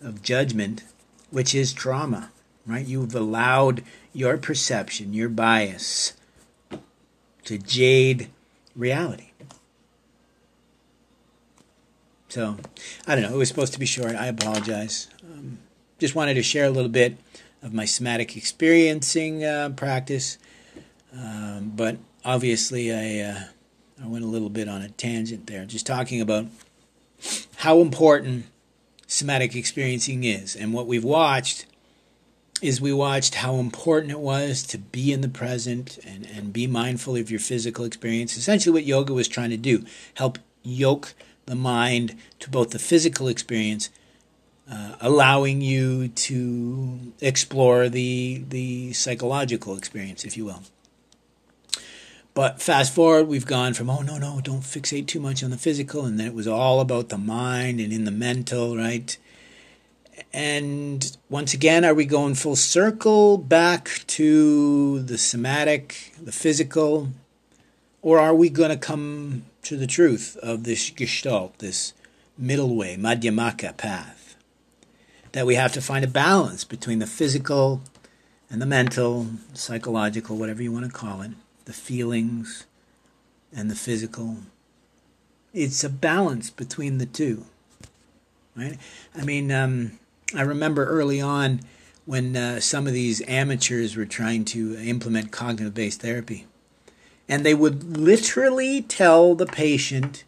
of 0.01 0.23
judgment, 0.23 0.83
which 1.31 1.55
is 1.55 1.73
trauma, 1.73 2.31
right? 2.67 2.87
You've 2.87 3.15
allowed 3.15 3.83
your 4.13 4.37
perception, 4.39 5.13
your 5.13 5.29
bias, 5.29 6.15
to 7.45 7.59
jade 7.59 8.31
reality. 8.77 9.31
So, 12.29 12.57
I 13.07 13.15
don't 13.15 13.25
know. 13.25 13.35
It 13.35 13.39
was 13.39 13.49
supposed 13.49 13.75
to 13.75 13.79
be 13.79 13.85
short. 13.87 14.15
I 14.17 14.27
apologize. 14.27 15.09
Um, 15.23 15.59
just 15.99 16.15
wanted 16.15 16.35
to 16.35 16.43
share 16.43 16.65
a 16.65 16.71
little 16.71 16.89
bit 16.89 17.19
of 17.63 17.75
my 17.75 17.85
somatic 17.85 18.37
experiencing 18.37 19.45
uh, 19.45 19.71
practice. 19.77 20.39
Um, 21.15 21.73
but 21.77 21.99
obviously, 22.25 22.93
I 22.93 23.31
uh, 23.31 23.41
I 24.03 24.07
went 24.07 24.25
a 24.25 24.29
little 24.29 24.49
bit 24.49 24.69
on 24.69 24.83
a 24.83 24.89
tangent 24.89 25.47
there, 25.47 25.65
just 25.65 25.87
talking 25.87 26.21
about 26.21 26.47
how 27.57 27.81
important 27.81 28.47
somatic 29.07 29.55
experiencing 29.55 30.25
is, 30.25 30.57
and 30.57 30.73
what 30.73 30.87
we've 30.87 31.05
watched 31.05 31.67
is 32.63 32.81
we 32.81 32.93
watched 32.93 33.35
how 33.37 33.57
important 33.57 34.13
it 34.13 34.21
was 34.21 34.63
to 34.63 34.79
be 34.79 35.13
in 35.13 35.21
the 35.21 35.29
present 35.29 35.99
and, 36.07 36.25
and 36.27 36.53
be 36.53 36.67
mindful 36.67 37.17
of 37.17 37.31
your 37.31 37.41
physical 37.41 37.85
experience. 37.85 38.37
Essentially, 38.37 38.73
what 38.73 38.85
yoga 38.85 39.13
was 39.13 39.29
trying 39.29 39.51
to 39.51 39.57
do 39.57 39.85
help 40.15 40.39
yoke 40.63 41.15
the 41.47 41.57
mind 41.57 42.17
to 42.39 42.49
both 42.49 42.71
the 42.71 42.79
physical 42.79 43.27
experience, 43.27 43.91
uh, 44.71 44.95
allowing 45.01 45.61
you 45.61 46.09
to 46.09 47.13
explore 47.21 47.89
the, 47.89 48.45
the 48.49 48.93
psychological 48.93 49.77
experience, 49.77 50.25
if 50.25 50.37
you 50.37 50.45
will. 50.45 50.63
But 52.35 52.63
fast 52.63 52.95
forward, 52.95 53.29
we've 53.29 53.45
gone 53.45 53.75
from, 53.75 53.91
oh, 53.91 54.01
no, 54.01 54.17
no, 54.17 54.41
don't 54.41 54.63
fixate 54.63 55.07
too 55.07 55.21
much 55.21 55.45
on 55.45 55.51
the 55.51 55.59
physical. 55.59 56.07
And 56.07 56.19
then 56.19 56.29
it 56.29 56.35
was 56.35 56.49
all 56.49 56.81
about 56.81 57.11
the 57.11 57.19
mind 57.19 57.79
and 57.81 57.93
in 57.93 58.05
the 58.05 58.11
mental, 58.11 58.77
right? 58.77 59.19
And 60.33 61.17
once 61.29 61.55
again, 61.55 61.85
are 61.85 61.95
we 61.95 62.05
going 62.05 62.35
full 62.35 62.57
circle 62.57 63.39
back 63.39 64.03
to 64.09 65.01
the 65.01 65.19
somatic, 65.19 66.13
the 66.21 66.33
physical, 66.33 67.09
or 68.01 68.19
are 68.19 68.35
we 68.35 68.51
going 68.51 68.71
to 68.71 68.77
come 68.77 69.45
to 69.63 69.77
the 69.77 69.87
truth 69.87 70.37
of 70.43 70.65
this 70.65 70.91
gestalt, 70.91 71.59
this 71.59 71.93
middle 72.37 72.75
way, 72.75 72.97
Madhyamaka 72.97 73.77
path? 73.77 74.37
That 75.33 75.47
we 75.47 75.55
have 75.55 75.73
to 75.73 75.81
find 75.81 76.05
a 76.05 76.09
balance 76.09 76.65
between 76.65 76.99
the 76.99 77.07
physical 77.07 77.81
and 78.51 78.61
the 78.61 78.67
mental, 78.67 79.29
psychological, 79.55 80.37
whatever 80.37 80.63
you 80.63 80.73
want 80.73 80.85
to 80.85 80.93
call 80.93 81.23
it, 81.23 81.31
the 81.65 81.73
feelings 81.73 82.67
and 83.55 83.71
the 83.71 83.75
physical. 83.75 84.39
It's 85.55 85.85
a 85.85 85.89
balance 85.89 86.51
between 86.51 86.99
the 86.99 87.07
two, 87.07 87.45
right? 88.57 88.79
I 89.15 89.25
mean, 89.25 89.51
um, 89.51 89.99
I 90.35 90.43
remember 90.43 90.85
early 90.85 91.21
on 91.21 91.61
when 92.05 92.37
uh, 92.37 92.61
some 92.61 92.87
of 92.87 92.93
these 92.93 93.23
amateurs 93.29 93.97
were 93.97 94.07
trying 94.07 94.45
to 94.47 94.77
implement 94.79 95.31
cognitive 95.31 95.75
based 95.75 96.01
therapy. 96.01 96.47
And 97.29 97.45
they 97.45 97.55
would 97.55 97.97
literally 97.97 98.83
tell 98.83 99.35
the 99.35 99.47
patient 99.47 100.25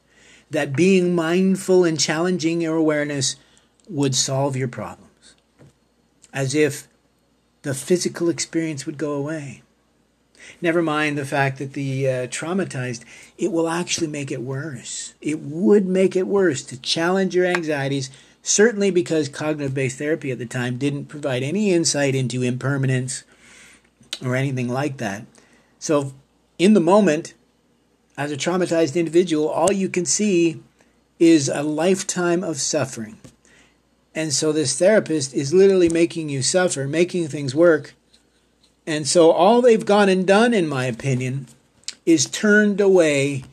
that 0.50 0.76
being 0.76 1.14
mindful 1.14 1.84
and 1.84 1.98
challenging 1.98 2.60
your 2.60 2.76
awareness 2.76 3.36
would 3.88 4.14
solve 4.14 4.56
your 4.56 4.68
problems, 4.68 5.34
as 6.32 6.54
if 6.54 6.86
the 7.62 7.74
physical 7.74 8.28
experience 8.28 8.86
would 8.86 8.98
go 8.98 9.12
away. 9.14 9.62
Never 10.60 10.82
mind 10.82 11.16
the 11.16 11.24
fact 11.24 11.58
that 11.58 11.72
the 11.72 12.08
uh, 12.08 12.26
traumatized, 12.26 13.02
it 13.38 13.50
will 13.50 13.68
actually 13.68 14.06
make 14.06 14.30
it 14.30 14.42
worse. 14.42 15.14
It 15.20 15.40
would 15.40 15.86
make 15.86 16.14
it 16.14 16.26
worse 16.26 16.62
to 16.64 16.80
challenge 16.80 17.34
your 17.34 17.46
anxieties 17.46 18.10
Certainly 18.46 18.90
because 18.90 19.30
cognitive 19.30 19.72
based 19.72 19.96
therapy 19.96 20.30
at 20.30 20.38
the 20.38 20.44
time 20.44 20.76
didn't 20.76 21.06
provide 21.06 21.42
any 21.42 21.72
insight 21.72 22.14
into 22.14 22.42
impermanence 22.42 23.24
or 24.22 24.36
anything 24.36 24.68
like 24.68 24.98
that. 24.98 25.24
So, 25.78 26.12
in 26.58 26.74
the 26.74 26.80
moment, 26.80 27.32
as 28.18 28.30
a 28.30 28.36
traumatized 28.36 28.96
individual, 28.96 29.48
all 29.48 29.72
you 29.72 29.88
can 29.88 30.04
see 30.04 30.62
is 31.18 31.48
a 31.48 31.62
lifetime 31.62 32.44
of 32.44 32.60
suffering. 32.60 33.16
And 34.14 34.30
so, 34.30 34.52
this 34.52 34.78
therapist 34.78 35.32
is 35.32 35.54
literally 35.54 35.88
making 35.88 36.28
you 36.28 36.42
suffer, 36.42 36.86
making 36.86 37.28
things 37.28 37.54
work. 37.54 37.94
And 38.86 39.08
so, 39.08 39.30
all 39.30 39.62
they've 39.62 39.86
gone 39.86 40.10
and 40.10 40.26
done, 40.26 40.52
in 40.52 40.68
my 40.68 40.84
opinion, 40.84 41.46
is 42.04 42.26
turned 42.26 42.78
away 42.78 43.44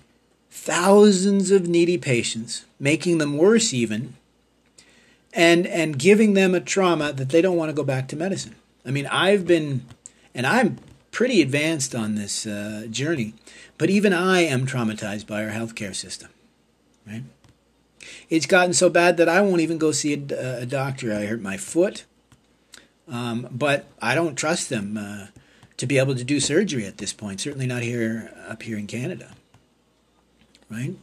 thousands 0.49 1.49
of 1.49 1.69
needy 1.69 1.97
patients, 1.97 2.65
making 2.77 3.19
them 3.19 3.37
worse 3.37 3.73
even 3.73 4.17
and 5.33 5.65
and 5.67 5.97
giving 5.97 6.33
them 6.33 6.53
a 6.53 6.59
trauma 6.59 7.13
that 7.13 7.29
they 7.29 7.41
don't 7.41 7.57
want 7.57 7.69
to 7.69 7.73
go 7.73 7.83
back 7.83 8.07
to 8.09 8.15
medicine. 8.15 8.55
I 8.85 8.91
mean, 8.91 9.07
I've 9.07 9.45
been, 9.45 9.85
and 10.33 10.45
I'm 10.45 10.79
pretty 11.11 11.41
advanced 11.41 11.93
on 11.93 12.15
this 12.15 12.45
uh, 12.47 12.87
journey, 12.89 13.33
but 13.77 13.89
even 13.89 14.13
I 14.13 14.41
am 14.41 14.65
traumatized 14.65 15.27
by 15.27 15.43
our 15.43 15.51
healthcare 15.51 15.95
system. 15.95 16.29
Right? 17.05 17.23
It's 18.29 18.45
gotten 18.45 18.73
so 18.73 18.89
bad 18.89 19.17
that 19.17 19.29
I 19.29 19.41
won't 19.41 19.61
even 19.61 19.77
go 19.77 19.91
see 19.91 20.13
a, 20.13 20.61
a 20.61 20.65
doctor. 20.65 21.13
I 21.13 21.25
hurt 21.25 21.41
my 21.41 21.57
foot, 21.57 22.05
um, 23.07 23.47
but 23.51 23.85
I 24.01 24.15
don't 24.15 24.35
trust 24.35 24.69
them 24.69 24.97
uh, 24.97 25.27
to 25.77 25.85
be 25.85 25.97
able 25.97 26.15
to 26.15 26.23
do 26.23 26.39
surgery 26.39 26.85
at 26.85 26.97
this 26.97 27.13
point. 27.13 27.41
Certainly 27.41 27.67
not 27.67 27.83
here 27.83 28.33
up 28.47 28.63
here 28.63 28.77
in 28.77 28.87
Canada. 28.87 29.33
Right? 30.69 30.95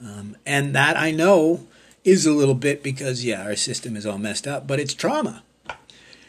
Um, 0.00 0.36
and 0.44 0.74
that 0.74 0.96
I 0.96 1.10
know 1.10 1.66
is 2.06 2.24
a 2.24 2.32
little 2.32 2.54
bit 2.54 2.84
because, 2.84 3.24
yeah, 3.24 3.42
our 3.42 3.56
system 3.56 3.96
is 3.96 4.06
all 4.06 4.16
messed 4.16 4.46
up, 4.46 4.64
but 4.66 4.78
it's 4.78 4.94
trauma. 4.94 5.42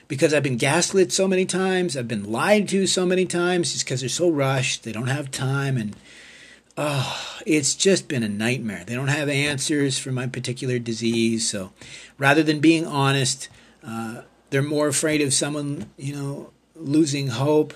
Because 0.08 0.34
I've 0.34 0.44
been 0.44 0.58
gaslit 0.58 1.12
so 1.12 1.28
many 1.28 1.46
times, 1.46 1.96
I've 1.96 2.08
been 2.08 2.32
lied 2.32 2.68
to 2.70 2.88
so 2.88 3.06
many 3.06 3.26
times, 3.26 3.74
it's 3.74 3.84
because 3.84 4.00
they're 4.00 4.10
so 4.10 4.30
rushed, 4.30 4.84
they 4.84 4.92
don't 4.92 5.08
have 5.08 5.30
time, 5.30 5.78
and 5.78 5.96
oh, 6.78 7.40
it's 7.46 7.76
just 7.76 8.08
been 8.08 8.24
a 8.24 8.30
nightmare. 8.30 8.84
They 8.88 8.96
don't 8.96 9.10
have 9.10 9.30
answers 9.30 10.00
for 10.00 10.12
my 10.12 10.26
particular 10.26 10.80
disease, 10.80 11.48
so 11.48 11.74
rather 12.18 12.42
than 12.42 12.60
being 12.60 12.88
honest, 12.88 13.48
uh, 13.86 14.22
they're 14.50 14.64
more 14.64 14.88
afraid 14.88 15.22
of 15.22 15.34
someone, 15.34 15.92
you 15.96 16.16
know, 16.16 16.50
losing 16.76 17.28
hope, 17.28 17.76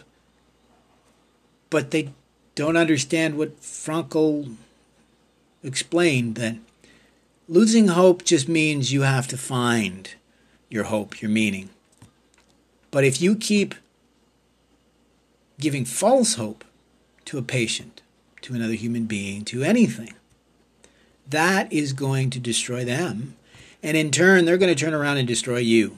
but 1.70 1.92
they 1.92 2.10
don't 2.56 2.78
understand 2.78 3.38
what 3.38 3.62
Frankl 3.62 4.56
explained 5.64 6.36
that 6.36 6.56
Losing 7.48 7.90
hope 7.90 8.24
just 8.24 8.48
means 8.48 8.94
you 8.94 9.02
have 9.02 9.28
to 9.28 9.38
find 9.38 10.14
your 10.70 10.86
hope, 10.86 11.22
your 11.22 11.30
meaning. 11.30 11.70
But 12.92 13.04
if 13.04 13.22
you 13.22 13.36
keep 13.36 13.76
giving 15.60 15.86
false 15.86 16.36
hope 16.36 16.64
to 17.26 17.38
a 17.38 17.42
patient, 17.42 18.02
to 18.42 18.54
another 18.54 18.74
human 18.74 19.06
being, 19.06 19.46
to 19.46 19.64
anything, 19.64 20.14
that 21.28 21.72
is 21.72 21.94
going 21.94 22.30
to 22.32 22.40
destroy 22.40 22.84
them. 22.84 23.36
And 23.84 23.98
in 23.98 24.12
turn, 24.12 24.46
they're 24.46 24.58
going 24.58 24.74
to 24.74 24.80
turn 24.80 24.94
around 24.94 25.18
and 25.18 25.28
destroy 25.28 25.58
you. 25.58 25.98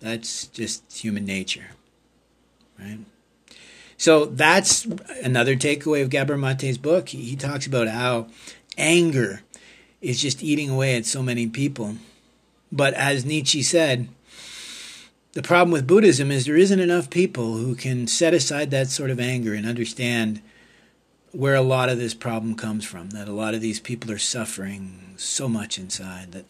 That's 0.00 0.46
just 0.48 1.00
human 1.00 1.24
nature. 1.24 1.68
Right? 2.78 2.98
So 3.96 4.26
that's 4.26 4.86
another 5.22 5.56
takeaway 5.56 6.02
of 6.02 6.10
Gabor 6.10 6.36
Mate's 6.36 6.78
book. 6.78 7.08
He, 7.10 7.22
he 7.22 7.36
talks 7.36 7.66
about 7.66 7.88
how 7.88 8.28
anger 8.76 9.42
is 10.04 10.20
just 10.20 10.42
eating 10.42 10.68
away 10.68 10.96
at 10.96 11.06
so 11.06 11.22
many 11.22 11.46
people. 11.46 11.96
But 12.70 12.94
as 12.94 13.24
Nietzsche 13.24 13.62
said, 13.62 14.08
the 15.32 15.42
problem 15.42 15.72
with 15.72 15.86
Buddhism 15.86 16.30
is 16.30 16.44
there 16.44 16.56
isn't 16.56 16.78
enough 16.78 17.10
people 17.10 17.54
who 17.54 17.74
can 17.74 18.06
set 18.06 18.34
aside 18.34 18.70
that 18.70 18.88
sort 18.88 19.10
of 19.10 19.18
anger 19.18 19.54
and 19.54 19.66
understand 19.66 20.42
where 21.32 21.54
a 21.54 21.62
lot 21.62 21.88
of 21.88 21.98
this 21.98 22.14
problem 22.14 22.54
comes 22.54 22.84
from. 22.84 23.10
That 23.10 23.28
a 23.28 23.32
lot 23.32 23.54
of 23.54 23.60
these 23.60 23.80
people 23.80 24.12
are 24.12 24.18
suffering 24.18 25.14
so 25.16 25.48
much 25.48 25.78
inside 25.78 26.32
that 26.32 26.44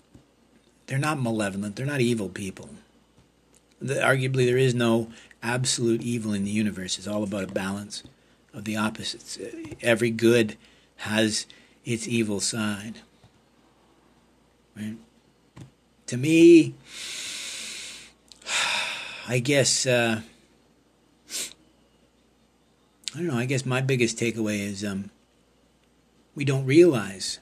they're 0.87 0.99
not 0.99 1.21
malevolent, 1.21 1.77
they're 1.77 1.87
not 1.87 2.01
evil 2.01 2.29
people. 2.29 2.69
The, 3.81 3.95
arguably, 3.95 4.47
there 4.47 4.59
is 4.59 4.75
no 4.75 5.11
absolute 5.43 6.03
evil 6.03 6.33
in 6.33 6.45
the 6.45 6.51
universe. 6.51 6.99
It's 6.99 7.07
all 7.07 7.23
about 7.23 7.45
a 7.45 7.53
balance 7.53 8.03
of 8.53 8.65
the 8.65 8.77
opposites. 8.77 9.39
Every 9.81 10.11
good 10.11 10.57
has 10.97 11.47
its 11.85 12.09
evil 12.09 12.41
side. 12.41 13.01
Right? 14.77 14.97
To 16.07 16.17
me, 16.17 16.75
I 19.29 19.39
guess 19.39 19.87
uh, 19.87 20.21
I 23.15 23.19
don't 23.19 23.29
know. 23.29 23.39
I 23.39 23.45
guess 23.45 23.65
my 23.65 23.81
biggest 23.81 24.19
takeaway 24.19 24.61
is 24.61 24.85
um, 24.85 25.11
we 26.35 26.45
don't 26.45 26.67
realize 26.67 27.39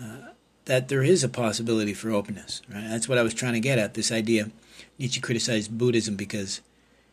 uh, 0.00 0.32
that 0.66 0.88
there 0.88 1.02
is 1.02 1.24
a 1.24 1.28
possibility 1.28 1.94
for 1.94 2.10
openness. 2.10 2.60
Right? 2.72 2.86
That's 2.88 3.08
what 3.08 3.16
I 3.16 3.22
was 3.22 3.32
trying 3.32 3.54
to 3.54 3.60
get 3.60 3.78
at. 3.78 3.94
This 3.94 4.12
idea. 4.12 4.50
Nietzsche 4.98 5.20
criticized 5.20 5.76
Buddhism 5.76 6.14
because 6.14 6.60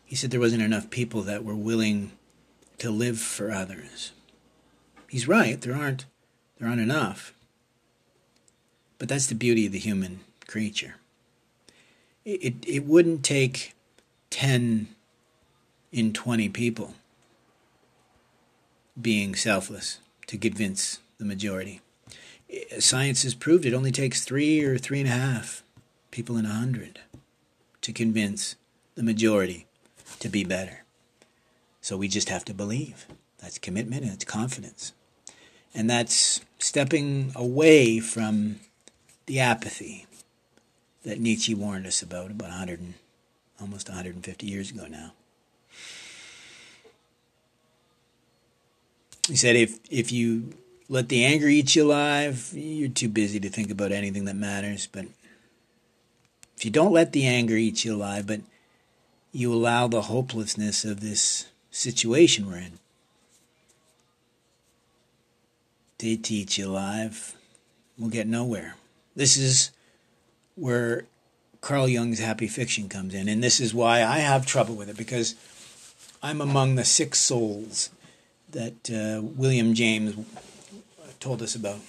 he 0.03 0.15
said 0.15 0.31
there 0.31 0.39
wasn't 0.39 0.61
enough 0.61 0.89
people 0.89 1.21
that 1.21 1.45
were 1.45 1.55
willing 1.55 2.11
to 2.79 2.91
live 2.91 3.19
for 3.19 3.51
others. 3.51 4.11
He's 5.07 5.27
right. 5.27 5.59
There 5.59 5.75
aren't. 5.75 6.05
There 6.59 6.67
aren't 6.67 6.81
enough. 6.81 7.33
But 8.97 9.09
that's 9.09 9.27
the 9.27 9.35
beauty 9.35 9.65
of 9.65 9.71
the 9.71 9.79
human 9.79 10.21
creature. 10.47 10.95
It, 12.23 12.43
it, 12.43 12.53
it 12.67 12.85
wouldn't 12.85 13.23
take 13.23 13.73
10 14.29 14.87
in 15.91 16.13
20 16.13 16.49
people 16.49 16.95
being 18.99 19.35
selfless 19.35 19.99
to 20.27 20.37
convince 20.37 20.99
the 21.17 21.25
majority. 21.25 21.81
Science 22.79 23.23
has 23.23 23.33
proved 23.35 23.65
it 23.65 23.73
only 23.73 23.91
takes 23.91 24.23
three 24.23 24.63
or 24.63 24.77
three 24.77 24.99
and 24.99 25.09
a 25.09 25.11
half 25.11 25.63
people 26.11 26.37
in 26.37 26.45
a 26.45 26.49
hundred 26.49 26.99
to 27.81 27.91
convince 27.91 28.55
the 28.95 29.03
majority 29.03 29.67
to 30.19 30.29
be 30.29 30.43
better. 30.43 30.83
So 31.81 31.97
we 31.97 32.07
just 32.07 32.29
have 32.29 32.45
to 32.45 32.53
believe. 32.53 33.05
That's 33.39 33.59
commitment 33.59 34.03
and 34.03 34.13
it's 34.13 34.25
confidence. 34.25 34.93
And 35.73 35.89
that's 35.89 36.41
stepping 36.57 37.31
away 37.35 37.99
from 37.99 38.59
the 39.25 39.39
apathy 39.39 40.05
that 41.03 41.19
Nietzsche 41.19 41.53
warned 41.53 41.87
us 41.87 42.01
about 42.01 42.31
about 42.31 42.49
100 42.49 42.79
and, 42.79 42.93
almost 43.59 43.87
150 43.89 44.45
years 44.45 44.71
ago 44.71 44.87
now. 44.87 45.13
He 49.27 49.35
said 49.35 49.55
if 49.55 49.79
if 49.89 50.11
you 50.11 50.53
let 50.87 51.09
the 51.09 51.23
anger 51.23 51.47
eat 51.47 51.75
you 51.75 51.83
alive, 51.83 52.51
you're 52.53 52.89
too 52.89 53.09
busy 53.09 53.39
to 53.39 53.49
think 53.49 53.71
about 53.71 53.91
anything 53.91 54.25
that 54.25 54.35
matters, 54.35 54.87
but 54.87 55.05
if 56.55 56.63
you 56.63 56.71
don't 56.71 56.93
let 56.93 57.11
the 57.11 57.25
anger 57.25 57.55
eat 57.55 57.83
you 57.83 57.95
alive, 57.95 58.27
but 58.27 58.41
you 59.31 59.53
allow 59.53 59.87
the 59.87 60.03
hopelessness 60.03 60.85
of 60.85 61.01
this 61.01 61.47
situation 61.71 62.47
we're 62.47 62.57
in 62.57 62.79
to 65.97 66.07
eat 66.07 66.57
you 66.57 66.67
alive, 66.67 67.35
we'll 67.97 68.09
get 68.09 68.27
nowhere. 68.27 68.75
This 69.15 69.37
is 69.37 69.71
where 70.55 71.05
Carl 71.61 71.87
Jung's 71.87 72.19
happy 72.19 72.47
fiction 72.47 72.89
comes 72.89 73.13
in, 73.13 73.27
and 73.27 73.43
this 73.43 73.59
is 73.59 73.73
why 73.73 74.03
I 74.03 74.19
have 74.19 74.45
trouble 74.45 74.75
with 74.75 74.89
it 74.89 74.97
because 74.97 75.35
I'm 76.21 76.41
among 76.41 76.75
the 76.75 76.85
sick 76.85 77.15
souls 77.15 77.89
that 78.51 78.89
uh, 78.89 79.21
William 79.21 79.73
James 79.73 80.15
told 81.19 81.41
us 81.41 81.55
about. 81.55 81.79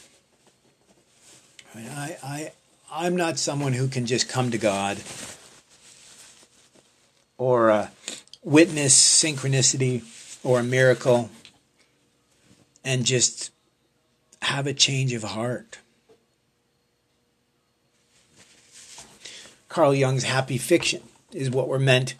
I, 1.74 2.16
I, 2.22 2.52
I'm 2.90 3.16
not 3.16 3.38
someone 3.38 3.74
who 3.74 3.88
can 3.88 4.06
just 4.06 4.28
come 4.28 4.50
to 4.50 4.58
God 4.58 4.98
or 7.38 7.70
uh, 7.70 7.88
witness 8.42 8.94
synchronicity 8.94 10.02
or 10.42 10.60
a 10.60 10.62
miracle 10.62 11.30
and 12.84 13.04
just 13.04 13.50
have 14.42 14.66
a 14.66 14.72
change 14.72 15.12
of 15.12 15.22
heart. 15.22 15.78
Carl 19.76 19.94
Jung's 19.94 20.24
happy 20.24 20.56
fiction 20.56 21.02
is 21.32 21.50
what 21.50 21.68
we're 21.68 21.78
meant 21.78 22.14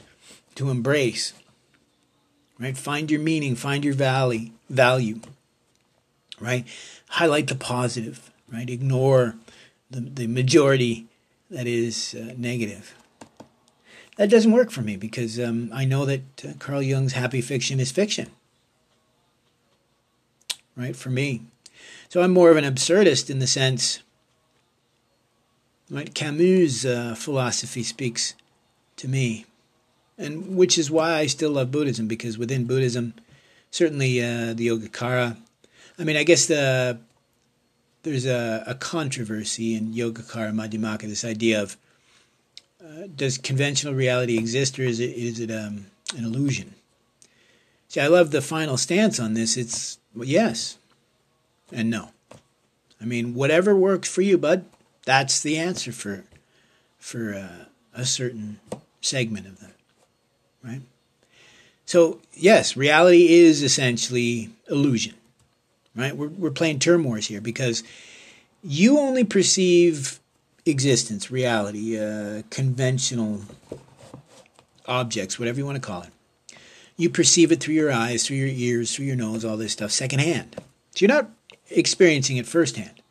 to 0.57 0.69
embrace. 0.69 1.33
Right? 2.59 2.77
Find 2.77 3.11
your 3.11 3.21
meaning, 3.21 3.57
find 3.57 3.83
your 3.83 3.95
valley, 3.95 4.53
value. 4.69 5.21
Right? 6.39 6.67
Highlight 7.09 7.47
the 7.47 7.55
positive, 7.55 8.31
right? 8.53 8.69
Ignore 8.69 9.37
the, 9.91 10.01
the 10.01 10.27
majority 10.27 11.07
that 11.51 11.67
is 11.67 12.15
uh, 12.15 12.35
negative. 12.37 12.95
That 14.19 14.29
doesn't 14.29 14.53
work 14.53 14.71
for 14.71 14.83
me 14.83 14.99
because 14.99 15.41
um, 15.41 15.71
I 15.73 15.87
know 15.87 16.05
that 16.05 16.45
uh, 16.45 16.53
Carl 16.59 16.83
Jung's 16.83 17.15
happy 17.15 17.41
fiction 17.41 17.81
is 17.81 17.91
fiction. 17.91 18.29
Right? 20.77 20.95
For 20.95 21.09
me. 21.09 21.41
So 22.11 22.21
I'm 22.21 22.35
more 22.35 22.51
of 22.51 22.59
an 22.59 22.65
absurdist 22.65 23.31
in 23.31 23.39
the 23.39 23.47
sense, 23.47 24.01
right? 25.91 26.15
Camus' 26.15 26.85
uh, 26.85 27.15
philosophy 27.17 27.83
speaks 27.83 28.35
to 28.97 29.09
me, 29.09 29.47
and 30.19 30.57
which 30.57 30.79
is 30.79 30.91
why 30.91 31.15
I 31.15 31.27
still 31.27 31.51
love 31.51 31.71
Buddhism 31.71 32.09
because 32.09 32.39
within 32.39 32.65
Buddhism, 32.67 33.15
certainly 33.71 34.21
uh, 34.21 34.55
the 34.55 34.69
Yogacara. 34.69 35.37
I 35.99 36.05
mean, 36.05 36.17
I 36.17 36.25
guess 36.25 36.47
the 36.47 36.99
there's 38.07 38.27
a, 38.27 38.63
a 38.69 38.75
controversy 38.75 39.75
in 39.75 39.93
Yogacara 39.93 40.55
Madhyamaka, 40.55 41.03
this 41.03 41.25
idea 41.25 41.61
of 41.61 41.77
uh, 42.81 43.09
does 43.15 43.37
conventional 43.37 43.95
reality 43.95 44.39
exist 44.39 44.79
or 44.79 44.83
is 44.83 45.01
it, 45.01 45.11
is 45.11 45.41
it 45.41 45.51
um, 45.51 45.87
an 46.17 46.25
illusion? 46.25 46.75
See, 47.89 48.01
I 48.01 48.07
love 48.07 48.31
the 48.31 48.41
final 48.41 48.77
stance 48.77 49.19
on 49.19 49.35
this. 49.35 49.57
It's 49.57 49.99
yes 50.15 50.79
and 51.73 51.91
no. 51.91 52.11
I 53.01 53.05
mean, 53.05 53.35
whatever 53.35 53.75
works 53.77 54.09
for 54.09 54.23
you, 54.23 54.39
bud, 54.39 54.65
that's 55.07 55.41
the 55.41 55.57
answer 55.57 55.93
for 55.93 56.25
for 56.99 57.33
uh, 57.33 57.65
a 57.95 58.05
certain 58.05 58.61
segment 59.01 59.47
of 59.47 59.61
them, 59.61 59.73
right? 60.63 60.83
So 61.87 62.21
yes, 62.35 62.77
reality 62.77 63.29
is 63.33 63.63
essentially 63.63 64.51
illusion 64.69 65.15
right? 65.97 66.17
We're, 66.17 66.29
we're 66.29 66.51
playing 66.51 66.79
term 66.79 67.03
wars 67.03 67.27
here 67.27 67.41
because 67.41 67.83
you 68.63 68.99
only 68.99 69.25
perceive 69.25 70.21
existence, 70.65 71.31
reality, 71.31 71.99
uh, 71.99 72.43
conventional 72.51 73.43
objects, 74.87 75.39
whatever 75.39 75.59
you 75.59 75.67
want 75.67 75.77
to 75.77 75.87
call 75.87 76.03
it. 76.03 76.11
You 76.97 77.11
perceive 77.11 77.53
it 77.53 77.61
through 77.61 77.75
your 77.75 77.93
eyes, 77.93 78.27
through 78.27 78.37
your 78.37 78.49
ears, 78.49 78.95
through 78.95 79.07
your 79.07 79.17
nose, 79.17 79.45
all 79.45 79.57
this 79.57 79.73
stuff 79.73 79.91
secondhand. 79.91 80.57
So 80.95 81.05
you're 81.05 81.09
not 81.09 81.31
experiencing 81.71 82.37
it 82.37 82.47
firsthand. 82.47 83.03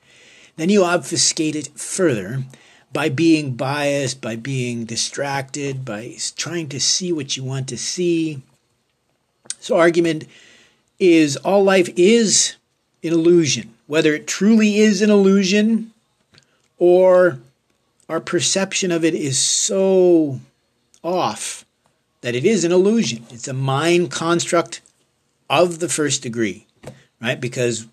Then 0.56 0.70
you 0.70 0.84
obfuscate 0.84 1.56
it 1.56 1.68
further 1.80 2.43
by 2.93 3.10
being 3.10 3.56
biased, 3.56 4.22
by 4.22 4.36
being 4.36 4.86
distracted, 4.86 5.84
by 5.84 6.16
trying 6.38 6.70
to 6.70 6.80
see 6.80 7.12
what 7.12 7.36
you 7.36 7.43
want 7.43 7.68
to 7.68 7.78
see. 7.78 8.41
So, 9.60 9.78
argument 9.78 10.26
is 10.99 11.36
all 11.38 11.64
life 11.64 11.89
is 11.97 12.56
an 13.03 13.12
illusion, 13.12 13.74
whether 13.88 14.14
it 14.14 14.28
truly 14.28 14.78
is 14.78 15.01
an 15.01 15.10
illusion 15.10 15.91
or 16.78 17.39
our 18.08 18.22
perception 18.22 18.91
of 18.91 19.03
it 19.03 19.14
is 19.14 19.38
so 19.38 20.39
off 21.03 21.66
that 22.22 22.36
it 22.36 22.45
is 22.45 22.64
an 22.64 22.72
illusion. 22.72 23.26
It's 23.30 23.47
a 23.47 23.53
mind 23.53 24.12
construct 24.12 24.82
of 25.49 25.80
the 25.80 25.89
first 25.89 26.24
degree, 26.24 26.66
right? 27.22 27.39
Because 27.39 27.88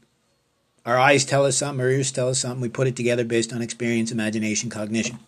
our 0.85 0.99
eyes 0.99 1.25
tell 1.25 1.47
us 1.47 1.59
something, 1.59 1.81
our 1.81 1.91
ears 1.91 2.11
tell 2.13 2.29
us 2.29 2.41
something, 2.41 2.61
we 2.61 2.69
put 2.69 2.87
it 2.87 2.97
together 2.97 3.25
based 3.25 3.53
on 3.53 3.63
experience, 3.63 4.11
imagination, 4.11 4.71
cognition. 4.71 5.19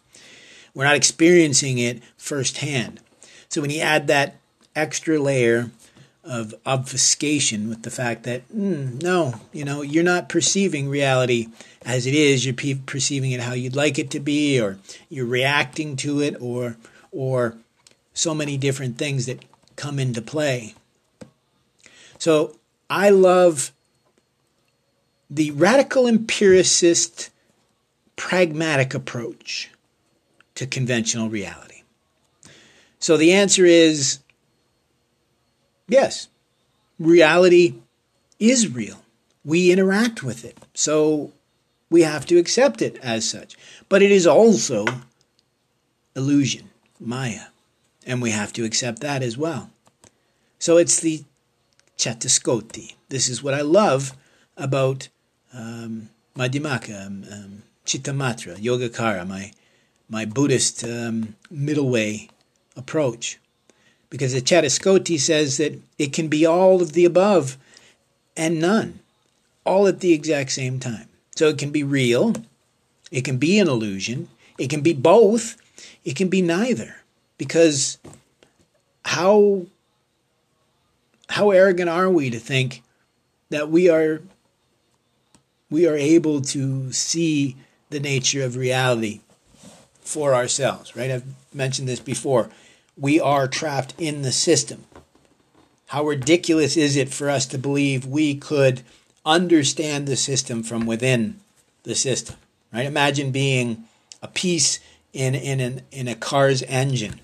We're 0.75 0.85
not 0.85 0.97
experiencing 0.97 1.79
it 1.79 2.03
firsthand. 2.17 3.01
So 3.49 3.61
when 3.61 3.71
you 3.71 3.81
add 3.81 4.09
that 4.09 4.37
extra 4.75 5.19
layer 5.19 5.71
of 6.25 6.55
obfuscation 6.65 7.69
with 7.69 7.83
the 7.83 7.91
fact 7.91 8.23
that 8.25 8.49
mm, 8.49 9.01
no, 9.03 9.35
you 9.53 9.65
know, 9.65 9.83
you're 9.83 10.03
not 10.03 10.29
perceiving 10.29 10.89
reality 10.89 11.49
as 11.85 12.07
it 12.07 12.15
is. 12.15 12.45
You're 12.45 12.55
pe- 12.55 12.81
perceiving 12.87 13.33
it 13.33 13.41
how 13.41 13.53
you'd 13.53 13.77
like 13.77 13.99
it 13.99 14.11
to 14.13 14.21
be, 14.21 14.61
or 14.61 14.79
you're 15.11 15.27
reacting 15.27 15.97
to 15.97 16.21
it, 16.21 16.37
or 16.41 16.77
or 17.13 17.57
so 18.15 18.35
many 18.35 18.57
different 18.57 18.97
things 18.97 19.27
that 19.27 19.45
come 19.77 19.99
into 19.99 20.23
play. 20.23 20.75
So 22.19 22.57
I 22.89 23.11
love 23.11 23.71
the 25.35 25.51
radical 25.51 26.07
empiricist 26.07 27.31
pragmatic 28.15 28.95
approach 28.95 29.71
to 30.55 30.67
conventional 30.67 31.29
reality. 31.29 31.83
So 33.01 33.17
the 33.17 33.33
answer 33.33 33.65
is 33.65 34.21
Yes, 35.89 36.29
reality 36.99 37.75
is 38.39 38.73
real. 38.73 39.03
We 39.45 39.71
interact 39.71 40.23
with 40.23 40.45
it. 40.45 40.57
So 40.73 41.33
we 41.91 42.03
have 42.03 42.25
to 42.27 42.39
accept 42.39 42.81
it 42.81 42.97
as 43.03 43.29
such. 43.29 43.57
But 43.89 44.03
it 44.03 44.11
is 44.11 44.27
also 44.27 44.87
illusion, 46.17 46.71
Maya. 46.99 47.47
And 48.07 48.23
we 48.23 48.31
have 48.31 48.53
to 48.55 48.65
accept 48.65 49.01
that 49.01 49.23
as 49.23 49.37
well. 49.37 49.71
So 50.59 50.79
it's 50.79 51.01
the 51.01 51.25
Catuskoti. 51.99 52.95
This 53.09 53.29
is 53.29 53.43
what 53.43 53.55
I 53.55 53.61
love 53.61 54.17
about 54.57 55.09
um, 55.55 56.09
Madhyamaka, 56.37 57.07
um, 57.07 57.25
um, 57.31 57.63
Chittamatra, 57.87 58.57
Yogacara, 58.59 59.27
my, 59.27 59.53
my 60.09 60.25
Buddhist 60.25 60.85
um, 60.85 61.37
middle 61.51 61.89
way 61.89 62.29
approach 62.77 63.39
because 64.15 64.33
the 64.33 64.41
Catuskoti 64.41 65.19
says 65.19 65.57
that 65.57 65.77
it 65.99 66.13
can 66.13 66.29
be 66.29 66.47
all 66.47 66.81
of 66.81 66.93
the 66.93 67.05
above 67.05 67.57
and 68.37 68.61
none, 68.61 69.01
all 69.65 69.89
at 69.89 69.99
the 69.99 70.13
exact 70.13 70.53
same 70.53 70.79
time. 70.79 71.09
So 71.35 71.49
it 71.49 71.59
can 71.59 71.71
be 71.71 71.83
real, 71.83 72.35
it 73.11 73.25
can 73.25 73.39
be 73.39 73.59
an 73.59 73.67
illusion, 73.67 74.29
it 74.57 74.71
can 74.71 74.83
be 74.83 74.93
both, 74.93 75.57
it 76.05 76.15
can 76.15 76.29
be 76.29 76.43
neither. 76.43 77.03
Because 77.39 77.99
how 79.05 79.67
how 81.31 81.51
arrogant 81.51 81.91
are 81.91 82.09
we 82.09 82.31
to 82.31 82.39
think 82.39 82.85
that 83.51 83.69
we 83.69 83.89
are 83.89 84.23
we 85.75 85.89
are 85.89 85.97
able 85.97 86.41
to 86.41 86.93
see 86.93 87.57
the 87.91 87.99
nature 87.99 88.45
of 88.45 88.55
reality 88.55 89.21
for 90.01 90.33
ourselves, 90.33 90.95
right? 90.95 91.11
I've 91.11 91.25
mentioned 91.53 91.89
this 91.89 91.99
before 91.99 92.49
we 92.97 93.19
are 93.19 93.49
trapped 93.49 93.93
in 93.99 94.23
the 94.23 94.31
system. 94.31 94.85
How 95.87 96.05
ridiculous 96.05 96.77
is 96.77 96.95
it 96.95 97.13
for 97.13 97.29
us 97.29 97.45
to 97.47 97.59
believe 97.59 98.07
we 98.07 98.37
could 98.37 98.83
understand 99.27 100.07
the 100.07 100.15
system 100.15 100.63
from 100.63 100.87
within 100.87 101.41
the 101.83 101.97
system? 101.97 102.37
Right? 102.73 102.87
Imagine 102.87 103.33
being 103.33 103.83
a 104.23 104.29
piece 104.29 104.79
in, 105.13 105.35
in, 105.35 105.59
an, 105.59 105.81
in 105.91 106.07
a 106.07 106.15
car's 106.15 106.63
engine. 106.63 107.21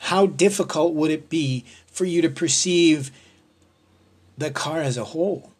How 0.00 0.26
difficult 0.26 0.92
would 0.92 1.10
it 1.10 1.30
be 1.30 1.64
for 1.86 2.04
you 2.04 2.20
to 2.20 2.28
perceive 2.28 3.10
the 4.36 4.50
car 4.50 4.82
as 4.82 4.98
a 4.98 5.04
whole, 5.04 5.50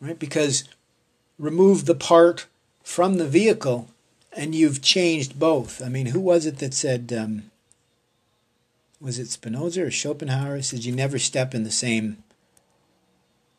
right? 0.00 0.18
Because 0.18 0.64
remove 1.38 1.84
the 1.84 1.94
part 1.94 2.46
from 2.82 3.18
the 3.18 3.26
vehicle 3.26 3.88
and 4.32 4.54
you've 4.54 4.82
changed 4.82 5.38
both. 5.38 5.82
I 5.82 5.88
mean, 5.88 6.06
who 6.06 6.20
was 6.20 6.46
it 6.46 6.58
that 6.58 6.74
said, 6.74 7.12
um, 7.12 7.50
was 9.00 9.18
it 9.18 9.28
Spinoza 9.28 9.84
or 9.84 9.90
Schopenhauer? 9.90 10.62
Said 10.62 10.84
you 10.84 10.92
never 10.92 11.18
step 11.18 11.54
in 11.54 11.64
the 11.64 11.70
same 11.70 12.22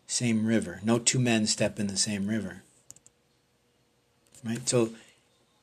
same 0.09 0.45
river. 0.45 0.79
No 0.83 0.99
two 0.99 1.19
men 1.19 1.45
step 1.47 1.79
in 1.79 1.87
the 1.87 1.97
same 1.97 2.27
river. 2.27 2.63
Right? 4.43 4.67
So 4.67 4.91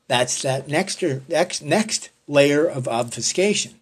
that's 0.07 0.41
that 0.43 0.67
next 0.67 1.01
next 1.27 1.63
next 1.63 2.09
layer 2.27 2.65
of 2.65 2.87
obfuscation. 2.87 3.75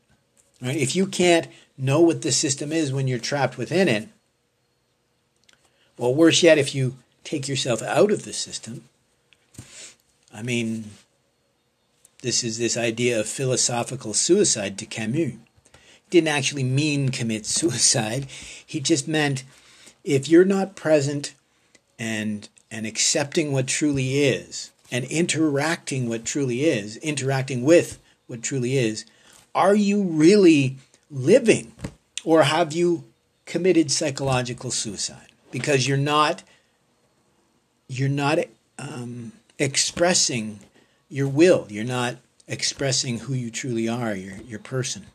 Right? 0.62 0.78
If 0.78 0.96
you 0.96 1.06
can't 1.06 1.48
know 1.78 2.00
what 2.00 2.22
the 2.22 2.32
system 2.32 2.72
is 2.72 2.94
when 2.94 3.08
you're 3.08 3.20
trapped 3.20 3.58
within 3.58 3.90
it, 3.90 4.08
well, 5.98 6.16
worse 6.16 6.42
yet, 6.42 6.58
if 6.58 6.74
you 6.74 6.96
take 7.24 7.48
yourself 7.48 7.82
out 7.82 8.12
of 8.12 8.24
the 8.24 8.34
system, 8.34 8.84
I 10.34 10.42
mean, 10.42 10.92
this 12.22 12.44
is 12.44 12.58
this 12.58 12.78
idea 12.78 13.20
of 13.20 13.28
philosophical 13.28 14.14
suicide 14.14 14.78
to 14.80 14.86
Camus. 14.86 15.34
Didn't 16.10 16.30
actually 16.30 16.64
mean 16.64 17.10
commit 17.10 17.46
suicide. 17.60 18.28
He 18.66 18.80
just 18.80 19.08
meant 19.08 19.44
if 20.04 20.28
you're 20.28 20.46
not 20.46 20.76
present 20.76 21.34
and 22.00 22.50
and 22.72 22.88
accepting 22.88 23.52
what 23.52 23.68
truly 23.68 24.24
is 24.24 24.72
and 24.92 25.06
interacting 25.06 26.10
what 26.10 26.26
truly 26.26 26.64
is, 26.64 26.98
interacting 26.98 27.64
with 27.64 28.00
what 28.26 28.42
truly 28.42 28.78
is, 28.78 29.06
are 29.54 29.76
you 29.76 30.02
really 30.02 30.78
living 31.12 31.72
or 32.24 32.44
have 32.44 32.74
you 32.74 33.04
committed 33.46 33.92
psychological 33.92 34.72
suicide 34.72 35.28
because 35.52 35.88
you're 35.88 35.98
not 35.98 36.42
you're 38.00 38.10
not 38.10 38.40
um, 38.80 39.32
expressing 39.60 40.60
your 41.10 41.28
will. 41.28 41.68
You're 41.70 41.84
not 41.84 42.18
expressing 42.48 43.20
who 43.20 43.34
you 43.34 43.50
truly 43.50 43.88
are 43.88 44.16
your 44.16 44.38
your 44.48 44.60
person. 44.60 45.06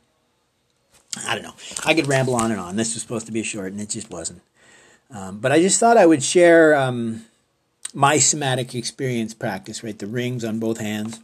I 1.27 1.35
don't 1.35 1.43
know. 1.43 1.55
I 1.85 1.95
could 1.95 2.07
ramble 2.07 2.35
on 2.35 2.51
and 2.51 2.61
on. 2.61 2.77
This 2.77 2.95
was 2.95 3.03
supposed 3.03 3.27
to 3.27 3.33
be 3.33 3.43
short 3.43 3.73
and 3.73 3.81
it 3.81 3.91
just 3.91 4.11
wasn't. 4.11 4.43
Um, 5.11 5.39
but 5.39 5.53
i 5.53 5.59
just 5.59 5.81
thought 5.81 5.97
i 5.97 6.05
would 6.05 6.23
share 6.23 6.77
um, 6.77 7.25
my 7.95 8.19
somatic 8.19 8.75
experience 8.75 9.33
practice 9.33 9.83
right? 9.83 9.99
The 9.99 10.07
rings 10.07 10.45
on 10.45 10.59
both 10.59 10.79
hands 10.81 11.21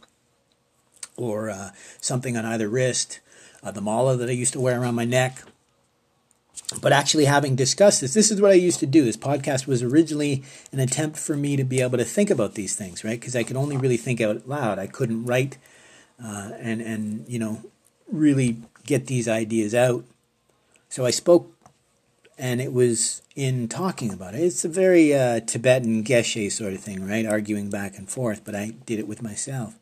or 1.15 1.51
uh, 1.51 1.69
something 2.01 2.35
on 2.35 2.45
either 2.45 2.67
wrist 2.67 3.19
uh, 3.65 3.71
the 3.71 3.81
mala 3.81 4.15
that 4.17 4.29
I 4.29 4.33
used 4.33 4.53
to 4.53 4.59
wear 4.59 4.79
around 4.79 4.95
my 4.95 5.05
neck. 5.05 5.43
But 6.81 6.93
actually, 6.93 7.25
having 7.25 7.55
discussed 7.55 8.01
this, 8.01 8.15
this 8.15 8.31
is 8.31 8.41
what 8.41 8.51
I 8.51 8.55
used 8.55 8.79
to 8.79 8.87
do. 8.87 9.05
This 9.05 9.17
podcast 9.17 9.67
was 9.67 9.83
originally 9.83 10.43
an 10.71 10.79
attempt 10.79 11.17
for 11.17 11.37
me 11.37 11.55
to 11.57 11.63
be 11.63 11.81
able 11.81 11.99
to 11.99 12.03
think 12.03 12.31
about 12.31 12.55
these 12.55 12.75
things, 12.75 13.03
right? 13.03 13.19
Because 13.19 13.35
I 13.35 13.43
could 13.43 13.55
only 13.55 13.77
really 13.77 13.97
think 13.97 14.19
out 14.19 14.47
loud. 14.47 14.79
I 14.79 14.87
couldn't 14.87 15.25
write 15.25 15.57
uh, 16.23 16.51
and 16.59 16.81
and 16.81 17.25
you 17.27 17.39
know 17.39 17.61
really 18.11 18.57
get 18.85 19.07
these 19.07 19.27
ideas 19.27 19.73
out. 19.73 20.05
So 20.89 21.05
I 21.05 21.11
spoke, 21.11 21.51
and 22.37 22.61
it 22.61 22.71
was 22.71 23.21
in 23.35 23.67
talking 23.67 24.13
about 24.13 24.35
it. 24.35 24.41
It's 24.41 24.63
a 24.63 24.69
very 24.69 25.13
uh, 25.13 25.41
Tibetan 25.41 26.03
geshe 26.03 26.51
sort 26.51 26.73
of 26.73 26.79
thing, 26.79 27.07
right? 27.07 27.25
Arguing 27.25 27.69
back 27.69 27.97
and 27.97 28.09
forth, 28.09 28.43
but 28.45 28.55
I 28.55 28.73
did 28.85 28.99
it 28.99 29.07
with 29.07 29.21
myself. 29.21 29.75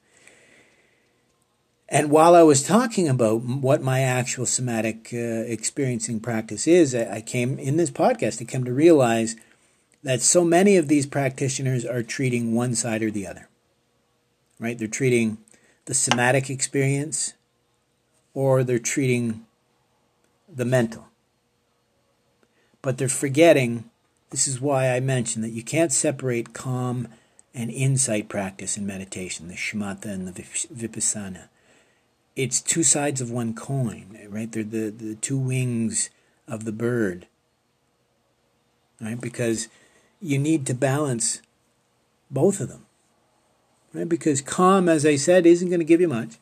And 1.94 2.10
while 2.10 2.34
I 2.34 2.42
was 2.42 2.64
talking 2.64 3.08
about 3.08 3.44
what 3.44 3.84
my 3.84 4.00
actual 4.00 4.48
somatic 4.48 5.12
uh, 5.14 5.18
experiencing 5.18 6.22
practice 6.22 6.66
is, 6.66 6.96
I 6.96 7.22
came 7.22 7.60
in 7.60 7.78
this 7.78 7.92
podcast, 7.92 8.42
I 8.42 8.46
came 8.46 8.64
to 8.64 8.74
realize 8.74 9.36
that 10.02 10.24
so 10.24 10.44
many 10.44 10.76
of 10.76 10.88
these 10.88 11.06
practitioners 11.06 11.86
are 11.86 12.02
treating 12.02 12.56
one 12.56 12.74
side 12.74 13.04
or 13.04 13.12
the 13.12 13.28
other. 13.28 13.48
Right? 14.60 14.76
They're 14.76 14.88
treating 14.88 15.38
the 15.86 15.94
somatic 15.94 16.50
experience 16.50 17.36
or 18.34 18.64
they're 18.64 18.80
treating 18.80 19.46
the 20.52 20.66
mental. 20.66 21.10
But 22.82 22.98
they're 22.98 23.08
forgetting 23.08 23.88
this 24.32 24.48
is 24.48 24.60
why 24.60 24.90
I 24.90 25.00
mentioned 25.00 25.44
that 25.44 25.52
you 25.52 25.62
can't 25.62 25.92
separate 25.92 26.54
calm 26.54 27.08
and 27.54 27.70
insight 27.70 28.30
practice 28.30 28.78
in 28.78 28.88
meditation, 28.88 29.48
the 29.48 29.54
shamatha 29.54 30.06
and 30.06 30.28
the 30.28 30.42
vipassana 30.42 31.50
it's 32.36 32.62
two 32.62 32.84
sides 32.84 33.22
of 33.22 33.32
one 33.32 33.54
coin, 33.54 34.18
right? 34.30 34.52
They're 34.52 34.64
the, 34.64 34.90
the 34.90 35.16
two 35.16 35.38
wings 35.38 36.10
of 36.48 36.66
the 36.66 36.72
bird, 36.72 37.28
right? 39.00 39.20
Because 39.20 39.68
you 40.20 40.40
need 40.40 40.66
to 40.68 40.74
balance 40.74 41.42
both 42.32 42.60
of 42.60 42.70
them, 42.70 42.86
right? 43.94 44.10
Because 44.10 44.42
calm, 44.42 44.90
as 44.90 45.06
I 45.06 45.16
said, 45.16 45.46
isn't 45.46 45.70
going 45.70 45.80
to 45.80 45.86
give 45.86 46.02
you 46.02 46.08
much, 46.08 46.38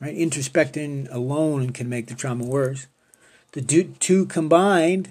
right? 0.00 0.16
Introspecting 0.16 1.12
alone 1.12 1.70
can 1.70 1.88
make 1.88 2.08
the 2.08 2.14
trauma 2.14 2.44
worse. 2.44 2.88
The 3.52 3.62
two 4.00 4.26
combined, 4.26 5.10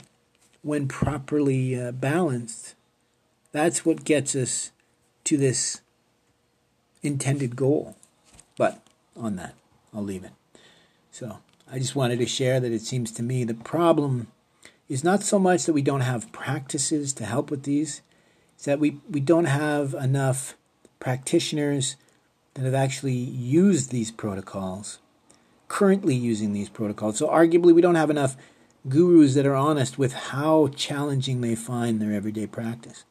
when 0.64 0.88
properly 0.88 1.80
uh, 1.80 1.92
balanced, 1.92 2.76
that's 3.52 3.86
what 3.86 4.04
gets 4.04 4.36
us 4.36 4.72
to 5.24 5.38
this 5.38 5.82
intended 7.04 7.56
goal. 7.56 7.96
But 8.58 8.82
on 9.16 9.36
that. 9.38 9.56
I'll 9.94 10.04
leave 10.04 10.24
it. 10.24 10.32
So 11.12 11.40
I 11.72 11.80
just 11.80 11.96
wanted 11.96 12.20
to 12.20 12.26
share 12.26 12.60
that 12.60 12.72
it 12.72 12.82
seems 12.82 13.12
to 13.14 13.24
me 13.24 13.44
the 13.44 13.54
problem 13.54 14.28
is 14.88 15.04
not 15.04 15.24
so 15.24 15.40
much 15.40 15.66
that 15.66 15.74
we 15.74 15.82
don't 15.82 16.02
have 16.02 16.32
practices 16.32 17.14
to 17.14 17.26
help 17.26 17.50
with 17.50 17.64
these, 17.64 18.02
it's 18.56 18.66
that 18.66 18.80
we, 18.80 18.98
we 19.10 19.20
don't 19.20 19.46
have 19.46 19.94
enough 19.94 20.58
practitioners 21.00 21.96
that 22.54 22.66
have 22.66 22.74
actually 22.74 23.14
used 23.14 23.90
these 23.90 24.12
protocols, 24.12 25.00
currently 25.68 26.14
using 26.14 26.52
these 26.52 26.70
protocols. 26.70 27.18
So 27.18 27.30
arguably 27.30 27.74
we 27.74 27.82
don't 27.82 27.96
have 27.96 28.10
enough 28.10 28.36
gurus 28.90 29.36
that 29.36 29.46
are 29.46 29.56
honest 29.56 29.98
with 29.98 30.14
how 30.14 30.68
challenging 30.76 31.42
they 31.42 31.56
find 31.56 32.02
their 32.02 32.12
everyday 32.12 32.48
practice, 32.48 33.06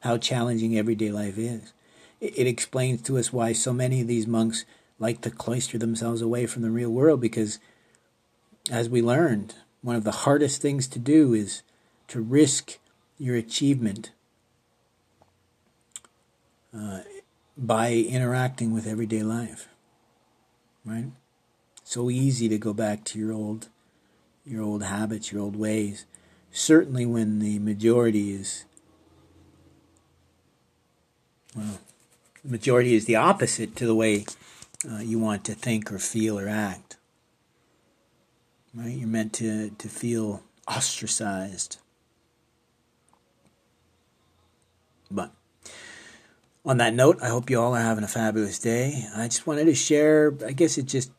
how 0.00 0.16
challenging 0.16 0.76
everyday 0.78 1.10
life 1.10 1.36
is. 1.36 1.72
It, 2.20 2.38
it 2.38 2.46
explains 2.46 3.02
to 3.02 3.18
us 3.18 3.32
why 3.32 3.52
so 3.52 3.72
many 3.72 4.00
of 4.00 4.08
these 4.08 4.26
monks 4.26 4.64
like 4.98 5.20
to 5.22 5.30
cloister 5.30 5.78
themselves 5.78 6.22
away 6.22 6.46
from 6.46 6.62
the 6.62 6.70
real 6.70 6.90
world 6.90 7.20
because, 7.20 7.58
as 8.70 8.88
we 8.88 9.02
learned, 9.02 9.54
one 9.82 9.96
of 9.96 10.04
the 10.04 10.12
hardest 10.12 10.62
things 10.62 10.86
to 10.88 10.98
do 10.98 11.34
is 11.34 11.62
to 12.08 12.20
risk 12.20 12.78
your 13.18 13.36
achievement 13.36 14.12
uh, 16.76 17.00
by 17.56 17.92
interacting 17.92 18.72
with 18.72 18.86
everyday 18.86 19.22
life. 19.22 19.68
Right? 20.84 21.06
So 21.82 22.10
easy 22.10 22.48
to 22.48 22.58
go 22.58 22.72
back 22.72 23.04
to 23.04 23.18
your 23.18 23.32
old, 23.32 23.68
your 24.44 24.62
old 24.62 24.82
habits, 24.82 25.32
your 25.32 25.42
old 25.42 25.56
ways. 25.56 26.06
Certainly, 26.50 27.06
when 27.06 27.40
the 27.40 27.58
majority 27.58 28.32
is, 28.32 28.64
well, 31.56 31.78
the 32.42 32.50
majority 32.50 32.94
is 32.94 33.06
the 33.06 33.16
opposite 33.16 33.76
to 33.76 33.86
the 33.86 33.94
way 33.94 34.24
uh, 34.90 34.98
you 34.98 35.18
want 35.18 35.44
to 35.44 35.54
think 35.54 35.92
or 35.92 35.98
feel 35.98 36.38
or 36.38 36.48
act. 36.48 36.96
Right? 38.74 38.96
You're 38.96 39.08
meant 39.08 39.32
to, 39.34 39.70
to 39.70 39.88
feel 39.88 40.42
ostracized. 40.66 41.78
But 45.10 45.32
on 46.64 46.78
that 46.78 46.94
note, 46.94 47.18
I 47.22 47.28
hope 47.28 47.50
you 47.50 47.60
all 47.60 47.74
are 47.74 47.80
having 47.80 48.04
a 48.04 48.08
fabulous 48.08 48.58
day. 48.58 49.06
I 49.14 49.28
just 49.28 49.46
wanted 49.46 49.66
to 49.66 49.74
share, 49.74 50.34
I 50.44 50.52
guess 50.52 50.76
it 50.78 50.86
just 50.86 51.12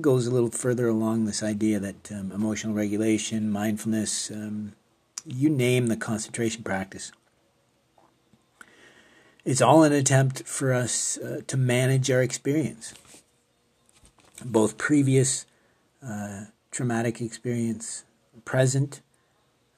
goes 0.00 0.26
a 0.26 0.30
little 0.30 0.50
further 0.50 0.88
along 0.88 1.24
this 1.24 1.42
idea 1.42 1.78
that 1.78 2.12
um, 2.12 2.32
emotional 2.32 2.74
regulation, 2.74 3.50
mindfulness, 3.50 4.30
um, 4.30 4.72
you 5.24 5.48
name 5.48 5.86
the 5.86 5.96
concentration 5.96 6.62
practice 6.62 7.12
it's 9.46 9.62
all 9.62 9.84
an 9.84 9.92
attempt 9.92 10.42
for 10.42 10.74
us 10.74 11.18
uh, 11.18 11.40
to 11.46 11.56
manage 11.56 12.10
our 12.10 12.20
experience, 12.20 12.92
both 14.44 14.76
previous 14.76 15.46
uh, 16.06 16.46
traumatic 16.72 17.20
experience, 17.20 18.02
present 18.44 19.00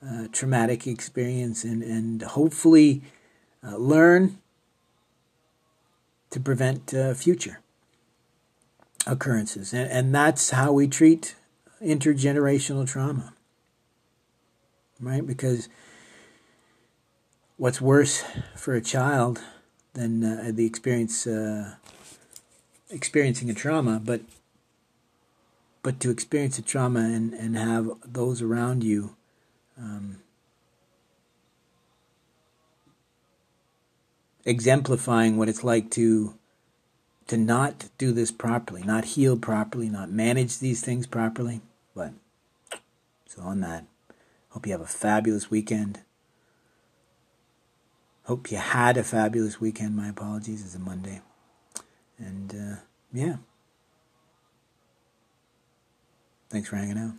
uh, 0.02 0.28
traumatic 0.32 0.86
experience, 0.86 1.64
and, 1.64 1.82
and 1.82 2.22
hopefully 2.22 3.02
uh, 3.62 3.76
learn 3.76 4.38
to 6.30 6.40
prevent 6.40 6.94
uh, 6.94 7.12
future 7.12 7.60
occurrences. 9.06 9.74
And, 9.74 9.90
and 9.90 10.14
that's 10.14 10.48
how 10.50 10.72
we 10.72 10.88
treat 10.88 11.36
intergenerational 11.84 12.88
trauma, 12.88 13.34
right? 14.98 15.26
Because 15.26 15.68
what's 17.58 17.82
worse 17.82 18.24
for 18.56 18.74
a 18.74 18.80
child 18.80 19.42
than 19.98 20.24
uh, 20.24 20.50
the 20.54 20.64
experience 20.64 21.26
uh, 21.26 21.74
experiencing 22.88 23.50
a 23.50 23.54
trauma, 23.54 24.00
but 24.02 24.20
but 25.82 25.98
to 26.00 26.10
experience 26.10 26.58
a 26.58 26.62
trauma 26.62 27.00
and 27.00 27.34
and 27.34 27.56
have 27.56 27.90
those 28.04 28.40
around 28.40 28.84
you. 28.84 29.16
Um, 29.76 30.18
exemplifying 34.44 35.36
what 35.36 35.48
it's 35.48 35.64
like 35.64 35.90
to 35.90 36.34
to 37.26 37.36
not 37.36 37.88
do 37.98 38.12
this 38.12 38.30
properly, 38.30 38.82
not 38.82 39.04
heal 39.04 39.36
properly, 39.36 39.88
not 39.88 40.10
manage 40.10 40.58
these 40.58 40.80
things 40.80 41.06
properly. 41.06 41.60
But 41.94 42.12
so 43.26 43.42
on 43.42 43.60
that, 43.60 43.84
hope 44.50 44.66
you 44.66 44.72
have 44.72 44.80
a 44.80 44.86
fabulous 44.86 45.50
weekend. 45.50 46.00
Hope 48.28 48.50
you 48.52 48.58
had 48.58 48.98
a 48.98 49.02
fabulous 49.02 49.58
weekend. 49.58 49.96
My 49.96 50.08
apologies. 50.08 50.62
It's 50.62 50.74
a 50.74 50.78
Monday. 50.78 51.22
And 52.18 52.54
uh, 52.54 52.80
yeah. 53.10 53.36
Thanks 56.50 56.68
for 56.68 56.76
hanging 56.76 56.98
out. 56.98 57.14